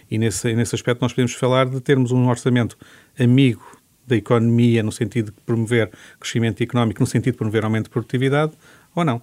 E 0.10 0.18
nesse, 0.18 0.54
nesse 0.54 0.76
aspecto 0.76 1.02
nós 1.02 1.14
podemos 1.14 1.34
falar 1.34 1.68
de 1.68 1.80
termos 1.82 2.12
um 2.12 2.28
orçamento 2.28 2.78
amigo 3.20 3.80
da 4.08 4.16
economia 4.16 4.82
no 4.82 4.92
sentido 4.92 5.32
de 5.32 5.42
promover 5.46 5.92
crescimento 6.20 6.62
económico, 6.62 7.00
no 7.00 7.08
sentido 7.08 7.34
de 7.34 7.38
promover 7.38 7.64
aumento 7.64 7.86
de 7.86 7.90
produtividade 7.92 8.54
ou 8.96 9.06
não. 9.06 9.22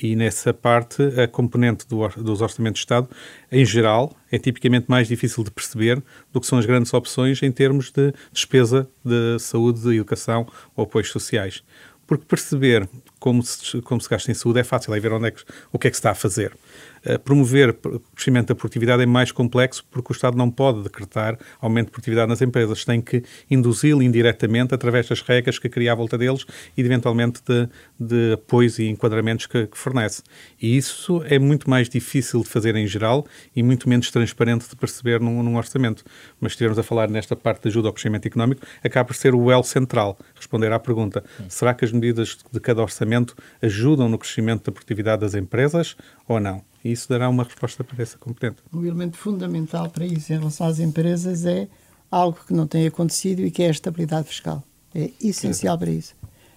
E 0.00 0.14
nessa 0.14 0.54
parte, 0.54 1.02
a 1.20 1.26
componente 1.26 1.86
do, 1.88 2.06
dos 2.08 2.40
orçamentos 2.40 2.78
de 2.78 2.84
Estado, 2.84 3.08
em 3.50 3.64
geral, 3.64 4.16
é 4.30 4.38
tipicamente 4.38 4.86
mais 4.88 5.08
difícil 5.08 5.42
de 5.42 5.50
perceber 5.50 6.00
do 6.32 6.40
que 6.40 6.46
são 6.46 6.58
as 6.58 6.66
grandes 6.66 6.94
opções 6.94 7.42
em 7.42 7.50
termos 7.50 7.90
de 7.90 8.12
despesa 8.32 8.88
de 9.04 9.38
saúde, 9.40 9.80
de 9.80 9.96
educação 9.96 10.46
ou 10.76 10.84
apoios 10.84 11.10
sociais. 11.10 11.64
Porque 12.08 12.24
perceber 12.24 12.88
como 13.20 13.42
se, 13.42 13.82
como 13.82 14.00
se 14.00 14.08
gasta 14.08 14.30
em 14.30 14.34
saúde 14.34 14.60
é 14.60 14.64
fácil, 14.64 14.94
é 14.94 14.98
ver 14.98 15.12
onde 15.12 15.28
é 15.28 15.30
que, 15.30 15.44
o 15.70 15.78
que 15.78 15.86
é 15.86 15.90
que 15.90 15.96
se 15.96 16.00
está 16.00 16.10
a 16.10 16.14
fazer. 16.14 16.56
Eh, 17.04 17.18
promover 17.18 17.70
o 17.84 18.00
crescimento 18.14 18.48
da 18.48 18.54
produtividade 18.54 19.02
é 19.02 19.06
mais 19.06 19.32
complexo 19.32 19.84
porque 19.90 20.12
o 20.12 20.14
Estado 20.14 20.36
não 20.36 20.50
pode 20.50 20.82
decretar 20.82 21.38
aumento 21.60 21.86
de 21.86 21.92
produtividade 21.92 22.28
nas 22.28 22.42
empresas, 22.42 22.84
tem 22.84 23.00
que 23.00 23.22
induzi-lo 23.50 24.02
indiretamente 24.02 24.74
através 24.74 25.08
das 25.08 25.20
regras 25.22 25.58
que 25.58 25.68
cria 25.68 25.92
à 25.92 25.94
volta 25.94 26.18
deles 26.18 26.44
e, 26.76 26.80
eventualmente, 26.80 27.40
de, 27.46 27.68
de 27.98 28.32
apoios 28.34 28.78
e 28.78 28.88
enquadramentos 28.88 29.46
que, 29.46 29.66
que, 29.66 29.78
fornece. 29.78 30.22
E 30.60 30.76
isso 30.76 31.22
é 31.26 31.38
muito 31.38 31.68
mais 31.68 31.88
difícil 31.88 32.42
de 32.42 32.48
fazer 32.48 32.74
em 32.76 32.86
geral 32.86 33.26
e 33.54 33.62
muito 33.62 33.88
menos 33.88 34.10
transparente 34.10 34.68
de 34.68 34.76
perceber 34.76 35.20
num, 35.20 35.42
num 35.42 35.56
orçamento. 35.56 36.04
Mas 36.40 36.52
estivermos 36.52 36.78
a 36.78 36.82
falar 36.82 37.08
nesta 37.08 37.36
parte 37.36 37.62
de 37.62 37.68
ajuda 37.68 37.88
ao 37.88 37.92
crescimento 37.92 38.26
económico, 38.26 38.62
acaba 38.82 39.06
por 39.06 39.14
ser 39.14 39.34
o 39.34 39.50
elo 39.50 39.64
central, 39.64 40.18
responder 40.34 40.72
à 40.72 40.78
pergunta, 40.78 41.24
será 41.48 41.74
que 41.74 41.84
as 41.84 41.92
medidas 41.92 42.38
de 42.50 42.60
cada 42.60 42.82
orçamento 42.82 43.34
ajudam 43.62 44.08
no 44.08 44.18
crescimento 44.18 44.64
da 44.64 44.72
produtividade 44.72 45.20
das 45.20 45.34
empresas 45.34 45.96
ou 46.26 46.40
não? 46.40 46.62
E 46.84 46.92
isso 46.92 47.08
dará 47.08 47.28
uma 47.28 47.44
resposta 47.44 47.82
para 47.82 48.02
essa 48.02 48.16
competente. 48.18 48.56
O 48.72 48.84
elemento 48.84 49.16
fundamental 49.16 49.90
para 49.90 50.06
isso 50.06 50.32
em 50.32 50.38
relação 50.38 50.66
às 50.66 50.78
empresas 50.78 51.44
é 51.44 51.68
algo 52.10 52.38
que 52.46 52.54
não 52.54 52.66
tem 52.66 52.86
acontecido 52.86 53.40
e 53.40 53.50
que 53.50 53.62
é 53.62 53.68
a 53.68 53.70
estabilidade 53.70 54.28
fiscal. 54.28 54.62
É 54.94 55.10
essencial 55.20 55.76
para 55.78 55.90
isso. 55.90 56.14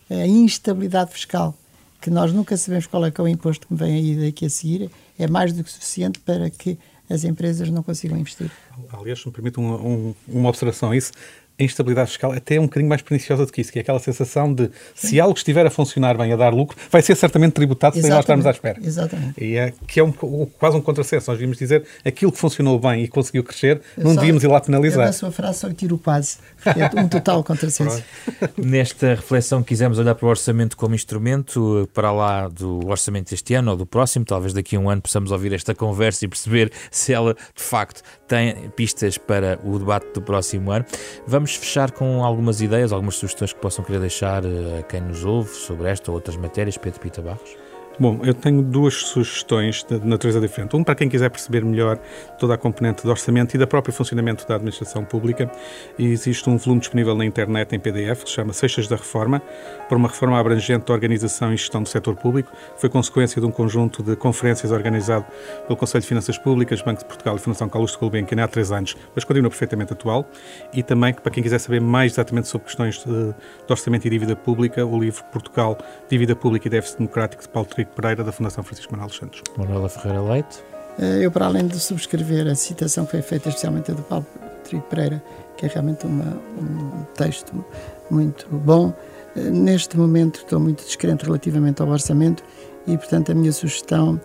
A 0.10 0.28
instabilidade 0.28 1.12
fiscal, 1.12 1.58
que 2.00 2.10
nós 2.10 2.34
nunca 2.34 2.56
sabemos 2.58 2.88
qual 2.88 3.06
é 3.06 3.12
que 3.12 3.20
é 3.20 3.24
o 3.24 3.28
imposto 3.28 3.68
que 3.68 3.74
vem 3.76 3.96
aí 3.96 4.26
daqui 4.26 4.46
a 4.46 4.50
seguir, 4.50 4.90
é 5.18 5.28
mais 5.28 5.54
do 5.54 5.64
que 5.64 5.72
suficiente 5.72 6.20
para 6.20 6.50
que 6.50 6.78
as 7.10 7.24
empresas 7.24 7.70
não 7.70 7.84
consigam 7.84 8.18
investir. 8.18 8.50
Aliás, 8.94 9.26
me 9.26 9.32
permite 9.32 9.60
um, 9.60 9.74
um, 9.74 10.16
uma 10.28 10.50
observação 10.50 10.92
a 10.92 10.98
isso. 10.98 11.12
a 11.60 11.64
instabilidade 11.64 12.10
fiscal 12.10 12.32
até 12.32 12.56
é 12.56 12.60
um 12.60 12.64
bocadinho 12.64 12.90
mais 12.90 13.02
perniciosa 13.02 13.46
do 13.46 13.52
que 13.52 13.62
isso, 13.62 13.72
que 13.72 13.80
é 13.80 13.82
aquela 13.82 14.00
sensação 14.00 14.54
de 14.54 14.70
se 14.96 15.20
algo 15.20 15.38
estiver 15.38 15.66
a 15.66 15.70
funcionar 15.70 16.18
bem, 16.18 16.34
a 16.34 16.36
dar 16.36 16.54
lucro, 16.54 16.78
vai 16.90 17.02
ser 17.02 17.16
certamente 17.16 17.54
tributado 17.54 18.00
sem 18.00 18.10
nós 18.10 18.20
estarmos 18.20 18.46
à 18.46 18.52
espera. 18.52 18.80
Exatamente. 18.84 19.44
E 19.44 19.58
é, 19.58 19.74
que 19.88 20.00
é 20.00 20.04
um, 20.04 20.12
quase 20.12 20.78
um 20.78 20.82
contrassenso. 20.82 21.30
Nós 21.30 21.38
devíamos 21.38 21.58
dizer 21.58 21.86
aquilo 22.04 22.32
que 22.32 22.38
funcionou 22.38 22.80
bem 22.80 23.04
e 23.04 23.08
conseguiu 23.08 23.44
crescer, 23.44 23.82
não 23.98 24.16
devíamos 24.16 24.44
ir 24.44 24.48
lá 24.48 24.60
penalizar. 24.60 25.04
Eu 25.04 25.08
na 25.08 25.14
sua 25.14 25.32
frase 25.32 25.60
só 25.60 25.72
tiro 25.72 25.96
o 25.96 26.00
quase, 26.00 26.38
é 26.66 27.00
um 27.00 27.08
total 27.08 27.44
contrassenso. 27.44 28.04
Nesta 28.58 29.10
reflexão 29.16 29.62
quisemos 29.62 30.00
olhar 30.00 30.16
para 30.16 30.26
o 30.26 30.30
orçamento 30.30 30.76
como 30.76 30.96
instrumento, 30.96 31.88
para 31.94 32.12
lá 32.12 32.48
do 32.48 32.88
orçamento 32.88 33.30
deste 33.30 33.54
ano 33.54 33.72
ou 33.72 33.78
do 33.78 33.86
próximo, 33.86 34.26
talvez 34.26 34.54
daqui 34.54 34.76
a 34.76 34.80
um 34.80 34.90
ano 34.90 35.02
possamos 35.02 35.32
ouvir 35.32 35.54
esta 35.54 35.76
conversa 35.76 36.26
e 36.26 36.28
perceber 36.28 36.72
se 36.90 37.14
ela 37.14 37.34
de 37.34 37.64
facto 37.64 38.02
tem 38.28 38.61
pistas 38.70 39.18
para 39.18 39.60
o 39.64 39.78
debate 39.78 40.08
do 40.14 40.22
próximo 40.22 40.72
ano. 40.72 40.86
Vamos 41.26 41.56
fechar 41.56 41.92
com 41.92 42.24
algumas 42.24 42.62
ideias, 42.62 42.92
algumas 42.92 43.16
sugestões 43.16 43.54
que 43.54 43.60
possam 43.60 43.84
querer 43.84 44.00
deixar 44.00 44.44
eh, 44.46 44.80
a 44.80 44.84
quem 44.84 45.02
nos 45.02 45.24
ouve 45.24 45.50
sobre 45.50 45.90
esta 45.90 46.12
ou 46.12 46.16
outras 46.16 46.38
matérias, 46.38 46.78
Pedro 46.78 47.00
Pita 47.00 47.22
Barros. 47.22 47.56
Bom, 48.02 48.20
eu 48.24 48.34
tenho 48.34 48.64
duas 48.64 48.96
sugestões 48.96 49.84
de 49.84 50.04
natureza 50.04 50.42
diferente. 50.42 50.76
Um 50.76 50.84
para 50.84 50.96
quem 50.96 51.08
quiser 51.08 51.30
perceber 51.30 51.64
melhor 51.64 52.00
toda 52.40 52.56
a 52.56 52.58
componente 52.58 53.04
do 53.04 53.12
orçamento 53.12 53.54
e 53.54 53.60
da 53.60 53.68
própria 53.68 53.94
funcionamento 53.94 54.48
da 54.48 54.56
administração 54.56 55.06
pública. 55.06 55.52
Existe 56.00 56.50
um 56.50 56.58
volume 56.58 56.80
disponível 56.80 57.14
na 57.14 57.24
internet 57.24 57.76
em 57.76 57.80
PDF 57.80 58.24
que 58.24 58.30
se 58.32 58.38
chama 58.38 58.54
Seixas 58.54 58.88
da 58.88 58.96
Reforma, 58.96 59.40
para 59.88 59.96
uma 59.96 60.08
reforma 60.08 60.40
abrangente 60.40 60.88
da 60.88 60.94
organização 60.94 61.54
e 61.54 61.58
gestão 61.58 61.84
do 61.84 61.90
setor 61.90 62.16
público. 62.16 62.52
Foi 62.76 62.90
consequência 62.90 63.40
de 63.40 63.46
um 63.46 63.52
conjunto 63.52 64.02
de 64.02 64.16
conferências 64.16 64.72
organizado 64.72 65.28
pelo 65.68 65.78
Conselho 65.78 66.02
de 66.02 66.08
Finanças 66.08 66.40
Públicas, 66.40 66.82
Banco 66.82 67.02
de 67.02 67.06
Portugal 67.06 67.36
e 67.36 67.40
Fundação 67.40 67.70
Carlos 67.70 67.92
de 67.92 68.00
Gulbenkian 68.00 68.44
há 68.44 68.48
três 68.48 68.72
anos, 68.72 68.98
mas 69.14 69.24
continua 69.24 69.52
perfeitamente 69.52 69.94
atual. 69.94 70.28
E 70.74 70.82
também, 70.82 71.14
para 71.14 71.32
quem 71.32 71.44
quiser 71.44 71.60
saber 71.60 71.80
mais 71.80 72.14
exatamente 72.14 72.48
sobre 72.48 72.66
questões 72.66 72.98
de, 73.06 73.06
de 73.06 73.36
orçamento 73.70 74.08
e 74.08 74.10
dívida 74.10 74.36
pública, 74.36 74.84
o 74.84 75.00
livro 75.00 75.24
Portugal, 75.26 75.78
Dívida 76.10 76.36
Pública 76.36 76.68
e 76.68 76.72
Déficit 76.72 76.98
Democrático 76.98 77.44
de 77.44 77.50
Paulo 77.50 77.70
Trigo 77.70 77.91
Pereira, 77.92 78.24
da 78.24 78.32
Fundação 78.32 78.64
Francisco 78.64 78.92
Manuel 78.92 79.10
dos 79.10 79.18
Santos. 79.18 79.42
Manuela 79.58 79.90
Ferreira 79.90 80.22
Leite. 80.22 80.64
Eh, 81.00 81.26
eu, 81.26 81.32
para 81.32 81.46
além 81.46 81.68
de 81.68 81.80
subscrever 81.80 82.48
a 82.48 82.56
citação 82.56 83.06
que 83.06 83.12
foi 83.12 83.22
feita 83.22 83.50
especialmente 83.50 83.92
do 83.92 84.02
Paulo 84.04 84.26
Trigo 84.64 84.84
Pereira, 84.84 85.24
que 85.58 85.66
é 85.66 85.70
realmente 85.70 86.06
uma, 86.06 86.38
um 86.60 87.04
texto 87.16 87.64
muito 88.10 88.48
bom, 88.50 88.94
eh, 89.36 89.42
neste 89.42 89.98
momento 89.98 90.40
estou 90.40 90.60
muito 90.60 90.84
descrente 90.84 91.26
relativamente 91.26 91.82
ao 91.82 91.88
orçamento 91.90 92.44
e, 92.88 92.98
portanto, 92.98 93.32
a 93.32 93.36
minha 93.36 93.52
sugestão 93.52 94.20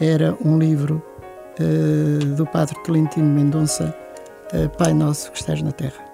era 0.00 0.36
um 0.44 0.58
livro 0.58 1.02
uh, 1.60 2.24
do 2.34 2.44
Padre 2.46 2.76
Tolentino 2.82 3.26
Mendonça, 3.26 3.94
uh, 4.52 4.68
Pai 4.76 4.92
Nosso 4.92 5.30
que 5.30 5.38
estás 5.38 5.62
na 5.62 5.70
Terra 5.72 6.13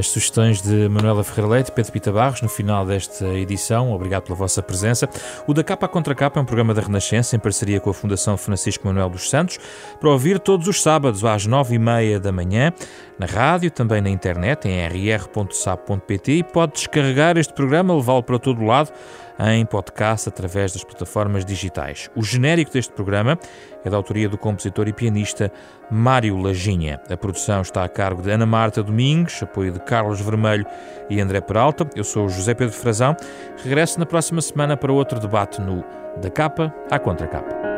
as 0.00 0.08
sugestões 0.08 0.62
de 0.62 0.88
Manuela 0.88 1.22
Ferreira 1.22 1.50
Leite 1.52 1.70
Pedro 1.70 1.92
Pita 1.92 2.10
Barros 2.10 2.40
no 2.40 2.48
final 2.48 2.86
desta 2.86 3.26
edição. 3.26 3.92
Obrigado 3.92 4.22
pela 4.24 4.34
vossa 4.34 4.62
presença. 4.62 5.08
O 5.46 5.52
Da 5.52 5.62
Capa 5.62 5.86
Contra 5.86 6.14
Capa 6.14 6.40
é 6.40 6.42
um 6.42 6.46
programa 6.46 6.72
da 6.72 6.80
Renascença 6.80 7.36
em 7.36 7.38
parceria 7.38 7.78
com 7.78 7.90
a 7.90 7.94
Fundação 7.94 8.36
Francisco 8.36 8.86
Manuel 8.86 9.10
dos 9.10 9.28
Santos 9.28 9.58
para 10.00 10.08
ouvir 10.08 10.38
todos 10.38 10.66
os 10.66 10.82
sábados 10.82 11.22
às 11.22 11.44
nove 11.46 11.74
e 11.74 11.78
meia 11.78 12.18
da 12.18 12.32
manhã 12.32 12.72
na 13.18 13.26
rádio, 13.26 13.70
também 13.70 14.00
na 14.00 14.08
internet 14.08 14.66
em 14.66 14.82
rr.sap.pt 14.86 16.32
e 16.32 16.42
pode 16.42 16.72
descarregar 16.72 17.36
este 17.36 17.52
programa, 17.52 17.94
levá-lo 17.94 18.22
para 18.22 18.38
todo 18.38 18.64
lado 18.64 18.90
em 19.38 19.64
podcast 19.64 20.28
através 20.28 20.72
das 20.72 20.84
plataformas 20.84 21.44
digitais. 21.44 22.10
O 22.14 22.22
genérico 22.22 22.72
deste 22.72 22.92
programa 22.92 23.38
é 23.84 23.90
da 23.90 23.96
autoria 23.96 24.28
do 24.28 24.36
compositor 24.36 24.88
e 24.88 24.92
pianista 24.92 25.52
Mário 25.90 26.36
Lajinha. 26.36 27.00
A 27.08 27.16
produção 27.16 27.62
está 27.62 27.84
a 27.84 27.88
cargo 27.88 28.22
de 28.22 28.30
Ana 28.30 28.46
Marta 28.46 28.82
Domingos, 28.82 29.42
apoio 29.42 29.72
de 29.72 29.80
Carlos 29.80 30.20
Vermelho 30.20 30.66
e 31.08 31.20
André 31.20 31.40
Peralta. 31.40 31.88
Eu 31.94 32.04
sou 32.04 32.28
José 32.28 32.54
Pedro 32.54 32.74
Frazão. 32.74 33.16
Regresso 33.62 33.98
na 33.98 34.06
próxima 34.06 34.40
semana 34.40 34.76
para 34.76 34.92
outro 34.92 35.18
debate 35.18 35.60
no 35.60 35.84
Da 36.20 36.30
Capa 36.30 36.74
à 36.90 36.98
Contra 36.98 37.26
Capa. 37.26 37.69